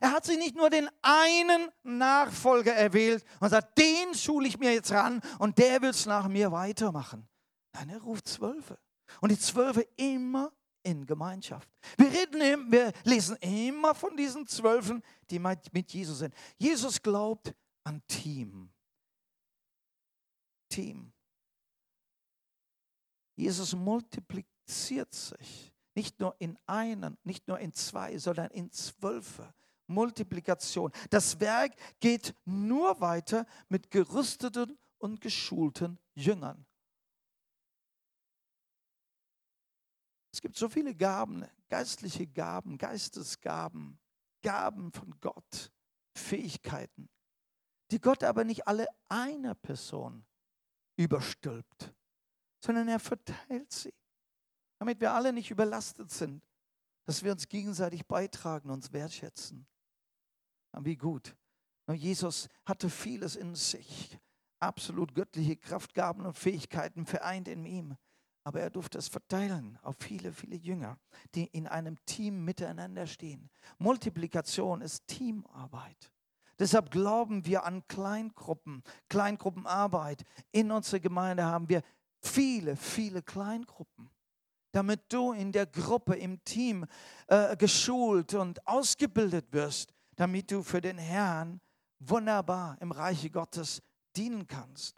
Er 0.00 0.12
hat 0.12 0.24
sich 0.24 0.38
nicht 0.38 0.56
nur 0.56 0.70
den 0.70 0.88
einen 1.02 1.68
Nachfolger 1.82 2.72
erwählt 2.72 3.24
und 3.40 3.50
sagt, 3.50 3.78
den 3.78 4.14
schule 4.14 4.48
ich 4.48 4.58
mir 4.58 4.72
jetzt 4.72 4.92
ran 4.92 5.20
und 5.38 5.58
der 5.58 5.82
wird 5.82 5.94
es 5.94 6.06
nach 6.06 6.28
mir 6.28 6.50
weitermachen. 6.52 7.28
Nein, 7.74 7.90
er 7.90 8.00
ruft 8.00 8.28
Zwölfe. 8.28 8.78
Und 9.20 9.30
die 9.30 9.38
Zwölfe 9.38 9.86
immer 9.96 10.52
in 10.82 11.06
Gemeinschaft. 11.06 11.68
Wir, 11.96 12.10
reden, 12.10 12.72
wir 12.72 12.92
lesen 13.04 13.36
immer 13.36 13.94
von 13.94 14.16
diesen 14.16 14.46
Zwölfen, 14.46 15.02
die 15.30 15.38
mit 15.38 15.92
Jesus 15.92 16.18
sind. 16.18 16.34
Jesus 16.58 17.00
glaubt 17.02 17.54
an 17.84 18.02
Team. 18.06 18.70
Team. 20.72 21.12
Jesus 23.36 23.74
multipliziert 23.74 25.12
sich. 25.12 25.72
Nicht 25.94 26.20
nur 26.20 26.34
in 26.38 26.58
einen, 26.66 27.18
nicht 27.22 27.46
nur 27.48 27.58
in 27.58 27.74
zwei, 27.74 28.16
sondern 28.16 28.50
in 28.50 28.70
zwölfe. 28.70 29.52
Multiplikation. 29.86 30.90
Das 31.10 31.38
Werk 31.40 31.74
geht 32.00 32.34
nur 32.46 33.00
weiter 33.00 33.46
mit 33.68 33.90
gerüsteten 33.90 34.78
und 34.98 35.20
geschulten 35.20 35.98
Jüngern. 36.14 36.64
Es 40.32 40.40
gibt 40.40 40.56
so 40.56 40.70
viele 40.70 40.94
Gaben, 40.94 41.46
geistliche 41.68 42.26
Gaben, 42.26 42.78
Geistesgaben, 42.78 44.00
Gaben 44.40 44.90
von 44.92 45.14
Gott, 45.20 45.70
Fähigkeiten, 46.16 47.10
die 47.90 48.00
Gott 48.00 48.24
aber 48.24 48.44
nicht 48.44 48.66
alle 48.66 48.86
einer 49.10 49.54
Person 49.54 50.24
überstülpt, 51.02 51.92
sondern 52.60 52.88
er 52.88 52.98
verteilt 52.98 53.72
sie, 53.72 53.94
damit 54.78 55.00
wir 55.00 55.12
alle 55.12 55.32
nicht 55.32 55.50
überlastet 55.50 56.10
sind, 56.10 56.42
dass 57.04 57.22
wir 57.22 57.32
uns 57.32 57.48
gegenseitig 57.48 58.06
beitragen, 58.06 58.70
uns 58.70 58.92
wertschätzen. 58.92 59.66
Wie 60.80 60.96
gut. 60.96 61.36
Jesus 61.92 62.48
hatte 62.64 62.88
vieles 62.88 63.36
in 63.36 63.54
sich, 63.54 64.18
absolut 64.60 65.14
göttliche 65.14 65.56
Kraftgaben 65.56 66.24
und 66.24 66.38
Fähigkeiten 66.38 67.04
vereint 67.04 67.48
in 67.48 67.64
ihm. 67.64 67.96
Aber 68.44 68.60
er 68.60 68.70
durfte 68.70 68.98
es 68.98 69.08
verteilen 69.08 69.78
auf 69.82 69.96
viele, 70.00 70.32
viele 70.32 70.56
Jünger, 70.56 70.98
die 71.34 71.46
in 71.46 71.68
einem 71.68 71.96
Team 72.06 72.44
miteinander 72.44 73.06
stehen. 73.06 73.50
Multiplikation 73.78 74.80
ist 74.80 75.06
Teamarbeit. 75.06 76.12
Deshalb 76.58 76.90
glauben 76.90 77.44
wir 77.46 77.64
an 77.64 77.86
Kleingruppen, 77.88 78.82
Kleingruppenarbeit. 79.08 80.24
In 80.52 80.70
unserer 80.70 81.00
Gemeinde 81.00 81.44
haben 81.44 81.68
wir 81.68 81.82
viele, 82.20 82.76
viele 82.76 83.22
Kleingruppen, 83.22 84.10
damit 84.72 85.12
du 85.12 85.32
in 85.32 85.52
der 85.52 85.66
Gruppe, 85.66 86.14
im 86.14 86.42
Team 86.44 86.86
äh, 87.26 87.56
geschult 87.56 88.34
und 88.34 88.66
ausgebildet 88.66 89.52
wirst, 89.52 89.92
damit 90.16 90.50
du 90.50 90.62
für 90.62 90.80
den 90.80 90.98
Herrn 90.98 91.60
wunderbar 91.98 92.76
im 92.80 92.92
Reiche 92.92 93.30
Gottes 93.30 93.82
dienen 94.16 94.46
kannst. 94.46 94.96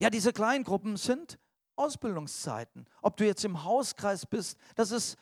Ja, 0.00 0.08
diese 0.08 0.32
Kleingruppen 0.32 0.96
sind 0.96 1.38
Ausbildungszeiten. 1.76 2.86
Ob 3.02 3.16
du 3.16 3.26
jetzt 3.26 3.44
im 3.44 3.64
Hauskreis 3.64 4.26
bist, 4.26 4.58
das 4.74 4.90
ist 4.90 5.16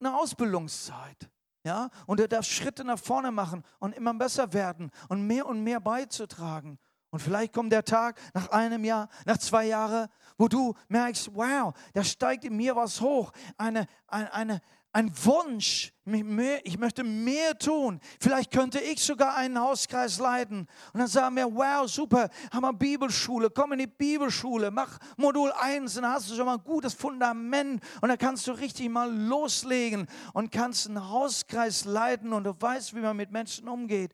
eine 0.00 0.16
Ausbildungszeit. 0.16 1.30
Ja? 1.64 1.90
Und 2.06 2.20
du 2.20 2.28
darfst 2.28 2.50
Schritte 2.50 2.84
nach 2.84 2.98
vorne 2.98 3.30
machen 3.30 3.62
und 3.78 3.94
immer 3.94 4.14
besser 4.14 4.52
werden 4.52 4.90
und 5.08 5.26
mehr 5.26 5.46
und 5.46 5.62
mehr 5.62 5.80
beizutragen. 5.80 6.78
Und 7.10 7.20
vielleicht 7.20 7.52
kommt 7.52 7.72
der 7.72 7.84
Tag 7.84 8.18
nach 8.32 8.48
einem 8.48 8.84
Jahr, 8.84 9.08
nach 9.26 9.36
zwei 9.36 9.66
Jahren, 9.66 10.08
wo 10.38 10.48
du 10.48 10.74
merkst, 10.88 11.34
wow, 11.34 11.74
da 11.92 12.02
steigt 12.02 12.44
in 12.44 12.56
mir 12.56 12.74
was 12.74 13.00
hoch. 13.02 13.32
Eine, 13.58 13.86
eine, 14.06 14.32
eine, 14.32 14.60
ein 14.94 15.10
Wunsch, 15.24 15.92
ich 16.04 16.78
möchte 16.78 17.02
mehr 17.02 17.58
tun. 17.58 17.98
Vielleicht 18.20 18.50
könnte 18.50 18.78
ich 18.78 19.02
sogar 19.02 19.34
einen 19.36 19.58
Hauskreis 19.58 20.18
leiten. 20.18 20.66
Und 20.92 21.00
dann 21.00 21.06
sagen 21.06 21.36
wir, 21.36 21.46
wow, 21.46 21.88
super, 21.88 22.28
haben 22.52 22.62
wir 22.62 22.72
Bibelschule, 22.74 23.48
komm 23.48 23.72
in 23.72 23.78
die 23.78 23.86
Bibelschule, 23.86 24.70
mach 24.70 24.98
Modul 25.16 25.50
1, 25.52 25.94
dann 25.94 26.06
hast 26.06 26.30
du 26.30 26.34
schon 26.34 26.44
mal 26.44 26.58
ein 26.58 26.64
gutes 26.64 26.92
Fundament 26.92 27.82
und 28.02 28.08
dann 28.08 28.18
kannst 28.18 28.46
du 28.46 28.52
richtig 28.52 28.90
mal 28.90 29.10
loslegen 29.10 30.06
und 30.34 30.52
kannst 30.52 30.88
einen 30.88 31.08
Hauskreis 31.08 31.86
leiten 31.86 32.32
und 32.32 32.44
du 32.44 32.54
weißt, 32.58 32.94
wie 32.94 33.00
man 33.00 33.16
mit 33.16 33.30
Menschen 33.30 33.68
umgeht 33.68 34.12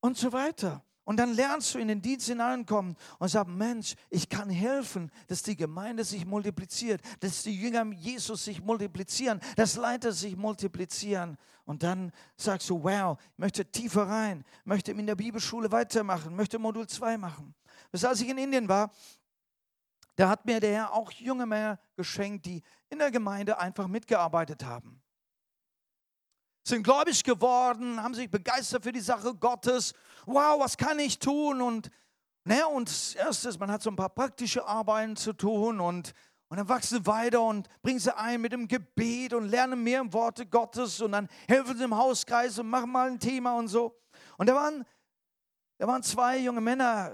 und 0.00 0.16
so 0.16 0.32
weiter. 0.32 0.82
Und 1.08 1.16
dann 1.16 1.32
lernst 1.32 1.74
du 1.74 1.78
in 1.78 1.88
den 1.88 2.02
Dienst 2.02 2.26
hineinkommen 2.26 2.94
und 3.18 3.28
sagst, 3.28 3.50
Mensch, 3.50 3.94
ich 4.10 4.28
kann 4.28 4.50
helfen, 4.50 5.10
dass 5.26 5.42
die 5.42 5.56
Gemeinde 5.56 6.04
sich 6.04 6.26
multipliziert, 6.26 7.00
dass 7.20 7.44
die 7.44 7.58
Jünger 7.58 7.86
Jesus 7.94 8.44
sich 8.44 8.60
multiplizieren, 8.60 9.40
dass 9.56 9.76
Leiter 9.76 10.12
sich 10.12 10.36
multiplizieren. 10.36 11.38
Und 11.64 11.82
dann 11.82 12.12
sagst 12.36 12.68
du, 12.68 12.82
wow, 12.82 13.18
ich 13.32 13.38
möchte 13.38 13.64
tiefer 13.64 14.02
rein, 14.02 14.44
möchte 14.66 14.92
in 14.92 15.06
der 15.06 15.14
Bibelschule 15.14 15.72
weitermachen, 15.72 16.36
möchte 16.36 16.58
Modul 16.58 16.86
2 16.86 17.16
machen. 17.16 17.54
Bis 17.90 18.04
als 18.04 18.20
ich 18.20 18.28
in 18.28 18.36
Indien 18.36 18.68
war, 18.68 18.90
da 20.16 20.28
hat 20.28 20.44
mir 20.44 20.60
der 20.60 20.74
Herr 20.74 20.92
auch 20.92 21.10
junge 21.12 21.46
Männer 21.46 21.80
geschenkt, 21.96 22.44
die 22.44 22.60
in 22.90 22.98
der 22.98 23.10
Gemeinde 23.10 23.58
einfach 23.58 23.86
mitgearbeitet 23.86 24.62
haben 24.62 25.00
sind 26.68 26.82
gläubig 26.82 27.24
geworden, 27.24 28.02
haben 28.02 28.14
sich 28.14 28.30
begeistert 28.30 28.84
für 28.84 28.92
die 28.92 29.00
Sache 29.00 29.34
Gottes. 29.34 29.94
Wow, 30.26 30.60
was 30.60 30.76
kann 30.76 30.98
ich 30.98 31.18
tun? 31.18 31.60
Und, 31.60 31.90
ne, 32.44 32.66
und 32.68 33.16
erstes, 33.16 33.58
man 33.58 33.70
hat 33.70 33.82
so 33.82 33.90
ein 33.90 33.96
paar 33.96 34.10
praktische 34.10 34.66
Arbeiten 34.66 35.16
zu 35.16 35.32
tun 35.32 35.80
und, 35.80 36.12
und 36.48 36.56
dann 36.56 36.68
wachsen 36.68 36.98
sie 36.98 37.06
weiter 37.06 37.42
und 37.42 37.68
bringen 37.82 37.98
sie 37.98 38.16
ein 38.16 38.40
mit 38.40 38.52
dem 38.52 38.68
Gebet 38.68 39.34
und 39.34 39.48
lernen 39.48 39.82
mehr 39.82 40.00
im 40.00 40.12
Worte 40.12 40.46
Gottes 40.46 41.00
und 41.00 41.12
dann 41.12 41.28
helfen 41.48 41.76
sie 41.76 41.84
im 41.84 41.96
Hauskreis 41.96 42.58
und 42.58 42.68
machen 42.68 42.90
mal 42.90 43.10
ein 43.10 43.18
Thema 43.18 43.56
und 43.56 43.68
so. 43.68 43.98
Und 44.36 44.48
da 44.48 44.54
waren, 44.54 44.84
da 45.78 45.86
waren 45.86 46.02
zwei 46.02 46.38
junge 46.38 46.60
Männer, 46.60 47.12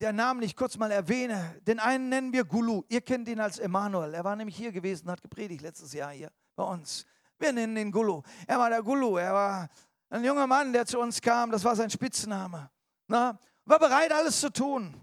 der 0.00 0.12
Namen 0.12 0.42
ich 0.42 0.54
kurz 0.54 0.76
mal 0.76 0.90
erwähne. 0.90 1.60
Den 1.66 1.78
einen 1.78 2.08
nennen 2.08 2.32
wir 2.32 2.44
Gulu. 2.44 2.82
Ihr 2.88 3.00
kennt 3.00 3.28
ihn 3.28 3.40
als 3.40 3.58
Emanuel. 3.58 4.14
Er 4.14 4.24
war 4.24 4.36
nämlich 4.36 4.56
hier 4.56 4.72
gewesen, 4.72 5.10
hat 5.10 5.22
gepredigt 5.22 5.62
letztes 5.62 5.92
Jahr 5.92 6.10
hier 6.10 6.30
bei 6.54 6.64
uns. 6.64 7.06
Wir 7.38 7.52
nennen 7.52 7.76
ihn 7.76 7.92
Gulu. 7.92 8.22
Er 8.46 8.58
war 8.58 8.70
der 8.70 8.82
Gulu. 8.82 9.16
Er 9.16 9.32
war 9.32 9.68
ein 10.10 10.24
junger 10.24 10.46
Mann, 10.46 10.72
der 10.72 10.86
zu 10.86 10.98
uns 10.98 11.20
kam. 11.20 11.50
Das 11.50 11.64
war 11.64 11.76
sein 11.76 11.90
Spitzname. 11.90 12.70
Na, 13.08 13.38
war 13.64 13.78
bereit, 13.78 14.12
alles 14.12 14.40
zu 14.40 14.50
tun. 14.50 14.94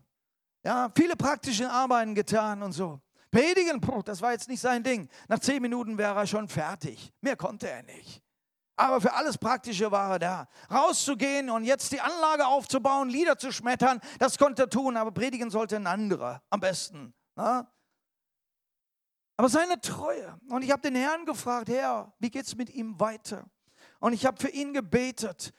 Ja, 0.64 0.90
viele 0.96 1.16
praktische 1.16 1.70
Arbeiten 1.70 2.16
getan 2.16 2.64
und 2.64 2.72
so. 2.72 3.02
Predigen, 3.32 3.82
das 4.06 4.22
war 4.22 4.32
jetzt 4.32 4.48
nicht 4.48 4.62
sein 4.62 4.84
Ding. 4.84 5.10
Nach 5.28 5.40
zehn 5.40 5.62
Minuten 5.62 5.98
wäre 5.98 6.20
er 6.20 6.28
schon 6.28 6.48
fertig. 6.48 7.12
Mehr 7.20 7.36
konnte 7.36 7.68
er 7.70 7.84
nicht. 7.84 8.22
Aber 8.76 9.02
für 9.02 9.14
alles 9.14 9.38
Praktische 9.38 9.92
war 9.92 10.12
er 10.14 10.20
da. 10.20 10.48
Rauszugehen 10.72 11.50
und 11.50 11.64
jetzt 11.64 11.92
die 11.92 12.02
Anlage 12.02 12.46
aufzubauen, 12.46 13.10
Lieder 13.10 13.38
zu 13.38 13.52
schmettern, 13.52 14.00
das 14.20 14.38
konnte 14.38 14.64
er 14.64 14.70
tun, 14.70 14.98
aber 14.98 15.12
predigen 15.12 15.50
sollte 15.50 15.76
ein 15.76 15.88
anderer 15.88 16.42
am 16.50 16.60
besten. 16.60 17.14
Na? 17.36 17.72
Aber 19.36 19.50
seine 19.50 19.80
Treue. 19.82 20.40
Und 20.50 20.64
ich 20.64 20.72
habe 20.72 20.82
den 20.82 20.96
Herrn 20.96 21.26
gefragt, 21.26 21.70
Herr, 21.70 22.14
wie 22.20 22.30
geht 22.30 22.46
es 22.46 22.56
mit 22.56 22.70
ihm 22.70 23.00
weiter? 23.00 23.46
Und 24.00 24.14
ich 24.14 24.26
habe 24.26 24.40
für 24.40 24.50
ihn 24.50 24.74
gebetet, 24.74 25.54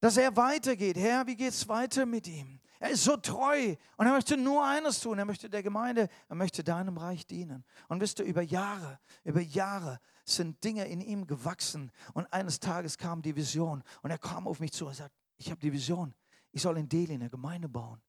dass 0.00 0.16
er 0.16 0.36
weitergeht. 0.36 0.96
Herr, 0.96 1.26
wie 1.26 1.36
geht 1.36 1.50
es 1.50 1.68
weiter 1.68 2.06
mit 2.06 2.26
ihm? 2.28 2.60
Er 2.78 2.90
ist 2.90 3.04
so 3.04 3.16
treu 3.16 3.76
und 3.96 4.06
er 4.06 4.12
möchte 4.12 4.36
nur 4.36 4.64
eines 4.64 5.00
tun. 5.00 5.18
Er 5.18 5.24
möchte 5.24 5.48
der 5.48 5.62
Gemeinde, 5.62 6.08
er 6.28 6.36
möchte 6.36 6.62
deinem 6.62 6.98
Reich 6.98 7.26
dienen. 7.26 7.64
Und 7.88 8.00
wisst 8.00 8.18
ihr, 8.18 8.26
über 8.26 8.42
Jahre, 8.42 9.00
über 9.22 9.40
Jahre 9.40 10.00
sind 10.24 10.62
Dinge 10.64 10.86
in 10.86 11.00
ihm 11.00 11.26
gewachsen. 11.26 11.90
Und 12.12 12.30
eines 12.32 12.60
Tages 12.60 12.98
kam 12.98 13.22
die 13.22 13.36
Vision 13.36 13.82
und 14.02 14.10
er 14.10 14.18
kam 14.18 14.46
auf 14.46 14.60
mich 14.60 14.72
zu 14.72 14.86
und 14.86 14.94
sagt, 14.94 15.14
ich 15.36 15.50
habe 15.50 15.60
die 15.60 15.72
Vision. 15.72 16.14
Ich 16.52 16.62
soll 16.62 16.78
in 16.78 16.88
Delhi 16.88 17.14
eine 17.14 17.30
Gemeinde 17.30 17.68
bauen. 17.68 18.00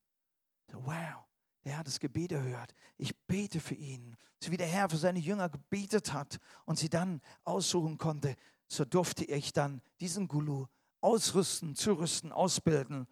So, 0.71 0.85
wow. 0.85 1.24
Hat 1.73 1.87
das 1.87 1.99
Gebet 1.99 2.31
erhört. 2.31 2.73
Ich 2.97 3.17
bete 3.27 3.59
für 3.59 3.75
ihn. 3.75 4.15
So 4.39 4.51
wie 4.51 4.57
der 4.57 4.67
Herr 4.67 4.89
für 4.89 4.97
seine 4.97 5.19
Jünger 5.19 5.49
gebetet 5.49 6.13
hat 6.13 6.37
und 6.65 6.77
sie 6.77 6.89
dann 6.89 7.21
aussuchen 7.43 7.97
konnte, 7.97 8.35
so 8.67 8.85
durfte 8.85 9.25
ich 9.25 9.51
dann 9.51 9.81
diesen 9.99 10.27
Gulu 10.27 10.67
ausrüsten, 11.01 11.75
zurüsten, 11.75 12.31
ausbilden. 12.31 13.07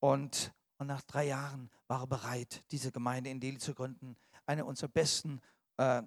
Und, 0.00 0.52
und 0.78 0.86
nach 0.86 1.02
drei 1.02 1.26
Jahren 1.28 1.70
war 1.86 2.02
er 2.02 2.06
bereit, 2.06 2.62
diese 2.70 2.92
Gemeinde 2.92 3.30
in 3.30 3.40
Delhi 3.40 3.58
zu 3.58 3.74
gründen. 3.74 4.16
Eine 4.46 4.64
unserer 4.64 4.88
besten 4.88 5.40
äh, 5.78 6.02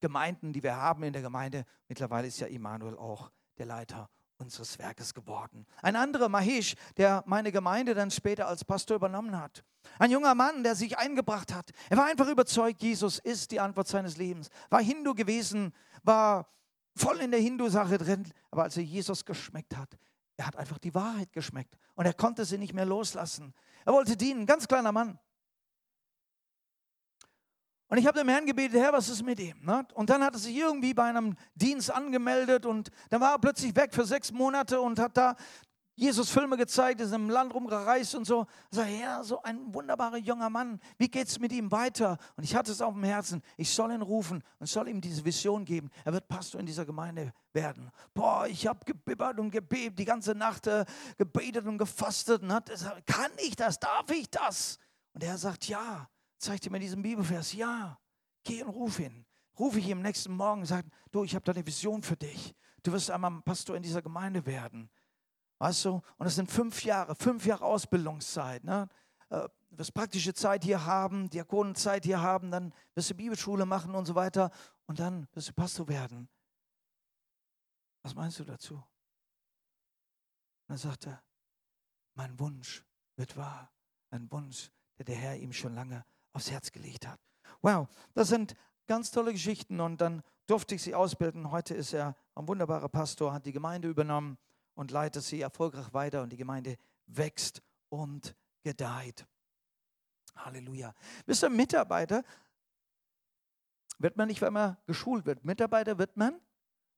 Gemeinden, 0.00 0.52
die 0.52 0.62
wir 0.62 0.76
haben 0.76 1.02
in 1.02 1.12
der 1.12 1.22
Gemeinde. 1.22 1.64
Mittlerweile 1.88 2.28
ist 2.28 2.38
ja 2.40 2.46
Immanuel 2.46 2.96
auch 2.96 3.30
der 3.56 3.66
Leiter 3.66 4.10
unseres 4.38 4.78
Werkes 4.78 5.14
geworden. 5.14 5.66
Ein 5.82 5.96
anderer, 5.96 6.28
Mahesh, 6.28 6.74
der 6.96 7.22
meine 7.26 7.52
Gemeinde 7.52 7.94
dann 7.94 8.10
später 8.10 8.46
als 8.46 8.64
Pastor 8.64 8.96
übernommen 8.96 9.38
hat. 9.38 9.64
Ein 9.98 10.10
junger 10.10 10.34
Mann, 10.34 10.62
der 10.62 10.74
sich 10.74 10.96
eingebracht 10.96 11.52
hat. 11.52 11.70
Er 11.90 11.96
war 11.96 12.06
einfach 12.06 12.28
überzeugt, 12.28 12.82
Jesus 12.82 13.18
ist 13.18 13.50
die 13.50 13.60
Antwort 13.60 13.88
seines 13.88 14.16
Lebens. 14.16 14.48
War 14.70 14.80
Hindu 14.80 15.14
gewesen, 15.14 15.74
war 16.02 16.48
voll 16.94 17.20
in 17.20 17.30
der 17.30 17.40
Hindu-Sache 17.40 17.98
drin. 17.98 18.30
Aber 18.50 18.64
als 18.64 18.76
er 18.76 18.84
Jesus 18.84 19.24
geschmeckt 19.24 19.76
hat, 19.76 19.98
er 20.36 20.46
hat 20.46 20.56
einfach 20.56 20.78
die 20.78 20.94
Wahrheit 20.94 21.32
geschmeckt. 21.32 21.76
Und 21.94 22.06
er 22.06 22.14
konnte 22.14 22.44
sie 22.44 22.58
nicht 22.58 22.74
mehr 22.74 22.86
loslassen. 22.86 23.54
Er 23.84 23.92
wollte 23.92 24.16
dienen, 24.16 24.46
ganz 24.46 24.68
kleiner 24.68 24.92
Mann. 24.92 25.18
Und 27.88 27.96
ich 27.96 28.06
habe 28.06 28.18
dem 28.18 28.28
Herrn 28.28 28.44
gebetet, 28.44 28.80
Herr, 28.80 28.92
was 28.92 29.08
ist 29.08 29.22
mit 29.22 29.40
ihm? 29.40 29.64
Ne? 29.64 29.86
Und 29.94 30.10
dann 30.10 30.22
hat 30.22 30.34
er 30.34 30.38
sich 30.38 30.54
irgendwie 30.54 30.92
bei 30.92 31.04
einem 31.04 31.34
Dienst 31.54 31.90
angemeldet 31.90 32.66
und 32.66 32.90
dann 33.08 33.20
war 33.20 33.32
er 33.32 33.38
plötzlich 33.38 33.74
weg 33.74 33.94
für 33.94 34.04
sechs 34.04 34.30
Monate 34.30 34.80
und 34.80 34.98
hat 34.98 35.16
da 35.16 35.36
Jesus 35.98 36.30
Filme 36.30 36.56
gezeigt, 36.56 37.00
ist 37.00 37.12
im 37.12 37.28
Land 37.28 37.52
rumgereist 37.52 38.14
und 38.14 38.24
so. 38.24 38.46
Ich 38.70 38.76
sage, 38.76 38.92
ja, 39.00 39.24
so 39.24 39.42
ein 39.42 39.74
wunderbarer 39.74 40.18
junger 40.18 40.48
Mann, 40.48 40.78
wie 40.96 41.08
geht 41.08 41.26
es 41.26 41.40
mit 41.40 41.50
ihm 41.50 41.72
weiter? 41.72 42.18
Und 42.36 42.44
ich 42.44 42.54
hatte 42.54 42.70
es 42.70 42.80
auf 42.80 42.94
dem 42.94 43.02
Herzen, 43.02 43.42
ich 43.56 43.68
soll 43.68 43.90
ihn 43.90 44.02
rufen 44.02 44.44
und 44.60 44.68
soll 44.68 44.86
ihm 44.86 45.00
diese 45.00 45.24
Vision 45.24 45.64
geben. 45.64 45.90
Er 46.04 46.12
wird 46.12 46.28
Pastor 46.28 46.60
in 46.60 46.66
dieser 46.66 46.86
Gemeinde 46.86 47.32
werden. 47.52 47.90
Boah, 48.14 48.46
ich 48.46 48.68
habe 48.68 48.78
gebibbert 48.84 49.40
und 49.40 49.50
gebebt, 49.50 49.98
die 49.98 50.04
ganze 50.04 50.36
Nacht 50.36 50.68
äh, 50.68 50.84
gebetet 51.16 51.66
und 51.66 51.78
gefastet. 51.78 52.42
Und 52.42 52.52
hat 52.52 52.70
gesagt, 52.70 53.04
kann 53.04 53.32
ich 53.38 53.56
das? 53.56 53.80
Darf 53.80 54.08
ich 54.10 54.30
das? 54.30 54.78
Und 55.14 55.24
er 55.24 55.36
sagt, 55.36 55.66
ja. 55.66 56.08
Zeigt 56.38 56.66
ihm 56.66 56.74
in 56.74 56.80
diesem 56.80 57.02
Bibelvers, 57.02 57.52
ja, 57.52 57.98
geh 58.44 58.62
und 58.62 58.70
ruf 58.70 59.00
ihn. 59.00 59.26
Rufe 59.58 59.80
ich 59.80 59.88
ihm 59.88 60.02
nächsten 60.02 60.32
Morgen 60.32 60.60
und 60.60 60.66
sage, 60.66 60.88
du, 61.10 61.24
ich 61.24 61.34
habe 61.34 61.44
da 61.44 61.52
eine 61.52 61.66
Vision 61.66 62.02
für 62.02 62.16
dich. 62.16 62.54
Du 62.82 62.92
wirst 62.92 63.10
einmal 63.10 63.42
Pastor 63.42 63.76
in 63.76 63.82
dieser 63.82 64.02
Gemeinde 64.02 64.46
werden. 64.46 64.88
Weißt 65.58 65.84
du? 65.86 66.00
Und 66.16 66.26
es 66.26 66.36
sind 66.36 66.50
fünf 66.50 66.84
Jahre, 66.84 67.16
fünf 67.16 67.44
Jahre 67.44 67.64
Ausbildungszeit. 67.64 68.62
Ne? 68.62 68.88
Äh, 69.30 69.48
du 69.70 69.78
wirst 69.78 69.92
praktische 69.92 70.32
Zeit 70.32 70.62
hier 70.62 70.86
haben, 70.86 71.28
Diakonenzeit 71.28 72.04
hier 72.04 72.22
haben, 72.22 72.52
dann 72.52 72.72
wirst 72.94 73.10
du 73.10 73.14
Bibelschule 73.14 73.66
machen 73.66 73.96
und 73.96 74.06
so 74.06 74.14
weiter. 74.14 74.52
Und 74.86 75.00
dann 75.00 75.26
wirst 75.32 75.48
du 75.48 75.52
Pastor 75.52 75.88
werden. 75.88 76.28
Was 78.02 78.14
meinst 78.14 78.38
du 78.38 78.44
dazu? 78.44 78.74
Und 78.74 78.84
dann 80.68 80.78
sagt 80.78 81.08
er, 81.08 81.20
mein 82.14 82.38
Wunsch 82.38 82.84
wird 83.16 83.36
wahr. 83.36 83.72
Ein 84.10 84.30
Wunsch, 84.30 84.70
der 84.96 85.04
der 85.04 85.16
Herr 85.16 85.36
ihm 85.36 85.52
schon 85.52 85.74
lange 85.74 86.04
aufs 86.32 86.50
Herz 86.50 86.72
gelegt 86.72 87.06
hat. 87.06 87.20
Wow, 87.62 87.88
das 88.14 88.28
sind 88.28 88.54
ganz 88.86 89.10
tolle 89.10 89.32
Geschichten 89.32 89.80
und 89.80 90.00
dann 90.00 90.22
durfte 90.46 90.74
ich 90.74 90.82
sie 90.82 90.94
ausbilden. 90.94 91.50
Heute 91.50 91.74
ist 91.74 91.92
er 91.92 92.16
ein 92.34 92.48
wunderbarer 92.48 92.88
Pastor, 92.88 93.32
hat 93.32 93.46
die 93.46 93.52
Gemeinde 93.52 93.88
übernommen 93.88 94.38
und 94.74 94.90
leitet 94.90 95.22
sie 95.24 95.40
erfolgreich 95.40 95.92
weiter 95.92 96.22
und 96.22 96.30
die 96.30 96.36
Gemeinde 96.36 96.76
wächst 97.06 97.62
und 97.88 98.34
gedeiht. 98.62 99.26
Halleluja. 100.36 100.94
Wisst 101.26 101.42
ihr, 101.42 101.50
Mitarbeiter 101.50 102.22
wird 103.98 104.16
man 104.16 104.28
nicht, 104.28 104.40
wenn 104.40 104.52
man 104.52 104.76
geschult 104.86 105.26
wird. 105.26 105.44
Mitarbeiter 105.44 105.98
wird 105.98 106.16
man, 106.16 106.40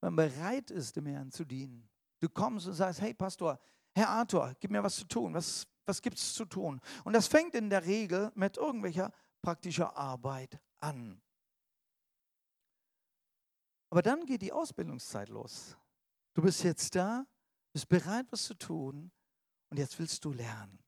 wenn 0.00 0.14
man 0.14 0.28
bereit 0.30 0.70
ist, 0.70 0.96
dem 0.96 1.06
Herrn 1.06 1.30
zu 1.30 1.44
dienen. 1.44 1.88
Du 2.20 2.28
kommst 2.28 2.66
und 2.66 2.74
sagst, 2.74 3.00
hey 3.00 3.14
Pastor, 3.14 3.58
Herr 3.94 4.10
Arthur, 4.10 4.54
gib 4.60 4.70
mir 4.70 4.82
was 4.82 4.96
zu 4.96 5.04
tun. 5.06 5.34
Was, 5.34 5.66
was 5.90 6.00
gibt 6.00 6.16
es 6.16 6.32
zu 6.32 6.44
tun? 6.44 6.80
Und 7.04 7.12
das 7.12 7.26
fängt 7.26 7.54
in 7.54 7.68
der 7.68 7.84
Regel 7.84 8.30
mit 8.34 8.56
irgendwelcher 8.56 9.12
praktischer 9.42 9.96
Arbeit 9.96 10.58
an. 10.78 11.20
Aber 13.90 14.02
dann 14.02 14.24
geht 14.24 14.42
die 14.42 14.52
Ausbildungszeit 14.52 15.28
los. 15.28 15.76
Du 16.34 16.42
bist 16.42 16.62
jetzt 16.62 16.94
da, 16.94 17.26
bist 17.72 17.88
bereit, 17.88 18.26
was 18.30 18.44
zu 18.44 18.54
tun 18.54 19.10
und 19.68 19.78
jetzt 19.78 19.98
willst 19.98 20.24
du 20.24 20.32
lernen. 20.32 20.78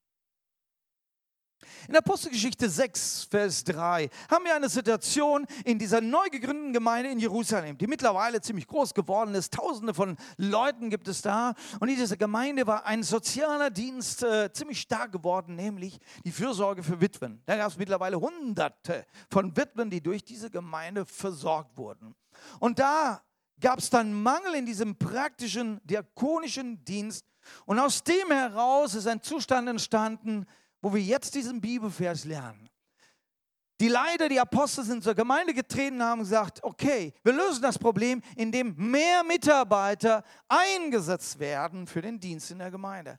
In 1.89 1.97
Apostelgeschichte 1.97 2.69
6, 2.69 3.29
Vers 3.31 3.65
3 3.65 4.09
haben 4.31 4.45
wir 4.45 4.55
eine 4.55 4.69
Situation 4.69 5.47
in 5.65 5.79
dieser 5.79 6.01
neu 6.01 6.29
gegründeten 6.31 6.73
Gemeinde 6.73 7.11
in 7.11 7.19
Jerusalem, 7.19 7.77
die 7.79 7.87
mittlerweile 7.87 8.41
ziemlich 8.41 8.67
groß 8.67 8.95
geworden 8.95 9.35
ist. 9.35 9.53
Tausende 9.53 9.95
von 9.95 10.17
Leuten 10.37 10.91
gibt 10.91 11.09
es 11.09 11.23
da. 11.23 11.55
Und 11.81 11.89
in 11.89 11.97
dieser 11.97 12.17
Gemeinde 12.17 12.67
war 12.67 12.87
ein 12.87 13.03
sozialer 13.03 13.71
Dienst 13.71 14.23
äh, 14.23 14.53
ziemlich 14.53 14.81
stark 14.81 15.13
geworden, 15.13 15.57
nämlich 15.57 15.99
die 16.25 16.33
Fürsorge 16.33 16.83
für 16.83 17.01
Witwen. 17.01 17.43
Da 17.47 17.57
gab 17.57 17.71
es 17.71 17.79
mittlerweile 17.79 18.21
Hunderte 18.21 19.07
von 19.31 19.57
Witwen, 19.57 19.91
die 19.91 20.01
durch 20.01 20.25
diese 20.25 20.51
Gemeinde 20.51 21.05
versorgt 21.05 21.77
wurden. 21.77 22.15
Und 22.61 22.79
da 22.79 23.23
gab 23.61 23.79
es 23.79 23.91
dann 23.91 24.13
Mangel 24.13 24.55
in 24.55 24.67
diesem 24.67 24.97
praktischen 24.97 25.81
diakonischen 25.85 26.85
Dienst. 26.85 27.25
Und 27.65 27.79
aus 27.79 28.03
dem 28.05 28.31
heraus 28.31 28.95
ist 28.95 29.07
ein 29.07 29.23
Zustand 29.23 29.69
entstanden, 29.69 30.47
wo 30.83 30.93
wir 30.93 31.01
jetzt 31.01 31.35
diesen 31.35 31.61
Bibelvers 31.61 32.25
lernen. 32.25 32.69
Die 33.81 33.89
Leiter, 33.89 34.29
die 34.29 34.39
Apostel 34.39 34.85
sind 34.85 35.03
zur 35.03 35.15
Gemeinde 35.15 35.55
getreten 35.55 35.97
und 35.97 36.03
haben 36.03 36.21
gesagt, 36.21 36.63
okay, 36.63 37.13
wir 37.25 37.33
lösen 37.33 37.63
das 37.63 37.79
Problem, 37.79 38.21
indem 38.37 38.75
mehr 38.77 39.25
Mitarbeiter 39.25 40.23
eingesetzt 40.49 41.39
werden 41.39 41.87
für 41.87 42.03
den 42.03 42.21
Dienst 42.21 42.51
in 42.51 42.59
der 42.59 42.71
Gemeinde. 42.71 43.19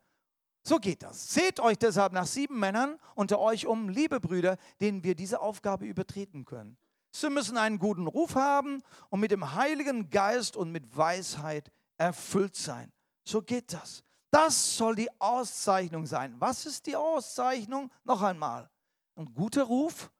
So 0.65 0.77
geht 0.77 1.03
das. 1.03 1.33
Seht 1.33 1.59
euch 1.59 1.77
deshalb 1.77 2.13
nach 2.13 2.25
sieben 2.25 2.59
Männern 2.59 2.97
unter 3.15 3.39
euch 3.39 3.67
um, 3.67 3.89
liebe 3.89 4.21
Brüder, 4.21 4.57
denen 4.79 5.03
wir 5.03 5.15
diese 5.15 5.41
Aufgabe 5.41 5.85
übertreten 5.85 6.45
können. 6.45 6.77
Sie 7.11 7.29
müssen 7.29 7.57
einen 7.57 7.77
guten 7.77 8.07
Ruf 8.07 8.35
haben 8.35 8.81
und 9.09 9.19
mit 9.19 9.31
dem 9.31 9.55
Heiligen 9.55 10.09
Geist 10.09 10.55
und 10.55 10.71
mit 10.71 10.95
Weisheit 10.95 11.71
erfüllt 11.97 12.55
sein. 12.55 12.91
So 13.25 13.41
geht 13.41 13.73
das. 13.73 14.03
Das 14.33 14.77
soll 14.77 14.95
die 14.95 15.21
Auszeichnung 15.21 16.07
sein. 16.07 16.33
Was 16.39 16.65
ist 16.65 16.87
die 16.87 16.95
Auszeichnung? 16.95 17.91
Noch 18.03 18.23
einmal. 18.23 18.67
Ein 19.15 19.31
guter 19.31 19.61
Ruf, 19.61 20.11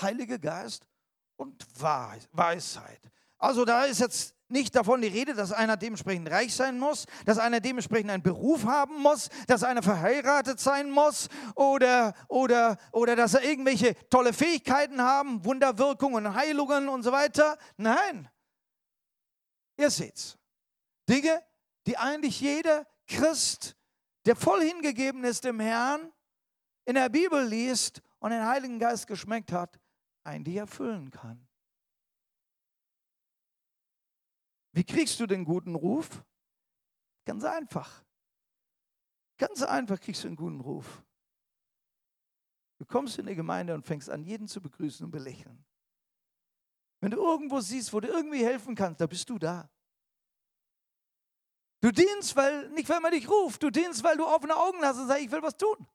Heiliger 0.00 0.40
Geist 0.40 0.88
und 1.36 1.64
Weisheit. 1.80 3.00
Also 3.38 3.64
da 3.64 3.84
ist 3.84 4.00
jetzt 4.00 4.34
nicht 4.48 4.74
davon 4.74 5.02
die 5.02 5.06
Rede, 5.06 5.34
dass 5.34 5.52
einer 5.52 5.76
dementsprechend 5.76 6.32
reich 6.32 6.52
sein 6.52 6.80
muss, 6.80 7.06
dass 7.26 7.38
einer 7.38 7.60
dementsprechend 7.60 8.10
einen 8.10 8.24
Beruf 8.24 8.64
haben 8.64 9.00
muss, 9.00 9.28
dass 9.46 9.62
einer 9.62 9.84
verheiratet 9.84 10.58
sein 10.58 10.90
muss 10.90 11.28
oder, 11.54 12.12
oder, 12.26 12.76
oder 12.90 13.14
dass 13.14 13.34
er 13.34 13.44
irgendwelche 13.44 13.94
tolle 14.08 14.32
Fähigkeiten 14.32 15.00
haben, 15.00 15.44
Wunderwirkungen, 15.44 16.34
Heilungen 16.34 16.88
und 16.88 17.04
so 17.04 17.12
weiter. 17.12 17.56
Nein, 17.76 18.28
ihr 19.76 19.90
seht's. 19.90 20.36
Dinge, 21.08 21.40
die 21.86 21.96
eigentlich 21.96 22.40
jeder 22.40 22.84
Christ, 23.06 23.76
der 24.26 24.36
voll 24.36 24.62
hingegeben 24.62 25.24
ist 25.24 25.44
dem 25.44 25.60
Herrn, 25.60 26.12
in 26.86 26.94
der 26.94 27.08
Bibel 27.08 27.46
liest 27.46 28.02
und 28.18 28.30
den 28.30 28.44
Heiligen 28.44 28.78
Geist 28.78 29.06
geschmeckt 29.06 29.52
hat, 29.52 29.78
eigentlich 30.22 30.56
erfüllen 30.56 31.10
kann. 31.10 31.46
Wie 34.72 34.84
kriegst 34.84 35.20
du 35.20 35.26
den 35.26 35.44
guten 35.44 35.74
Ruf? 35.74 36.24
Ganz 37.24 37.44
einfach. 37.44 38.04
Ganz 39.38 39.62
einfach 39.62 40.00
kriegst 40.00 40.24
du 40.24 40.28
einen 40.28 40.36
guten 40.36 40.60
Ruf. 40.60 41.02
Du 42.78 42.84
kommst 42.84 43.18
in 43.18 43.26
die 43.26 43.34
Gemeinde 43.34 43.74
und 43.74 43.86
fängst 43.86 44.10
an, 44.10 44.24
jeden 44.24 44.48
zu 44.48 44.60
begrüßen 44.60 45.04
und 45.04 45.12
belächeln. 45.12 45.64
Wenn 47.00 47.12
du 47.12 47.18
irgendwo 47.18 47.60
siehst, 47.60 47.92
wo 47.92 48.00
du 48.00 48.08
irgendwie 48.08 48.44
helfen 48.44 48.74
kannst, 48.74 49.00
da 49.00 49.06
bist 49.06 49.28
du 49.30 49.38
da. 49.38 49.70
Du 51.84 51.92
dienst, 51.92 52.34
weil, 52.34 52.70
nicht 52.70 52.88
weil 52.88 53.00
man 53.00 53.12
dich 53.12 53.28
ruft, 53.28 53.62
du 53.62 53.68
dienst, 53.68 54.02
weil 54.02 54.16
du 54.16 54.24
offene 54.24 54.56
Augen 54.56 54.78
hast 54.80 54.96
und 54.96 55.06
sagst, 55.06 55.22
ich 55.22 55.30
will 55.30 55.42
was 55.42 55.54
tun. 55.54 55.86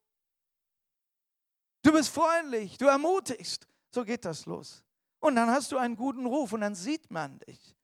Du 1.82 1.92
bist 1.92 2.10
freundlich, 2.10 2.78
du 2.78 2.86
ermutigst. 2.86 3.68
So 3.90 4.06
geht 4.06 4.24
das 4.24 4.46
los. 4.46 4.84
Und 5.20 5.36
dann 5.36 5.50
hast 5.50 5.72
du 5.72 5.80
einen 5.80 5.96
guten 5.96 6.28
Ruf 6.28 6.54
und 6.54 6.62
dann 6.62 6.76
sieht 6.76 7.10
man 7.10 7.40
dich. 7.40 7.76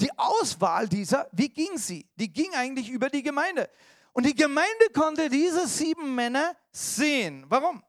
Die 0.00 0.10
Auswahl 0.18 0.88
dieser, 0.88 1.28
wie 1.30 1.48
ging 1.48 1.78
sie? 1.78 2.10
Die 2.16 2.32
ging 2.32 2.52
eigentlich 2.52 2.90
über 2.90 3.10
die 3.10 3.22
Gemeinde. 3.22 3.70
Und 4.12 4.26
die 4.26 4.34
Gemeinde 4.34 4.90
konnte 4.92 5.28
diese 5.28 5.68
sieben 5.68 6.16
Männer 6.16 6.56
sehen. 6.72 7.46
Warum? 7.48 7.80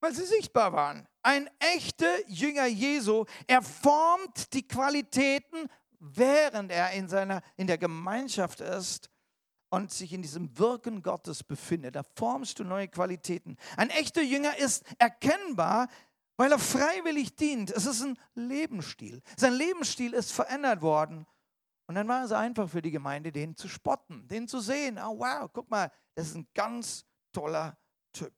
Weil 0.00 0.12
sie 0.12 0.26
sichtbar 0.26 0.72
waren. 0.72 1.06
Ein 1.22 1.48
echter 1.60 2.28
Jünger 2.28 2.66
Jesu, 2.66 3.26
er 3.46 3.62
formt 3.62 4.52
die 4.54 4.66
Qualitäten, 4.66 5.70
während 6.00 6.70
er 6.70 6.92
in, 6.92 7.08
seiner, 7.08 7.42
in 7.56 7.66
der 7.66 7.78
Gemeinschaft 7.78 8.60
ist 8.60 9.10
und 9.70 9.92
sich 9.92 10.12
in 10.12 10.22
diesem 10.22 10.56
Wirken 10.58 11.02
Gottes 11.02 11.42
befindet. 11.42 11.96
Da 11.96 12.02
formst 12.16 12.58
du 12.58 12.64
neue 12.64 12.88
Qualitäten. 12.88 13.56
Ein 13.76 13.90
echter 13.90 14.22
Jünger 14.22 14.56
ist 14.58 14.84
erkennbar 14.98 15.88
weil 16.36 16.52
er 16.52 16.58
freiwillig 16.58 17.34
dient. 17.36 17.70
Es 17.70 17.86
ist 17.86 18.02
ein 18.02 18.18
Lebensstil. 18.34 19.22
Sein 19.36 19.54
Lebensstil 19.54 20.12
ist 20.12 20.32
verändert 20.32 20.82
worden. 20.82 21.26
Und 21.88 21.94
dann 21.94 22.08
war 22.08 22.24
es 22.24 22.32
einfach 22.32 22.68
für 22.68 22.82
die 22.82 22.90
Gemeinde, 22.90 23.32
den 23.32 23.56
zu 23.56 23.68
spotten, 23.68 24.26
den 24.28 24.48
zu 24.48 24.60
sehen. 24.60 24.98
Oh 24.98 25.18
wow, 25.18 25.48
guck 25.52 25.70
mal, 25.70 25.90
das 26.14 26.28
ist 26.28 26.34
ein 26.36 26.48
ganz 26.52 27.04
toller 27.32 27.78
Typ. 28.12 28.34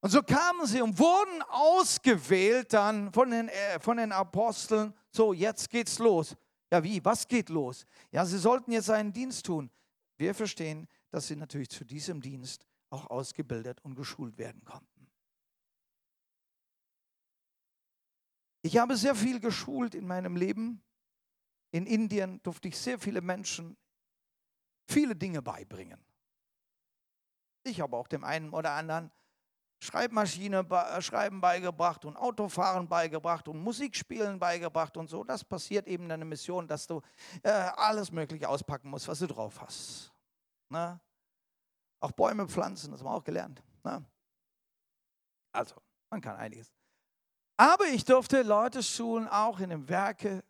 Und 0.00 0.10
so 0.10 0.22
kamen 0.22 0.66
sie 0.66 0.80
und 0.80 0.98
wurden 0.98 1.42
ausgewählt 1.42 2.72
dann 2.72 3.12
von 3.12 3.30
den, 3.30 3.48
äh, 3.48 3.80
von 3.80 3.96
den 3.96 4.12
Aposteln. 4.12 4.94
So, 5.10 5.32
jetzt 5.32 5.70
geht's 5.70 5.98
los. 5.98 6.36
Ja, 6.70 6.82
wie? 6.84 7.04
Was 7.04 7.26
geht 7.26 7.48
los? 7.48 7.84
Ja, 8.12 8.24
sie 8.24 8.38
sollten 8.38 8.70
jetzt 8.72 8.90
einen 8.90 9.12
Dienst 9.12 9.46
tun. 9.46 9.70
Wir 10.16 10.34
verstehen, 10.34 10.86
dass 11.10 11.26
sie 11.26 11.36
natürlich 11.36 11.70
zu 11.70 11.84
diesem 11.84 12.20
Dienst 12.20 12.66
auch 12.90 13.10
ausgebildet 13.10 13.80
und 13.82 13.94
geschult 13.94 14.38
werden 14.38 14.64
konnten. 14.64 15.10
Ich 18.62 18.76
habe 18.76 18.96
sehr 18.96 19.14
viel 19.14 19.40
geschult 19.40 19.94
in 19.94 20.06
meinem 20.06 20.36
Leben. 20.36 20.82
In 21.70 21.86
Indien 21.86 22.42
durfte 22.42 22.68
ich 22.68 22.78
sehr 22.78 22.98
viele 22.98 23.20
Menschen 23.20 23.76
viele 24.88 25.14
Dinge 25.14 25.42
beibringen. 25.42 26.02
Ich 27.62 27.80
habe 27.80 27.96
auch 27.96 28.08
dem 28.08 28.24
einen 28.24 28.50
oder 28.50 28.72
anderen 28.72 29.10
Schreibmaschine, 29.80 30.66
äh, 30.68 31.00
Schreiben 31.00 31.40
beigebracht 31.40 32.04
und 32.04 32.16
Autofahren 32.16 32.88
beigebracht 32.88 33.46
und 33.48 33.62
Musikspielen 33.62 34.38
beigebracht 34.38 34.96
und 34.96 35.08
so. 35.08 35.22
Das 35.22 35.44
passiert 35.44 35.86
eben 35.86 36.04
in 36.04 36.12
einer 36.12 36.24
Mission, 36.24 36.66
dass 36.66 36.86
du 36.86 37.00
äh, 37.42 37.50
alles 37.50 38.10
Mögliche 38.10 38.48
auspacken 38.48 38.90
musst, 38.90 39.06
was 39.06 39.20
du 39.20 39.26
drauf 39.26 39.60
hast. 39.60 40.12
Ne? 40.68 40.98
Auch 42.00 42.12
Bäume 42.12 42.48
pflanzen, 42.48 42.90
das 42.90 43.00
haben 43.00 43.06
wir 43.06 43.14
auch 43.14 43.24
gelernt. 43.24 43.62
Ne? 43.84 44.04
Also, 45.52 45.76
man 46.10 46.20
kann 46.20 46.36
einiges. 46.36 46.72
Aber 47.56 47.86
ich 47.86 48.04
durfte 48.04 48.42
Leute 48.42 48.82
schulen, 48.82 49.28
auch 49.28 49.60
in 49.60 49.70
den 49.70 49.88
Werke 49.88 50.44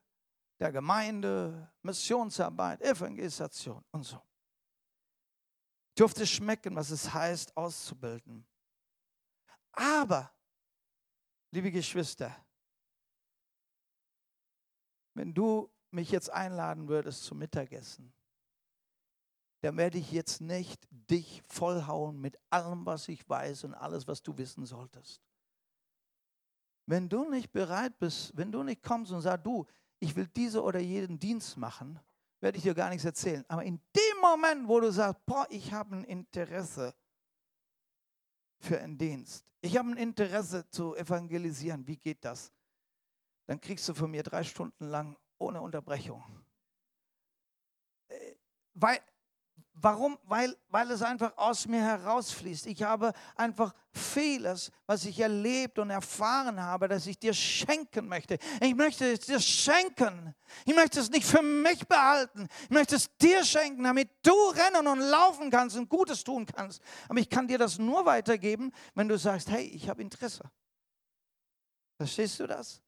der 0.58 0.72
Gemeinde, 0.72 1.70
Missionsarbeit, 1.82 2.82
Evangelisation 2.82 3.84
und 3.92 4.02
so. 4.04 4.16
Ich 5.90 6.00
durfte 6.00 6.26
schmecken, 6.26 6.76
was 6.76 6.90
es 6.90 7.12
heißt, 7.12 7.56
auszubilden. 7.56 8.46
Aber, 9.72 10.32
liebe 11.50 11.70
Geschwister, 11.70 12.34
wenn 15.14 15.34
du 15.34 15.70
mich 15.90 16.10
jetzt 16.10 16.30
einladen 16.30 16.88
würdest 16.88 17.24
zum 17.24 17.38
Mittagessen, 17.38 18.12
dann 19.60 19.76
werde 19.76 19.98
ich 19.98 20.12
jetzt 20.12 20.40
nicht 20.40 20.86
dich 20.90 21.42
vollhauen 21.48 22.20
mit 22.20 22.38
allem, 22.50 22.86
was 22.86 23.08
ich 23.08 23.28
weiß 23.28 23.64
und 23.64 23.74
alles, 23.74 24.06
was 24.06 24.22
du 24.22 24.36
wissen 24.38 24.64
solltest. 24.64 25.20
Wenn 26.86 27.08
du 27.08 27.28
nicht 27.28 27.52
bereit 27.52 27.98
bist, 27.98 28.36
wenn 28.36 28.52
du 28.52 28.62
nicht 28.62 28.82
kommst 28.82 29.12
und 29.12 29.20
sagst, 29.20 29.44
du, 29.44 29.66
ich 29.98 30.14
will 30.14 30.28
diese 30.28 30.62
oder 30.62 30.78
jeden 30.78 31.18
Dienst 31.18 31.56
machen, 31.56 31.98
werde 32.40 32.56
ich 32.56 32.62
dir 32.62 32.74
gar 32.74 32.88
nichts 32.88 33.04
erzählen. 33.04 33.44
Aber 33.48 33.64
in 33.64 33.80
dem 33.94 34.20
Moment, 34.20 34.68
wo 34.68 34.78
du 34.80 34.92
sagst, 34.92 35.26
boah, 35.26 35.46
ich 35.50 35.72
habe 35.72 35.96
ein 35.96 36.04
Interesse 36.04 36.94
für 38.58 38.80
einen 38.80 38.98
Dienst, 38.98 39.44
ich 39.60 39.76
habe 39.76 39.90
ein 39.90 39.96
Interesse 39.96 40.68
zu 40.70 40.94
evangelisieren, 40.94 41.86
wie 41.86 41.96
geht 41.96 42.24
das? 42.24 42.52
Dann 43.46 43.60
kriegst 43.60 43.88
du 43.88 43.94
von 43.94 44.10
mir 44.10 44.22
drei 44.22 44.44
Stunden 44.44 44.84
lang 44.88 45.16
ohne 45.38 45.60
Unterbrechung. 45.60 46.22
Äh, 48.08 48.34
weil 48.74 49.00
Warum? 49.80 50.18
Weil, 50.24 50.56
weil 50.70 50.90
es 50.90 51.02
einfach 51.02 51.36
aus 51.36 51.68
mir 51.68 51.80
herausfließt. 51.80 52.66
Ich 52.66 52.82
habe 52.82 53.12
einfach 53.36 53.72
vieles, 53.92 54.72
was 54.86 55.04
ich 55.04 55.20
erlebt 55.20 55.78
und 55.78 55.90
erfahren 55.90 56.60
habe, 56.60 56.88
das 56.88 57.06
ich 57.06 57.18
dir 57.18 57.32
schenken 57.32 58.08
möchte. 58.08 58.38
Ich 58.60 58.74
möchte 58.74 59.12
es 59.12 59.20
dir 59.20 59.38
schenken. 59.38 60.34
Ich 60.64 60.74
möchte 60.74 60.98
es 60.98 61.10
nicht 61.10 61.26
für 61.26 61.42
mich 61.42 61.86
behalten. 61.86 62.48
Ich 62.64 62.70
möchte 62.70 62.96
es 62.96 63.16
dir 63.18 63.44
schenken, 63.44 63.84
damit 63.84 64.10
du 64.22 64.32
rennen 64.32 64.86
und 64.88 65.00
laufen 65.00 65.50
kannst 65.50 65.76
und 65.76 65.88
Gutes 65.88 66.24
tun 66.24 66.44
kannst. 66.46 66.82
Aber 67.08 67.20
ich 67.20 67.28
kann 67.28 67.46
dir 67.46 67.58
das 67.58 67.78
nur 67.78 68.04
weitergeben, 68.04 68.72
wenn 68.94 69.08
du 69.08 69.16
sagst, 69.16 69.48
hey, 69.48 69.64
ich 69.64 69.88
habe 69.88 70.02
Interesse. 70.02 70.50
Verstehst 71.96 72.40
du 72.40 72.46
das? 72.46 72.82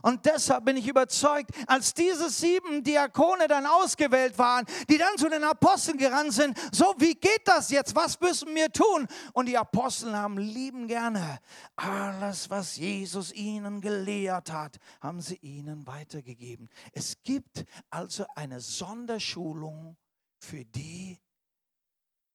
Und 0.00 0.24
deshalb 0.24 0.64
bin 0.64 0.76
ich 0.76 0.88
überzeugt, 0.88 1.50
als 1.66 1.92
diese 1.92 2.30
sieben 2.30 2.82
Diakone 2.82 3.46
dann 3.46 3.66
ausgewählt 3.66 4.38
waren, 4.38 4.64
die 4.88 4.98
dann 4.98 5.16
zu 5.18 5.28
den 5.28 5.44
Aposteln 5.44 5.98
gerannt 5.98 6.32
sind, 6.32 6.58
so 6.72 6.94
wie 6.98 7.14
geht 7.14 7.42
das 7.46 7.70
jetzt? 7.70 7.94
Was 7.94 8.18
müssen 8.20 8.54
wir 8.54 8.70
tun? 8.72 9.06
Und 9.34 9.46
die 9.46 9.58
Apostel 9.58 10.16
haben 10.16 10.38
lieben 10.38 10.86
gerne 10.88 11.40
alles, 11.76 12.48
was 12.48 12.76
Jesus 12.76 13.32
ihnen 13.32 13.80
gelehrt 13.80 14.50
hat, 14.50 14.78
haben 15.00 15.20
sie 15.20 15.36
ihnen 15.36 15.86
weitergegeben. 15.86 16.70
Es 16.92 17.22
gibt 17.22 17.64
also 17.90 18.24
eine 18.34 18.60
Sonderschulung 18.60 19.96
für 20.38 20.64
die, 20.64 21.20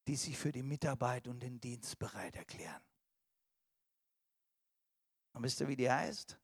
die 0.08 0.16
sich 0.16 0.38
für 0.38 0.52
die 0.52 0.64
Mitarbeit 0.64 1.28
und 1.28 1.42
den 1.42 1.60
Dienst 1.60 2.00
bereit 2.00 2.36
erklären. 2.36 2.82
Und 5.34 5.44
wisst 5.44 5.60
ihr, 5.62 5.68
wie 5.68 5.76
die 5.76 5.92
heißt? 5.92 6.40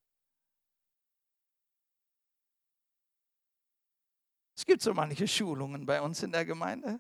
Es 4.64 4.66
gibt 4.66 4.82
so 4.82 4.94
manche 4.94 5.28
Schulungen 5.28 5.86
bei 5.86 6.02
uns 6.02 6.24
in 6.24 6.32
der 6.32 6.46
Gemeinde, 6.46 6.98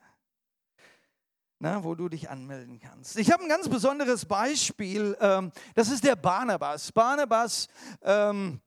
na, 1.60 1.82
wo 1.82 1.96
du 1.96 2.10
dich 2.10 2.30
anmelden 2.30 2.78
kannst. 2.78 3.18
Ich 3.18 3.32
habe 3.32 3.42
ein 3.42 3.48
ganz 3.48 3.70
besonderes 3.70 4.26
Beispiel. 4.26 5.16
Ähm, 5.22 5.50
das 5.74 5.90
ist 5.90 6.04
der 6.04 6.18
Barnabas. 6.18 6.92
Barnabas, 6.92 7.70
ähm, 8.02 8.60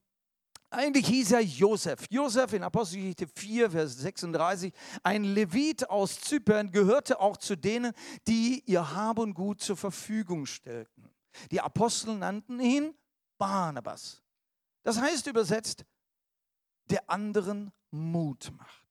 eigentlich 0.70 1.06
hieß 1.08 1.32
er 1.32 1.42
Josef. 1.42 2.06
Josef 2.08 2.54
in 2.54 2.62
Apostelgeschichte 2.62 3.26
4, 3.26 3.70
Vers 3.70 3.98
36, 3.98 4.72
ein 5.02 5.24
Levit 5.24 5.90
aus 5.90 6.18
Zypern, 6.18 6.72
gehörte 6.72 7.20
auch 7.20 7.36
zu 7.36 7.54
denen, 7.54 7.92
die 8.26 8.62
ihr 8.64 8.94
Hab 8.94 9.18
und 9.18 9.34
Gut 9.34 9.60
zur 9.60 9.76
Verfügung 9.76 10.46
stellten. 10.46 11.10
Die 11.50 11.60
Apostel 11.60 12.16
nannten 12.16 12.60
ihn 12.60 12.94
Barnabas. 13.36 14.22
Das 14.84 14.98
heißt 14.98 15.26
übersetzt, 15.26 15.84
der 16.88 17.10
anderen 17.10 17.72
Mut 17.90 18.50
macht. 18.56 18.85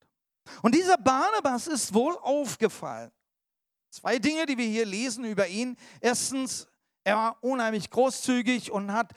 Und 0.62 0.74
dieser 0.74 0.98
Barnabas 0.98 1.66
ist 1.66 1.94
wohl 1.94 2.16
aufgefallen. 2.18 3.10
Zwei 3.90 4.18
Dinge, 4.18 4.46
die 4.46 4.58
wir 4.58 4.66
hier 4.66 4.84
lesen 4.86 5.24
über 5.24 5.46
ihn. 5.46 5.76
Erstens, 6.00 6.68
er 7.04 7.16
war 7.16 7.38
unheimlich 7.42 7.90
großzügig 7.90 8.70
und 8.70 8.92
hat 8.92 9.12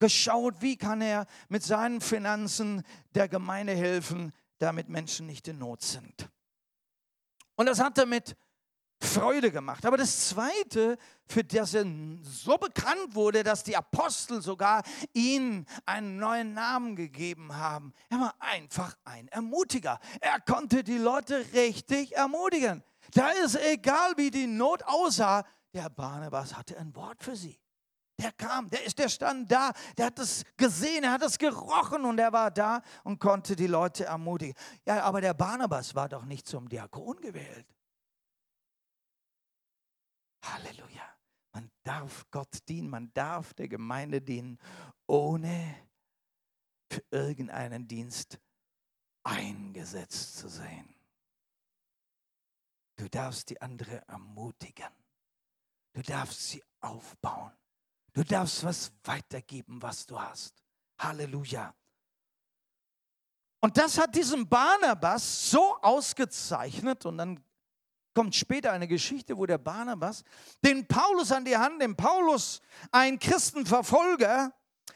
geschaut, 0.00 0.60
wie 0.60 0.76
kann 0.76 1.00
er 1.00 1.26
mit 1.48 1.62
seinen 1.62 2.00
Finanzen 2.00 2.82
der 3.14 3.28
Gemeinde 3.28 3.74
helfen, 3.74 4.32
damit 4.58 4.88
Menschen 4.88 5.26
nicht 5.26 5.46
in 5.48 5.58
Not 5.58 5.82
sind. 5.82 6.28
Und 7.56 7.66
das 7.66 7.80
hat 7.80 7.98
er 7.98 8.06
mit 8.06 8.36
Freude 9.00 9.50
gemacht. 9.50 9.84
Aber 9.86 9.96
das 9.96 10.28
Zweite, 10.28 10.96
für 11.26 11.44
das 11.44 11.74
er 11.74 11.84
so 12.22 12.56
bekannt 12.56 13.14
wurde, 13.14 13.42
dass 13.42 13.62
die 13.62 13.76
Apostel 13.76 14.42
sogar 14.42 14.82
ihm 15.12 15.66
einen 15.86 16.18
neuen 16.18 16.54
Namen 16.54 16.96
gegeben 16.96 17.54
haben, 17.54 17.92
er 18.08 18.20
war 18.20 18.34
einfach 18.38 18.96
ein 19.04 19.28
Ermutiger. 19.28 19.98
Er 20.20 20.40
konnte 20.40 20.82
die 20.82 20.98
Leute 20.98 21.44
richtig 21.52 22.16
ermutigen. 22.16 22.82
Da 23.12 23.30
ist 23.30 23.56
egal, 23.56 24.14
wie 24.16 24.30
die 24.30 24.46
Not 24.46 24.82
aussah, 24.84 25.44
der 25.72 25.90
Barnabas 25.90 26.56
hatte 26.56 26.76
ein 26.78 26.94
Wort 26.94 27.22
für 27.22 27.36
sie. 27.36 27.58
Der 28.20 28.30
kam, 28.30 28.70
der 28.70 28.84
ist, 28.84 28.98
der 28.98 29.08
stand 29.08 29.50
da, 29.50 29.72
der 29.98 30.06
hat 30.06 30.18
es 30.20 30.44
gesehen, 30.56 31.02
er 31.02 31.12
hat 31.12 31.22
es 31.22 31.36
gerochen 31.36 32.04
und 32.04 32.18
er 32.18 32.32
war 32.32 32.50
da 32.52 32.80
und 33.02 33.18
konnte 33.18 33.56
die 33.56 33.66
Leute 33.66 34.04
ermutigen. 34.04 34.54
Ja, 34.86 35.02
aber 35.02 35.20
der 35.20 35.34
Barnabas 35.34 35.96
war 35.96 36.08
doch 36.08 36.24
nicht 36.24 36.46
zum 36.46 36.68
Diakon 36.68 37.16
gewählt. 37.20 37.66
Halleluja. 40.44 41.02
Man 41.52 41.70
darf 41.82 42.26
Gott 42.30 42.68
dienen, 42.68 42.90
man 42.90 43.12
darf 43.14 43.54
der 43.54 43.68
Gemeinde 43.68 44.20
dienen, 44.20 44.58
ohne 45.06 45.88
für 46.90 47.04
irgendeinen 47.10 47.86
Dienst 47.86 48.38
eingesetzt 49.22 50.36
zu 50.36 50.48
sein. 50.48 50.94
Du 52.96 53.08
darfst 53.08 53.50
die 53.50 53.60
andere 53.60 54.06
ermutigen. 54.06 54.92
Du 55.92 56.02
darfst 56.02 56.48
sie 56.48 56.62
aufbauen. 56.80 57.52
Du 58.12 58.22
darfst 58.24 58.64
was 58.64 58.92
weitergeben, 59.04 59.80
was 59.82 60.06
du 60.06 60.20
hast. 60.20 60.62
Halleluja. 60.98 61.74
Und 63.60 63.76
das 63.76 63.98
hat 63.98 64.14
diesen 64.14 64.48
Barnabas 64.48 65.50
so 65.50 65.76
ausgezeichnet, 65.80 67.06
und 67.06 67.18
dann 67.18 67.44
kommt 68.14 68.34
später 68.34 68.72
eine 68.72 68.88
Geschichte, 68.88 69.36
wo 69.36 69.46
der 69.46 69.58
Barnabas 69.58 70.24
den 70.64 70.86
Paulus 70.86 71.32
an 71.32 71.44
die 71.44 71.56
Hand, 71.56 71.82
den 71.82 71.96
Paulus, 71.96 72.60
ein 72.92 73.18
Christenverfolger, 73.18 74.52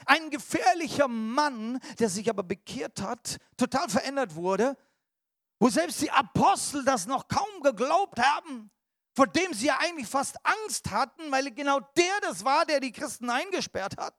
ein 0.06 0.30
gefährlicher 0.30 1.08
Mann, 1.08 1.80
der 1.98 2.08
sich 2.08 2.30
aber 2.30 2.42
bekehrt 2.42 3.02
hat, 3.02 3.38
total 3.56 3.88
verändert 3.88 4.34
wurde, 4.34 4.76
wo 5.58 5.68
selbst 5.68 6.00
die 6.00 6.10
Apostel 6.10 6.84
das 6.84 7.06
noch 7.06 7.26
kaum 7.28 7.62
geglaubt 7.62 8.20
haben, 8.20 8.70
vor 9.14 9.26
dem 9.26 9.52
sie 9.52 9.66
ja 9.66 9.78
eigentlich 9.80 10.06
fast 10.06 10.36
Angst 10.44 10.90
hatten, 10.90 11.30
weil 11.32 11.52
genau 11.52 11.80
der 11.96 12.20
das 12.22 12.44
war, 12.44 12.64
der 12.64 12.78
die 12.80 12.92
Christen 12.92 13.28
eingesperrt 13.28 13.96
hat. 13.98 14.14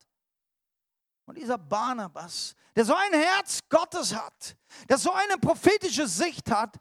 Und 1.26 1.38
dieser 1.38 1.58
Barnabas, 1.58 2.56
der 2.76 2.86
so 2.86 2.94
ein 2.94 3.14
Herz 3.14 3.60
Gottes 3.70 4.14
hat, 4.14 4.58
der 4.90 4.98
so 4.98 5.12
eine 5.12 5.38
prophetische 5.38 6.08
Sicht 6.08 6.52
hat, 6.52 6.78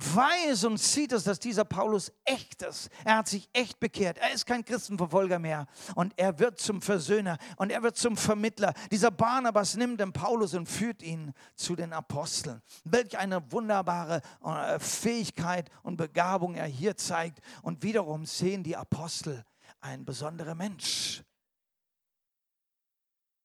weiß 0.00 0.64
und 0.64 0.78
sieht 0.78 1.12
es, 1.12 1.24
dass 1.24 1.38
dieser 1.38 1.64
Paulus 1.64 2.12
echt 2.24 2.62
ist. 2.62 2.90
Er 3.04 3.18
hat 3.18 3.28
sich 3.28 3.48
echt 3.52 3.80
bekehrt. 3.80 4.18
Er 4.18 4.32
ist 4.32 4.46
kein 4.46 4.64
Christenverfolger 4.64 5.38
mehr. 5.38 5.66
Und 5.94 6.12
er 6.16 6.38
wird 6.38 6.58
zum 6.58 6.82
Versöhner 6.82 7.38
und 7.56 7.70
er 7.70 7.82
wird 7.82 7.96
zum 7.96 8.16
Vermittler. 8.16 8.74
Dieser 8.90 9.10
Barnabas 9.10 9.76
nimmt 9.76 10.00
den 10.00 10.12
Paulus 10.12 10.54
und 10.54 10.66
führt 10.66 11.02
ihn 11.02 11.32
zu 11.54 11.76
den 11.76 11.92
Aposteln. 11.92 12.62
Welch 12.84 13.18
eine 13.18 13.50
wunderbare 13.52 14.22
äh, 14.44 14.78
Fähigkeit 14.78 15.70
und 15.82 15.96
Begabung 15.96 16.54
er 16.54 16.66
hier 16.66 16.96
zeigt. 16.96 17.40
Und 17.62 17.82
wiederum 17.82 18.26
sehen 18.26 18.62
die 18.62 18.76
Apostel 18.76 19.44
ein 19.80 20.04
besonderer 20.04 20.54
Mensch, 20.54 21.22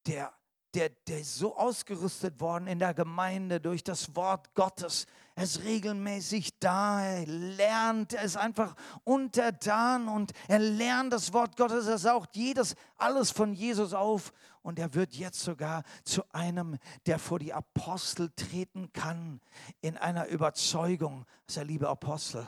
der 0.06 0.34
der, 0.76 0.90
der 0.90 1.22
ist 1.22 1.36
so 1.36 1.56
ausgerüstet 1.56 2.40
worden 2.40 2.68
in 2.68 2.80
der 2.80 2.94
Gemeinde 2.94 3.62
durch 3.62 3.84
das 3.84 4.16
Wort 4.16 4.54
Gottes. 4.54 5.08
Er 5.36 5.44
ist 5.44 5.64
regelmäßig 5.64 6.60
da, 6.60 7.04
er 7.04 7.26
lernt, 7.26 8.14
er 8.14 8.24
ist 8.24 8.38
einfach 8.38 8.76
untertan 9.04 10.08
und 10.08 10.34
er 10.48 10.60
lernt 10.60 11.14
das 11.14 11.34
Wort 11.34 11.56
Gottes, 11.58 11.88
er 11.88 11.98
saugt 11.98 12.36
jedes, 12.36 12.76
alles 12.98 13.32
von 13.32 13.54
Jesus 13.54 13.94
auf 13.94 14.34
und 14.62 14.78
er 14.78 14.94
wird 14.94 15.14
jetzt 15.14 15.42
sogar 15.42 15.84
zu 16.04 16.24
einem, 16.34 16.78
der 17.06 17.20
vor 17.20 17.40
die 17.40 17.54
Apostel 17.54 18.32
treten 18.36 18.92
kann, 18.94 19.42
in 19.82 19.98
einer 19.98 20.28
Überzeugung, 20.28 21.26
er, 21.56 21.64
liebe 21.64 21.88
Apostel, 21.88 22.48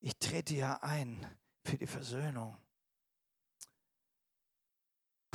ich 0.00 0.16
trete 0.18 0.54
ja 0.54 0.78
ein 0.82 1.24
für 1.64 1.76
die 1.76 1.86
Versöhnung. 1.86 2.56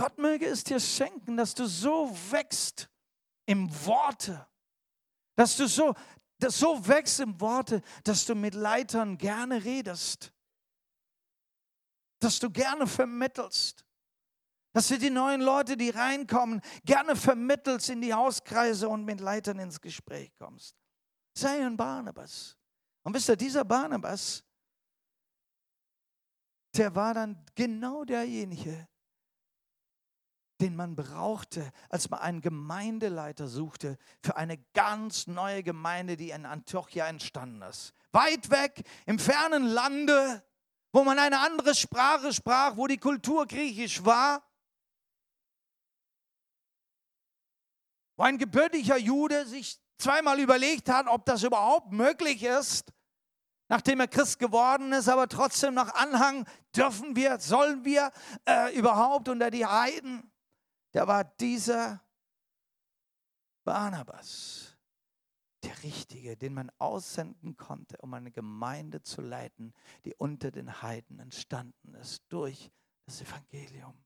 Gott 0.01 0.17
möge 0.17 0.47
es 0.47 0.63
dir 0.63 0.79
schenken, 0.79 1.37
dass 1.37 1.53
du 1.53 1.67
so 1.67 2.09
wächst 2.31 2.89
im 3.45 3.69
Worte, 3.85 4.47
dass 5.35 5.57
du 5.57 5.67
so, 5.67 5.93
dass 6.39 6.57
so 6.57 6.87
wächst 6.87 7.19
im 7.19 7.39
Worte, 7.39 7.83
dass 8.03 8.25
du 8.25 8.33
mit 8.33 8.55
Leitern 8.55 9.19
gerne 9.19 9.63
redest, 9.63 10.33
dass 12.19 12.39
du 12.39 12.49
gerne 12.49 12.87
vermittelst, 12.87 13.85
dass 14.73 14.87
du 14.87 14.97
die 14.97 15.11
neuen 15.11 15.41
Leute, 15.41 15.77
die 15.77 15.91
reinkommen, 15.91 16.61
gerne 16.83 17.15
vermittelst 17.15 17.91
in 17.91 18.01
die 18.01 18.15
Hauskreise 18.15 18.89
und 18.89 19.05
mit 19.05 19.19
Leitern 19.19 19.59
ins 19.59 19.79
Gespräch 19.79 20.33
kommst. 20.35 20.75
Sei 21.37 21.63
ein 21.63 21.77
Barnabas. 21.77 22.57
Und 23.03 23.13
wisst 23.13 23.29
ihr, 23.29 23.35
dieser 23.35 23.65
Barnabas, 23.65 24.43
der 26.75 26.95
war 26.95 27.13
dann 27.13 27.45
genau 27.53 28.03
derjenige, 28.03 28.87
den 30.61 30.75
man 30.75 30.95
brauchte, 30.95 31.71
als 31.89 32.09
man 32.09 32.19
einen 32.19 32.41
Gemeindeleiter 32.41 33.47
suchte 33.47 33.97
für 34.23 34.35
eine 34.37 34.57
ganz 34.73 35.27
neue 35.27 35.63
Gemeinde, 35.63 36.15
die 36.15 36.29
in 36.29 36.45
Antiochia 36.45 37.07
entstanden 37.07 37.63
ist. 37.63 37.93
Weit 38.11 38.49
weg, 38.51 38.83
im 39.07 39.17
fernen 39.17 39.65
Lande, 39.65 40.43
wo 40.93 41.03
man 41.03 41.17
eine 41.17 41.39
andere 41.39 41.73
Sprache 41.73 42.31
sprach, 42.31 42.77
wo 42.77 42.85
die 42.85 42.97
Kultur 42.97 43.47
griechisch 43.47 44.05
war. 44.05 44.43
Wo 48.17 48.23
ein 48.23 48.37
gebürtiger 48.37 48.97
Jude 48.97 49.47
sich 49.47 49.79
zweimal 49.97 50.39
überlegt 50.39 50.89
hat, 50.89 51.07
ob 51.07 51.25
das 51.25 51.43
überhaupt 51.43 51.91
möglich 51.91 52.43
ist, 52.43 52.93
nachdem 53.67 53.99
er 53.99 54.07
Christ 54.07 54.37
geworden 54.37 54.93
ist, 54.93 55.09
aber 55.09 55.27
trotzdem 55.27 55.73
nach 55.73 55.93
Anhang 55.95 56.45
dürfen 56.75 57.15
wir, 57.15 57.39
sollen 57.39 57.83
wir 57.83 58.11
äh, 58.45 58.75
überhaupt 58.77 59.27
unter 59.29 59.49
die 59.49 59.65
Heiden. 59.65 60.30
Da 60.91 61.07
war 61.07 61.23
dieser 61.23 62.03
Barnabas 63.63 64.77
der 65.63 65.83
Richtige, 65.83 66.35
den 66.35 66.53
man 66.53 66.71
aussenden 66.79 67.55
konnte, 67.55 67.97
um 67.97 68.13
eine 68.13 68.31
Gemeinde 68.31 69.03
zu 69.03 69.21
leiten, 69.21 69.73
die 70.05 70.15
unter 70.15 70.51
den 70.51 70.81
Heiden 70.81 71.19
entstanden 71.19 71.93
ist 71.95 72.23
durch 72.29 72.71
das 73.05 73.21
Evangelium. 73.21 74.03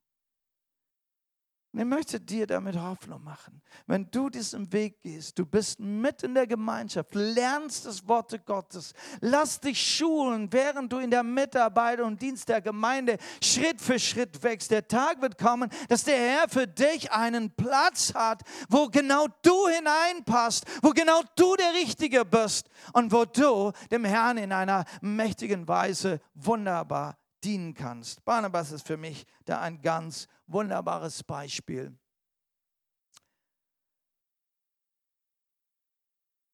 Und 1.75 1.81
ich 1.81 1.87
möchte 1.87 2.21
dir 2.21 2.47
damit 2.47 2.79
Hoffnung 2.79 3.21
machen. 3.21 3.61
Wenn 3.85 4.09
du 4.09 4.29
diesen 4.29 4.71
Weg 4.71 5.01
gehst, 5.01 5.37
du 5.37 5.45
bist 5.45 5.77
mit 5.77 6.23
in 6.23 6.33
der 6.33 6.47
Gemeinschaft, 6.47 7.13
lernst 7.13 7.85
das 7.85 8.07
Wort 8.07 8.45
Gottes, 8.45 8.93
lass 9.19 9.59
dich 9.59 9.97
schulen, 9.97 10.47
während 10.53 10.93
du 10.93 10.99
in 10.99 11.11
der 11.11 11.21
Mitarbeit 11.23 11.99
und 11.99 12.21
Dienst 12.21 12.47
der 12.47 12.61
Gemeinde 12.61 13.17
Schritt 13.43 13.81
für 13.81 13.99
Schritt 13.99 14.41
wächst. 14.41 14.71
Der 14.71 14.87
Tag 14.87 15.21
wird 15.21 15.37
kommen, 15.37 15.69
dass 15.89 16.05
der 16.05 16.15
Herr 16.15 16.47
für 16.47 16.65
dich 16.65 17.11
einen 17.11 17.51
Platz 17.51 18.13
hat, 18.13 18.43
wo 18.69 18.87
genau 18.87 19.27
du 19.41 19.67
hineinpasst, 19.67 20.63
wo 20.81 20.91
genau 20.91 21.23
du 21.35 21.57
der 21.57 21.73
Richtige 21.73 22.23
bist 22.23 22.69
und 22.93 23.11
wo 23.11 23.25
du 23.25 23.73
dem 23.91 24.05
Herrn 24.05 24.37
in 24.37 24.53
einer 24.53 24.85
mächtigen 25.01 25.67
Weise 25.67 26.21
wunderbar 26.35 27.17
dienen 27.45 27.73
kannst. 27.73 28.25
Barnabas 28.25 28.71
ist 28.71 28.87
für 28.87 28.97
mich 28.97 29.25
da 29.45 29.61
ein 29.61 29.81
ganz 29.81 30.27
wunderbares 30.47 31.23
Beispiel. 31.23 31.95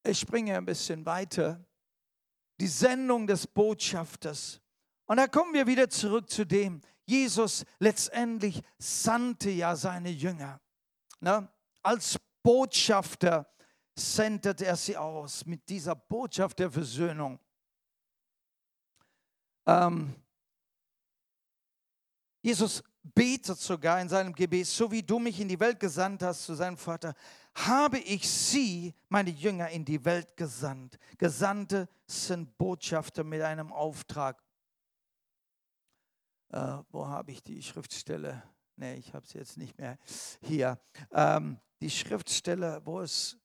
Ich 0.04 0.18
springe 0.18 0.56
ein 0.56 0.64
bisschen 0.64 1.06
weiter. 1.06 1.64
Die 2.60 2.66
Sendung 2.66 3.26
des 3.26 3.46
Botschafters. 3.46 4.60
Und 5.06 5.16
da 5.16 5.26
kommen 5.26 5.54
wir 5.54 5.66
wieder 5.66 5.88
zurück 5.88 6.28
zu 6.28 6.44
dem, 6.44 6.80
Jesus 7.04 7.64
letztendlich 7.78 8.62
sandte 8.78 9.50
ja 9.50 9.74
seine 9.74 10.10
Jünger. 10.10 10.60
Ne? 11.20 11.48
Als 11.82 12.18
Botschafter 12.42 13.52
sendet 13.94 14.60
er 14.60 14.76
sie 14.76 14.96
aus 14.96 15.44
mit 15.44 15.68
dieser 15.68 15.94
Botschaft 15.94 16.58
der 16.58 16.70
Versöhnung. 16.70 17.38
Ähm, 19.66 20.21
Jesus 22.42 22.82
betet 23.02 23.58
sogar 23.58 24.00
in 24.00 24.08
seinem 24.08 24.32
Gebet, 24.32 24.66
so 24.66 24.90
wie 24.90 25.02
du 25.02 25.18
mich 25.18 25.40
in 25.40 25.48
die 25.48 25.58
Welt 25.58 25.78
gesandt 25.80 26.22
hast 26.22 26.44
zu 26.44 26.54
seinem 26.54 26.76
Vater, 26.76 27.14
habe 27.54 27.98
ich 27.98 28.28
sie, 28.28 28.94
meine 29.08 29.30
Jünger, 29.30 29.68
in 29.70 29.84
die 29.84 30.04
Welt 30.04 30.36
gesandt. 30.36 30.98
Gesandte 31.18 31.88
sind 32.06 32.56
Botschafter 32.58 33.24
mit 33.24 33.42
einem 33.42 33.72
Auftrag. 33.72 34.42
Äh, 36.48 36.78
wo 36.90 37.06
habe 37.06 37.32
ich 37.32 37.42
die 37.42 37.62
Schriftstelle? 37.62 38.42
Nee, 38.76 38.94
ich 38.94 39.14
habe 39.14 39.26
sie 39.26 39.38
jetzt 39.38 39.56
nicht 39.56 39.78
mehr 39.78 39.98
hier. 40.42 40.80
Ähm, 41.12 41.58
die 41.80 41.90
Schriftstelle, 41.90 42.80
wo 42.84 43.00
es, 43.00 43.36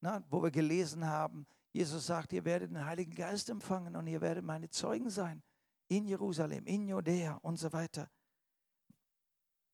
na, 0.00 0.24
wo 0.30 0.42
wir 0.42 0.50
gelesen 0.50 1.06
haben, 1.06 1.46
Jesus 1.72 2.06
sagt, 2.06 2.32
ihr 2.32 2.44
werdet 2.44 2.70
den 2.70 2.84
Heiligen 2.84 3.14
Geist 3.14 3.48
empfangen 3.50 3.94
und 3.94 4.06
ihr 4.06 4.20
werdet 4.20 4.44
meine 4.44 4.70
Zeugen 4.70 5.10
sein. 5.10 5.42
In 5.88 6.06
Jerusalem, 6.06 6.66
in 6.66 6.88
Judäa 6.88 7.34
und 7.42 7.58
so 7.58 7.72
weiter. 7.72 8.08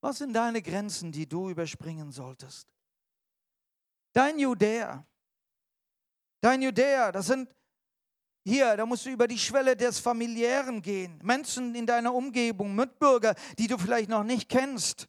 Was 0.07 0.19
sind 0.19 0.35
deine 0.35 0.63
Grenzen, 0.63 1.11
die 1.11 1.29
du 1.29 1.51
überspringen 1.51 2.13
solltest? 2.13 2.69
Dein 4.13 4.39
Judäa. 4.39 5.05
Dein 6.41 6.63
Judäa, 6.63 7.11
das 7.11 7.27
sind 7.27 7.53
hier, 8.45 8.77
da 8.77 8.87
musst 8.87 9.05
du 9.05 9.11
über 9.11 9.27
die 9.27 9.37
Schwelle 9.37 9.77
des 9.77 9.99
Familiären 9.99 10.81
gehen. 10.81 11.19
Menschen 11.25 11.75
in 11.75 11.87
deiner 11.87 12.15
Umgebung, 12.15 12.77
Mitbürger, 12.77 13.35
die 13.59 13.67
du 13.67 13.79
vielleicht 13.79 14.09
noch 14.09 14.23
nicht 14.23 14.49
kennst, 14.49 15.09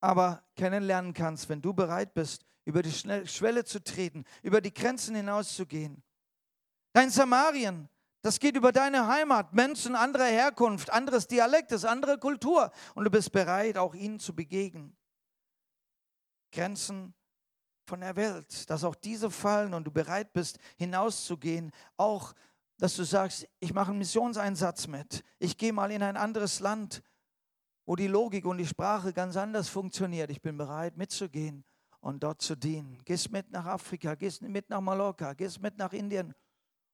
aber 0.00 0.44
kennenlernen 0.56 1.14
kannst, 1.14 1.48
wenn 1.48 1.62
du 1.62 1.72
bereit 1.72 2.14
bist, 2.14 2.44
über 2.64 2.82
die 2.82 2.90
Schwelle 2.90 3.64
zu 3.64 3.80
treten, 3.80 4.24
über 4.42 4.60
die 4.60 4.74
Grenzen 4.74 5.14
hinauszugehen. 5.14 6.02
Dein 6.94 7.10
Samarien, 7.10 7.88
das 8.22 8.40
geht 8.40 8.56
über 8.56 8.72
deine 8.72 9.06
Heimat, 9.06 9.54
Menschen 9.54 9.94
anderer 9.94 10.26
Herkunft, 10.26 10.90
anderes 10.90 11.28
Dialektes, 11.28 11.84
andere 11.84 12.18
Kultur. 12.18 12.72
Und 12.94 13.04
du 13.04 13.10
bist 13.10 13.30
bereit, 13.30 13.78
auch 13.78 13.94
ihnen 13.94 14.18
zu 14.18 14.34
begegnen. 14.34 14.96
Grenzen 16.50 17.14
von 17.86 18.00
der 18.00 18.16
Welt, 18.16 18.68
dass 18.68 18.84
auch 18.84 18.96
diese 18.96 19.30
fallen 19.30 19.72
und 19.72 19.84
du 19.84 19.92
bereit 19.92 20.32
bist, 20.32 20.58
hinauszugehen. 20.76 21.70
Auch, 21.96 22.34
dass 22.78 22.96
du 22.96 23.04
sagst, 23.04 23.46
ich 23.60 23.72
mache 23.72 23.90
einen 23.90 23.98
Missionseinsatz 23.98 24.88
mit. 24.88 25.22
Ich 25.38 25.56
gehe 25.56 25.72
mal 25.72 25.90
in 25.92 26.02
ein 26.02 26.16
anderes 26.16 26.60
Land, 26.60 27.02
wo 27.86 27.94
die 27.94 28.08
Logik 28.08 28.46
und 28.46 28.58
die 28.58 28.66
Sprache 28.66 29.12
ganz 29.12 29.36
anders 29.36 29.68
funktioniert. 29.68 30.30
Ich 30.30 30.42
bin 30.42 30.58
bereit, 30.58 30.96
mitzugehen 30.96 31.64
und 32.00 32.22
dort 32.22 32.42
zu 32.42 32.56
dienen. 32.56 33.00
Gehst 33.04 33.30
mit 33.30 33.50
nach 33.52 33.64
Afrika, 33.64 34.16
gehst 34.16 34.42
mit 34.42 34.68
nach 34.68 34.80
Mallorca, 34.80 35.32
gehst 35.34 35.62
mit 35.62 35.78
nach 35.78 35.92
Indien 35.92 36.34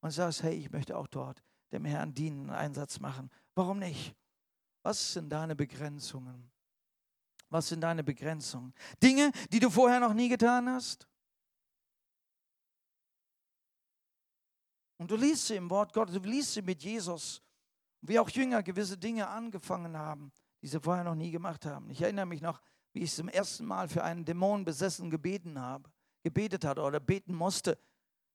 und 0.05 0.11
sagst, 0.11 0.43
hey, 0.43 0.55
ich 0.55 0.71
möchte 0.71 0.99
auch 0.99 1.07
dort 1.07 1.43
dem 1.73 1.87
Herrn 1.87 2.13
dienen, 2.13 2.51
einen 2.51 2.59
Einsatz 2.59 3.01
machen. 3.01 3.31
Warum 3.55 3.79
nicht? 3.79 4.15
Was 4.83 5.15
sind 5.15 5.31
deine 5.31 5.57
Begrenzungen? 5.57 6.53
Was 7.49 7.69
sind 7.69 7.81
deine 7.81 8.05
Begrenzungen? 8.05 8.75
Dinge, 9.03 9.33
die 9.51 9.61
du 9.61 9.71
vorher 9.71 10.01
noch 10.01 10.13
nie 10.13 10.29
getan 10.29 10.69
hast? 10.69 11.09
Und 14.99 15.11
du 15.11 15.17
liest 15.17 15.47
sie 15.47 15.57
im 15.57 15.71
Wort 15.71 15.95
Gottes, 15.95 16.17
du 16.17 16.29
liest 16.29 16.53
sie 16.53 16.61
mit 16.61 16.83
Jesus, 16.83 17.43
wie 18.03 18.19
auch 18.19 18.29
Jünger 18.29 18.63
gewisse 18.63 18.99
Dinge 18.99 19.27
angefangen 19.27 19.97
haben, 19.97 20.31
die 20.61 20.67
sie 20.67 20.81
vorher 20.81 21.05
noch 21.05 21.15
nie 21.15 21.31
gemacht 21.31 21.65
haben. 21.65 21.89
Ich 21.89 22.03
erinnere 22.03 22.27
mich 22.27 22.43
noch, 22.43 22.61
wie 22.93 23.01
ich 23.01 23.15
zum 23.15 23.31
ersten 23.31 23.65
Mal 23.65 23.89
für 23.89 24.05
einen 24.05 24.27
Dämon 24.27 24.67
besessen 24.67 25.09
gebeten 25.09 25.59
habe, 25.59 25.91
gebetet 26.23 26.67
hatte 26.67 26.83
oder 26.83 27.01
beten 27.01 27.35
musste. 27.35 27.79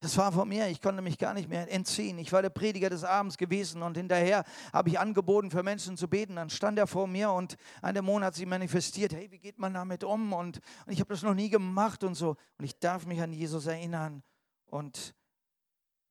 Das 0.01 0.17
war 0.17 0.31
von 0.31 0.47
mir, 0.47 0.67
ich 0.69 0.81
konnte 0.81 1.01
mich 1.01 1.17
gar 1.17 1.33
nicht 1.33 1.49
mehr 1.49 1.69
entziehen. 1.69 2.17
Ich 2.19 2.31
war 2.31 2.41
der 2.41 2.49
Prediger 2.49 2.89
des 2.89 3.03
Abends 3.03 3.37
gewesen 3.37 3.81
und 3.83 3.97
hinterher 3.97 4.45
habe 4.71 4.89
ich 4.89 4.97
angeboten, 4.97 5.51
für 5.51 5.61
Menschen 5.61 5.97
zu 5.97 6.07
beten. 6.07 6.37
Dann 6.37 6.49
stand 6.49 6.79
er 6.79 6.87
vor 6.87 7.05
mir 7.05 7.31
und 7.31 7.57
ein 7.81 7.95
Dämon 7.95 8.23
hat 8.23 8.33
sich 8.33 8.45
manifestiert. 8.45 9.13
Hey, 9.13 9.29
wie 9.29 9.39
geht 9.39 9.59
man 9.59 9.73
damit 9.73 10.05
um? 10.05 10.31
Und, 10.31 10.61
und 10.85 10.93
ich 10.93 11.01
habe 11.01 11.13
das 11.13 11.21
noch 11.21 11.33
nie 11.33 11.49
gemacht 11.49 12.05
und 12.05 12.15
so. 12.15 12.37
Und 12.57 12.65
ich 12.65 12.79
darf 12.79 13.05
mich 13.05 13.21
an 13.21 13.33
Jesus 13.33 13.65
erinnern. 13.65 14.23
Und 14.67 15.13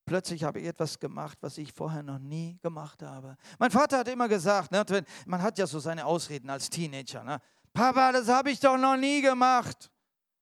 plötzlich 0.04 0.44
habe 0.44 0.60
ich 0.60 0.66
etwas 0.66 0.98
gemacht, 1.00 1.38
was 1.40 1.56
ich 1.56 1.72
vorher 1.72 2.02
noch 2.02 2.18
nie 2.18 2.58
gemacht 2.60 3.02
habe. 3.02 3.38
Mein 3.58 3.70
Vater 3.70 4.00
hat 4.00 4.08
immer 4.08 4.28
gesagt, 4.28 4.70
ne, 4.70 4.84
man 5.24 5.40
hat 5.40 5.56
ja 5.56 5.66
so 5.66 5.78
seine 5.78 6.04
Ausreden 6.04 6.50
als 6.50 6.68
Teenager. 6.68 7.24
Ne? 7.24 7.40
Papa, 7.72 8.12
das 8.12 8.28
habe 8.28 8.50
ich 8.50 8.60
doch 8.60 8.76
noch 8.76 8.98
nie 8.98 9.22
gemacht. 9.22 9.90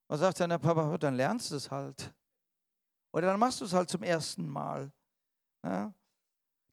Was 0.08 0.18
sagt 0.18 0.40
dann 0.40 0.50
der 0.50 0.58
Papa? 0.58 0.98
Dann 0.98 1.14
lernst 1.14 1.52
du 1.52 1.56
es 1.56 1.70
halt. 1.70 2.12
Oder 3.16 3.28
dann 3.28 3.40
machst 3.40 3.62
du 3.62 3.64
es 3.64 3.72
halt 3.72 3.88
zum 3.88 4.02
ersten 4.02 4.46
Mal. 4.46 4.92
Ja? 5.64 5.90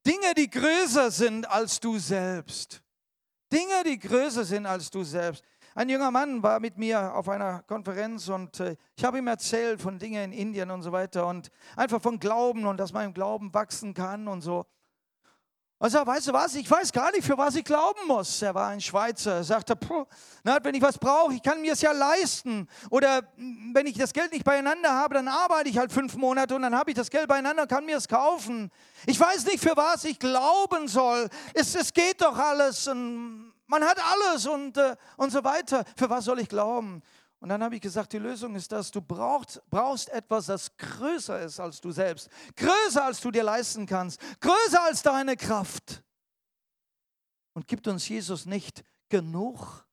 Dinge, 0.06 0.34
die 0.36 0.50
größer 0.50 1.10
sind 1.10 1.48
als 1.50 1.80
du 1.80 1.98
selbst. 1.98 2.82
Dinge, 3.50 3.82
die 3.86 3.98
größer 3.98 4.44
sind 4.44 4.66
als 4.66 4.90
du 4.90 5.04
selbst. 5.04 5.42
Ein 5.74 5.88
junger 5.88 6.10
Mann 6.10 6.42
war 6.42 6.60
mit 6.60 6.76
mir 6.76 7.14
auf 7.14 7.30
einer 7.30 7.62
Konferenz 7.62 8.28
und 8.28 8.60
äh, 8.60 8.76
ich 8.94 9.02
habe 9.06 9.16
ihm 9.16 9.26
erzählt 9.26 9.80
von 9.80 9.98
Dingen 9.98 10.32
in 10.32 10.38
Indien 10.38 10.70
und 10.70 10.82
so 10.82 10.92
weiter 10.92 11.26
und 11.26 11.50
einfach 11.76 12.02
von 12.02 12.20
Glauben 12.20 12.66
und 12.66 12.76
dass 12.76 12.92
man 12.92 13.06
im 13.06 13.14
Glauben 13.14 13.54
wachsen 13.54 13.94
kann 13.94 14.28
und 14.28 14.42
so. 14.42 14.66
Also, 15.84 15.98
weißt 15.98 16.28
du 16.28 16.32
was, 16.32 16.54
ich 16.54 16.70
weiß 16.70 16.90
gar 16.92 17.12
nicht, 17.12 17.26
für 17.26 17.36
was 17.36 17.56
ich 17.56 17.62
glauben 17.62 18.06
muss. 18.06 18.40
Er 18.40 18.54
war 18.54 18.70
ein 18.70 18.80
Schweizer. 18.80 19.34
Er 19.34 19.44
sagte, 19.44 19.76
na, 20.42 20.56
wenn 20.62 20.74
ich 20.74 20.80
was 20.80 20.96
brauche, 20.96 21.34
ich 21.34 21.42
kann 21.42 21.60
mir 21.60 21.74
es 21.74 21.82
ja 21.82 21.92
leisten. 21.92 22.66
Oder 22.88 23.20
hm, 23.36 23.72
wenn 23.74 23.86
ich 23.86 23.98
das 23.98 24.14
Geld 24.14 24.32
nicht 24.32 24.46
beieinander 24.46 24.90
habe, 24.94 25.12
dann 25.12 25.28
arbeite 25.28 25.68
ich 25.68 25.76
halt 25.76 25.92
fünf 25.92 26.16
Monate 26.16 26.54
und 26.54 26.62
dann 26.62 26.74
habe 26.74 26.90
ich 26.90 26.96
das 26.96 27.10
Geld 27.10 27.28
beieinander 27.28 27.64
und 27.64 27.68
kann 27.68 27.84
mir 27.84 27.98
es 27.98 28.08
kaufen. 28.08 28.70
Ich 29.04 29.20
weiß 29.20 29.44
nicht, 29.44 29.62
für 29.62 29.76
was 29.76 30.04
ich 30.04 30.18
glauben 30.18 30.88
soll. 30.88 31.28
Es, 31.52 31.74
es 31.74 31.92
geht 31.92 32.22
doch 32.22 32.38
alles. 32.38 32.88
Und 32.88 33.52
man 33.66 33.84
hat 33.84 33.98
alles 34.10 34.46
und, 34.46 34.78
äh, 34.78 34.96
und 35.18 35.32
so 35.32 35.44
weiter. 35.44 35.84
Für 35.98 36.08
was 36.08 36.24
soll 36.24 36.40
ich 36.40 36.48
glauben? 36.48 37.02
Und 37.44 37.50
dann 37.50 37.62
habe 37.62 37.74
ich 37.74 37.82
gesagt, 37.82 38.14
die 38.14 38.18
Lösung 38.18 38.54
ist 38.54 38.72
das, 38.72 38.90
du 38.90 39.02
brauchst, 39.02 39.60
brauchst 39.68 40.08
etwas, 40.08 40.46
das 40.46 40.74
größer 40.78 41.42
ist 41.42 41.60
als 41.60 41.78
du 41.78 41.90
selbst, 41.90 42.30
größer 42.56 43.04
als 43.04 43.20
du 43.20 43.30
dir 43.30 43.42
leisten 43.42 43.84
kannst, 43.84 44.18
größer 44.40 44.82
als 44.82 45.02
deine 45.02 45.36
Kraft. 45.36 46.02
Und 47.52 47.68
gibt 47.68 47.86
uns 47.86 48.08
Jesus 48.08 48.46
nicht 48.46 48.82
genug? 49.10 49.86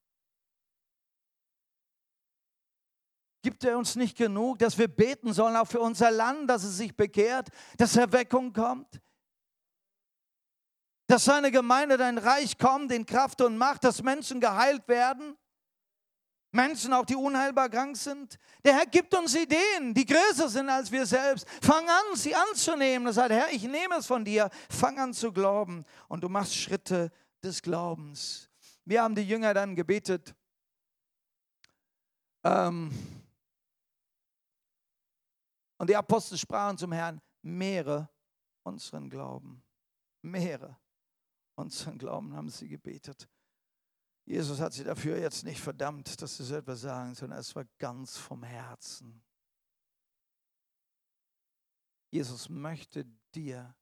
Gibt 3.41 3.65
er 3.65 3.77
uns 3.77 3.97
nicht 3.97 4.15
genug, 4.15 4.59
dass 4.59 4.77
wir 4.77 4.87
beten 4.87 5.33
sollen, 5.33 5.57
auch 5.57 5.67
für 5.67 5.81
unser 5.81 6.09
Land, 6.09 6.49
dass 6.49 6.63
es 6.63 6.77
sich 6.77 6.95
bekehrt, 6.95 7.49
dass 7.75 7.97
Erweckung 7.97 8.53
kommt? 8.53 9.01
Dass 11.07 11.25
seine 11.25 11.51
Gemeinde, 11.51 11.97
dein 11.97 12.17
Reich 12.17 12.57
kommt 12.57 12.93
in 12.93 13.05
Kraft 13.05 13.41
und 13.41 13.57
Macht, 13.57 13.83
dass 13.83 14.01
Menschen 14.01 14.39
geheilt 14.39 14.87
werden? 14.87 15.35
Menschen, 16.51 16.93
auch 16.93 17.05
die 17.05 17.15
unheilbar 17.15 17.69
krank 17.69 17.95
sind. 17.95 18.37
Der 18.63 18.73
Herr 18.73 18.85
gibt 18.85 19.15
uns 19.15 19.35
Ideen, 19.35 19.93
die 19.93 20.05
größer 20.05 20.49
sind 20.49 20.69
als 20.69 20.91
wir 20.91 21.05
selbst. 21.05 21.47
Fang 21.61 21.87
an, 21.87 22.15
sie 22.15 22.35
anzunehmen. 22.35 23.07
Er 23.07 23.13
sagt, 23.13 23.31
Herr, 23.31 23.51
ich 23.51 23.63
nehme 23.63 23.95
es 23.97 24.05
von 24.05 24.25
dir. 24.25 24.49
Fang 24.69 24.99
an 24.99 25.13
zu 25.13 25.31
glauben. 25.31 25.85
Und 26.09 26.23
du 26.23 26.29
machst 26.29 26.55
Schritte 26.55 27.11
des 27.41 27.61
Glaubens. 27.61 28.49
Wir 28.83 29.01
haben 29.01 29.15
die 29.15 29.23
Jünger 29.23 29.53
dann 29.53 29.75
gebetet. 29.75 30.35
Ähm, 32.43 32.91
und 35.77 35.89
die 35.89 35.95
Apostel 35.95 36.37
sprachen 36.37 36.77
zum 36.77 36.91
Herrn, 36.91 37.21
mehre 37.41 38.09
unseren 38.63 39.09
Glauben. 39.09 39.63
Mehre 40.21 40.77
unseren 41.55 41.97
Glauben, 41.97 42.35
haben 42.35 42.49
sie 42.49 42.67
gebetet. 42.67 43.27
Jesus 44.25 44.59
hat 44.59 44.73
sie 44.73 44.83
dafür 44.83 45.17
jetzt 45.17 45.43
nicht 45.43 45.59
verdammt, 45.59 46.21
dass 46.21 46.37
sie 46.37 46.43
so 46.43 46.55
etwas 46.55 46.81
sagen, 46.81 47.15
sondern 47.15 47.39
es 47.39 47.55
war 47.55 47.65
ganz 47.77 48.17
vom 48.17 48.43
Herzen. 48.43 49.23
Jesus 52.11 52.49
möchte 52.49 53.05
dir 53.33 53.75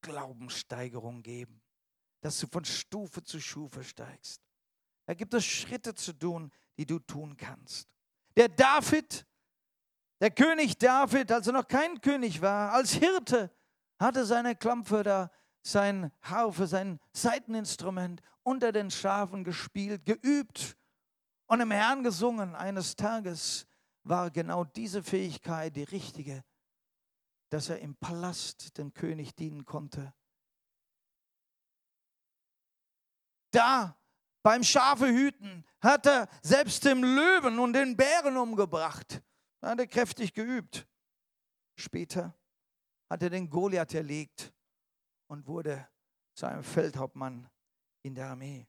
Glaubenssteigerung 0.00 1.22
geben, 1.22 1.62
dass 2.20 2.38
du 2.38 2.46
von 2.46 2.64
Stufe 2.64 3.22
zu 3.22 3.40
Stufe 3.40 3.82
steigst. 3.82 4.42
Da 5.06 5.14
gibt 5.14 5.34
es 5.34 5.44
Schritte 5.44 5.94
zu 5.94 6.12
tun, 6.12 6.50
die 6.78 6.86
du 6.86 6.98
tun 6.98 7.36
kannst. 7.36 7.88
Der 8.36 8.48
David, 8.48 9.26
der 10.20 10.30
König 10.30 10.78
David, 10.78 11.30
als 11.30 11.46
er 11.46 11.52
noch 11.52 11.68
kein 11.68 12.00
König 12.00 12.40
war, 12.40 12.72
als 12.72 12.92
Hirte, 12.92 13.54
hatte 13.98 14.24
seine 14.24 14.56
Klampfe 14.56 15.02
da, 15.02 15.30
sein 15.64 16.12
Harfe, 16.20 16.66
sein 16.66 17.00
Seiteninstrument 17.12 18.20
unter 18.42 18.70
den 18.70 18.90
Schafen 18.90 19.44
gespielt, 19.44 20.04
geübt 20.04 20.76
und 21.46 21.60
im 21.60 21.70
Herrn 21.70 22.04
gesungen. 22.04 22.54
Eines 22.54 22.96
Tages 22.96 23.66
war 24.02 24.30
genau 24.30 24.64
diese 24.64 25.02
Fähigkeit 25.02 25.74
die 25.74 25.84
richtige, 25.84 26.44
dass 27.48 27.70
er 27.70 27.80
im 27.80 27.96
Palast 27.96 28.76
dem 28.76 28.92
König 28.92 29.34
dienen 29.34 29.64
konnte. 29.64 30.12
Da 33.50 33.96
beim 34.42 34.62
Schafehüten 34.62 35.64
hat 35.80 36.06
er 36.06 36.28
selbst 36.42 36.84
den 36.84 37.00
Löwen 37.00 37.58
und 37.58 37.72
den 37.72 37.96
Bären 37.96 38.36
umgebracht. 38.36 39.22
Da 39.60 39.70
hat 39.70 39.78
er 39.78 39.86
kräftig 39.86 40.34
geübt. 40.34 40.86
Später 41.76 42.36
hat 43.08 43.22
er 43.22 43.30
den 43.30 43.48
Goliath 43.48 43.94
erlegt 43.94 44.53
und 45.26 45.46
wurde 45.46 45.88
zu 46.34 46.46
einem 46.46 46.62
Feldhauptmann 46.62 47.48
in 48.02 48.14
der 48.14 48.28
Armee. 48.28 48.66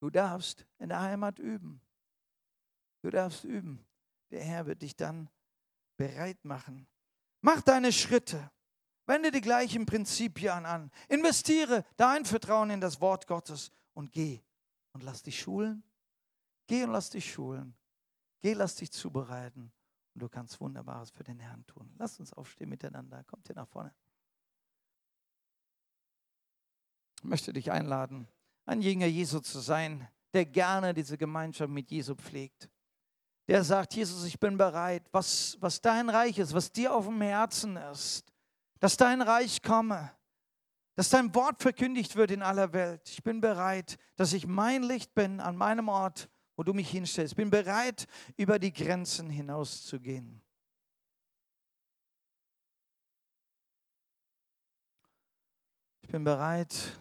Du 0.00 0.10
darfst 0.10 0.66
in 0.78 0.88
der 0.88 1.00
Heimat 1.00 1.38
üben. 1.38 1.80
Du 3.02 3.10
darfst 3.10 3.44
üben. 3.44 3.84
Der 4.30 4.42
Herr 4.42 4.66
wird 4.66 4.82
dich 4.82 4.96
dann 4.96 5.28
bereit 5.96 6.44
machen. 6.44 6.86
Mach 7.42 7.60
deine 7.60 7.92
Schritte. 7.92 8.50
Wende 9.06 9.30
die 9.30 9.40
gleichen 9.40 9.86
Prinzipien 9.86 10.64
an. 10.64 10.90
Investiere 11.08 11.84
dein 11.96 12.24
Vertrauen 12.24 12.70
in 12.70 12.80
das 12.80 13.00
Wort 13.00 13.26
Gottes 13.26 13.72
und 13.92 14.12
geh 14.12 14.40
und 14.92 15.02
lass 15.02 15.22
dich 15.22 15.40
schulen. 15.40 15.82
Geh 16.66 16.84
und 16.84 16.92
lass 16.92 17.10
dich 17.10 17.30
schulen. 17.30 17.74
Geh, 18.40 18.54
lass 18.54 18.76
dich 18.76 18.90
zubereiten 18.92 19.72
und 20.14 20.22
du 20.22 20.28
kannst 20.28 20.60
Wunderbares 20.60 21.10
für 21.10 21.24
den 21.24 21.40
Herrn 21.40 21.66
tun. 21.66 21.92
Lass 21.98 22.18
uns 22.18 22.32
aufstehen 22.32 22.68
miteinander. 22.68 23.24
Kommt 23.24 23.46
hier 23.46 23.56
nach 23.56 23.68
vorne. 23.68 23.92
Ich 27.20 27.24
möchte 27.24 27.52
dich 27.52 27.70
einladen, 27.70 28.26
ein 28.66 28.82
Jünger 28.82 29.06
Jesu 29.06 29.40
zu 29.40 29.60
sein, 29.60 30.08
der 30.32 30.46
gerne 30.46 30.94
diese 30.94 31.18
Gemeinschaft 31.18 31.70
mit 31.70 31.90
Jesu 31.90 32.14
pflegt. 32.14 32.70
Der 33.46 33.62
sagt, 33.64 33.94
Jesus, 33.94 34.24
ich 34.24 34.38
bin 34.38 34.56
bereit, 34.56 35.02
was, 35.12 35.56
was 35.60 35.80
dein 35.80 36.08
Reich 36.08 36.38
ist, 36.38 36.54
was 36.54 36.72
dir 36.72 36.94
auf 36.94 37.06
dem 37.06 37.20
Herzen 37.20 37.76
ist, 37.76 38.32
dass 38.78 38.96
dein 38.96 39.22
Reich 39.22 39.60
komme, 39.60 40.10
dass 40.94 41.10
dein 41.10 41.34
Wort 41.34 41.60
verkündigt 41.60 42.16
wird 42.16 42.30
in 42.30 42.42
aller 42.42 42.72
Welt. 42.72 43.08
Ich 43.10 43.22
bin 43.22 43.40
bereit, 43.40 43.98
dass 44.16 44.32
ich 44.32 44.46
mein 44.46 44.82
Licht 44.82 45.14
bin 45.14 45.40
an 45.40 45.56
meinem 45.56 45.88
Ort, 45.88 46.30
wo 46.56 46.62
du 46.62 46.72
mich 46.72 46.90
hinstellst. 46.90 47.32
Ich 47.32 47.36
bin 47.36 47.50
bereit, 47.50 48.06
über 48.36 48.58
die 48.58 48.72
Grenzen 48.72 49.30
hinauszugehen. 49.30 50.42
Ich 56.02 56.08
bin 56.08 56.24
bereit, 56.24 56.98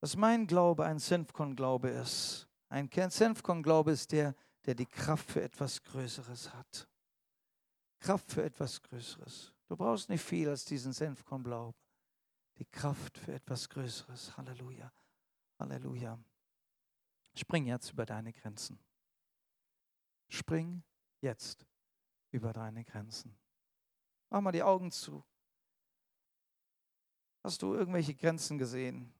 dass 0.00 0.16
mein 0.16 0.46
Glaube 0.46 0.84
ein 0.84 0.98
Senfkorn-Glaube 0.98 1.90
ist. 1.90 2.48
Ein 2.68 2.88
Senfkorn-Glaube 2.90 3.92
ist 3.92 4.12
der, 4.12 4.34
der 4.64 4.74
die 4.74 4.86
Kraft 4.86 5.30
für 5.30 5.42
etwas 5.42 5.82
Größeres 5.82 6.52
hat. 6.54 6.88
Kraft 8.00 8.32
für 8.32 8.42
etwas 8.42 8.80
Größeres. 8.82 9.52
Du 9.68 9.76
brauchst 9.76 10.08
nicht 10.08 10.24
viel 10.24 10.48
als 10.48 10.64
diesen 10.64 10.92
Senfkorn-Glauben. 10.92 11.76
Die 12.58 12.64
Kraft 12.64 13.18
für 13.18 13.34
etwas 13.34 13.68
Größeres. 13.68 14.36
Halleluja. 14.36 14.92
Halleluja. 15.58 16.18
Spring 17.34 17.66
jetzt 17.66 17.92
über 17.92 18.06
deine 18.06 18.32
Grenzen. 18.32 18.78
Spring 20.28 20.82
jetzt 21.20 21.66
über 22.30 22.52
deine 22.52 22.84
Grenzen. 22.84 23.36
Mach 24.30 24.40
mal 24.40 24.52
die 24.52 24.62
Augen 24.62 24.90
zu. 24.90 25.24
Hast 27.42 27.62
du 27.62 27.74
irgendwelche 27.74 28.14
Grenzen 28.14 28.58
gesehen? 28.58 29.12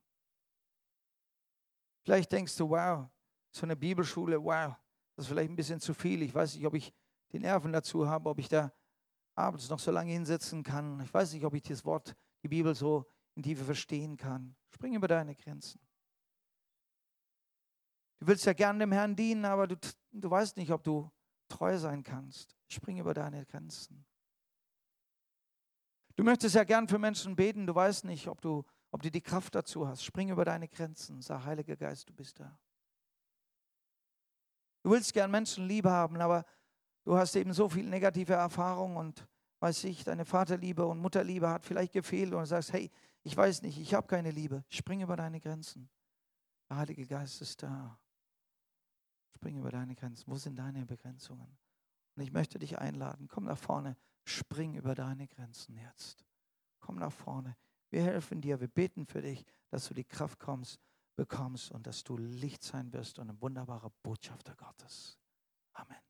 Vielleicht 2.10 2.32
denkst 2.32 2.56
du, 2.56 2.68
wow, 2.68 3.08
so 3.52 3.62
eine 3.62 3.76
Bibelschule, 3.76 4.42
wow, 4.42 4.74
das 5.14 5.26
ist 5.26 5.28
vielleicht 5.28 5.48
ein 5.48 5.54
bisschen 5.54 5.78
zu 5.78 5.94
viel. 5.94 6.22
Ich 6.22 6.34
weiß 6.34 6.56
nicht, 6.56 6.66
ob 6.66 6.74
ich 6.74 6.92
die 7.30 7.38
Nerven 7.38 7.72
dazu 7.72 8.08
habe, 8.08 8.28
ob 8.28 8.40
ich 8.40 8.48
da 8.48 8.72
abends 9.36 9.68
noch 9.68 9.78
so 9.78 9.92
lange 9.92 10.10
hinsetzen 10.10 10.64
kann. 10.64 10.98
Ich 11.04 11.14
weiß 11.14 11.32
nicht, 11.34 11.44
ob 11.44 11.54
ich 11.54 11.62
das 11.62 11.84
Wort, 11.84 12.16
die 12.42 12.48
Bibel 12.48 12.74
so 12.74 13.08
in 13.36 13.44
Tiefe 13.44 13.62
verstehen 13.62 14.16
kann. 14.16 14.56
Spring 14.74 14.96
über 14.96 15.06
deine 15.06 15.36
Grenzen. 15.36 15.80
Du 18.18 18.26
willst 18.26 18.44
ja 18.44 18.54
gern 18.54 18.80
dem 18.80 18.90
Herrn 18.90 19.14
dienen, 19.14 19.44
aber 19.44 19.68
du, 19.68 19.76
du 20.10 20.28
weißt 20.28 20.56
nicht, 20.56 20.72
ob 20.72 20.82
du 20.82 21.08
treu 21.48 21.78
sein 21.78 22.02
kannst. 22.02 22.56
Spring 22.66 22.98
über 22.98 23.14
deine 23.14 23.46
Grenzen. 23.46 24.04
Du 26.16 26.24
möchtest 26.24 26.56
ja 26.56 26.64
gern 26.64 26.88
für 26.88 26.98
Menschen 26.98 27.36
beten, 27.36 27.68
du 27.68 27.74
weißt 27.76 28.04
nicht, 28.04 28.26
ob 28.26 28.40
du 28.40 28.64
ob 28.90 29.02
du 29.02 29.10
die 29.10 29.20
Kraft 29.20 29.54
dazu 29.54 29.86
hast. 29.86 30.04
Spring 30.04 30.30
über 30.30 30.44
deine 30.44 30.68
Grenzen. 30.68 31.22
Sag, 31.22 31.44
Heiliger 31.44 31.76
Geist, 31.76 32.08
du 32.08 32.12
bist 32.12 32.40
da. 32.40 32.58
Du 34.82 34.90
willst 34.90 35.12
gern 35.12 35.30
Menschen 35.30 35.66
Liebe 35.66 35.90
haben, 35.90 36.20
aber 36.20 36.44
du 37.04 37.16
hast 37.16 37.36
eben 37.36 37.52
so 37.52 37.68
viel 37.68 37.88
negative 37.88 38.34
Erfahrung 38.34 38.96
und 38.96 39.26
weiß 39.60 39.84
ich, 39.84 40.04
deine 40.04 40.24
Vaterliebe 40.24 40.86
und 40.86 40.98
Mutterliebe 41.00 41.48
hat 41.48 41.64
vielleicht 41.64 41.92
gefehlt 41.92 42.32
und 42.32 42.40
du 42.40 42.46
sagst, 42.46 42.72
hey, 42.72 42.90
ich 43.22 43.36
weiß 43.36 43.62
nicht, 43.62 43.78
ich 43.78 43.92
habe 43.92 44.06
keine 44.06 44.30
Liebe. 44.30 44.64
Spring 44.68 45.02
über 45.02 45.16
deine 45.16 45.40
Grenzen. 45.40 45.90
Der 46.70 46.78
Heilige 46.78 47.06
Geist 47.06 47.42
ist 47.42 47.62
da. 47.62 47.98
Spring 49.34 49.58
über 49.58 49.70
deine 49.70 49.94
Grenzen. 49.94 50.24
Wo 50.26 50.36
sind 50.36 50.56
deine 50.56 50.86
Begrenzungen? 50.86 51.58
Und 52.16 52.22
ich 52.22 52.32
möchte 52.32 52.58
dich 52.58 52.78
einladen, 52.78 53.28
komm 53.28 53.44
nach 53.44 53.58
vorne, 53.58 53.96
spring 54.24 54.74
über 54.74 54.94
deine 54.94 55.26
Grenzen 55.26 55.76
jetzt. 55.76 56.24
Komm 56.80 56.96
nach 56.96 57.12
vorne. 57.12 57.56
Wir 57.90 58.02
helfen 58.02 58.40
dir, 58.40 58.60
wir 58.60 58.68
beten 58.68 59.06
für 59.06 59.20
dich, 59.20 59.44
dass 59.68 59.88
du 59.88 59.94
die 59.94 60.04
Kraft 60.04 60.38
kommst, 60.38 60.80
bekommst 61.16 61.72
und 61.72 61.86
dass 61.86 62.04
du 62.04 62.16
Licht 62.16 62.62
sein 62.62 62.92
wirst 62.92 63.18
und 63.18 63.30
ein 63.30 63.40
wunderbarer 63.40 63.92
Botschafter 64.02 64.54
Gottes. 64.54 65.18
Amen. 65.72 66.09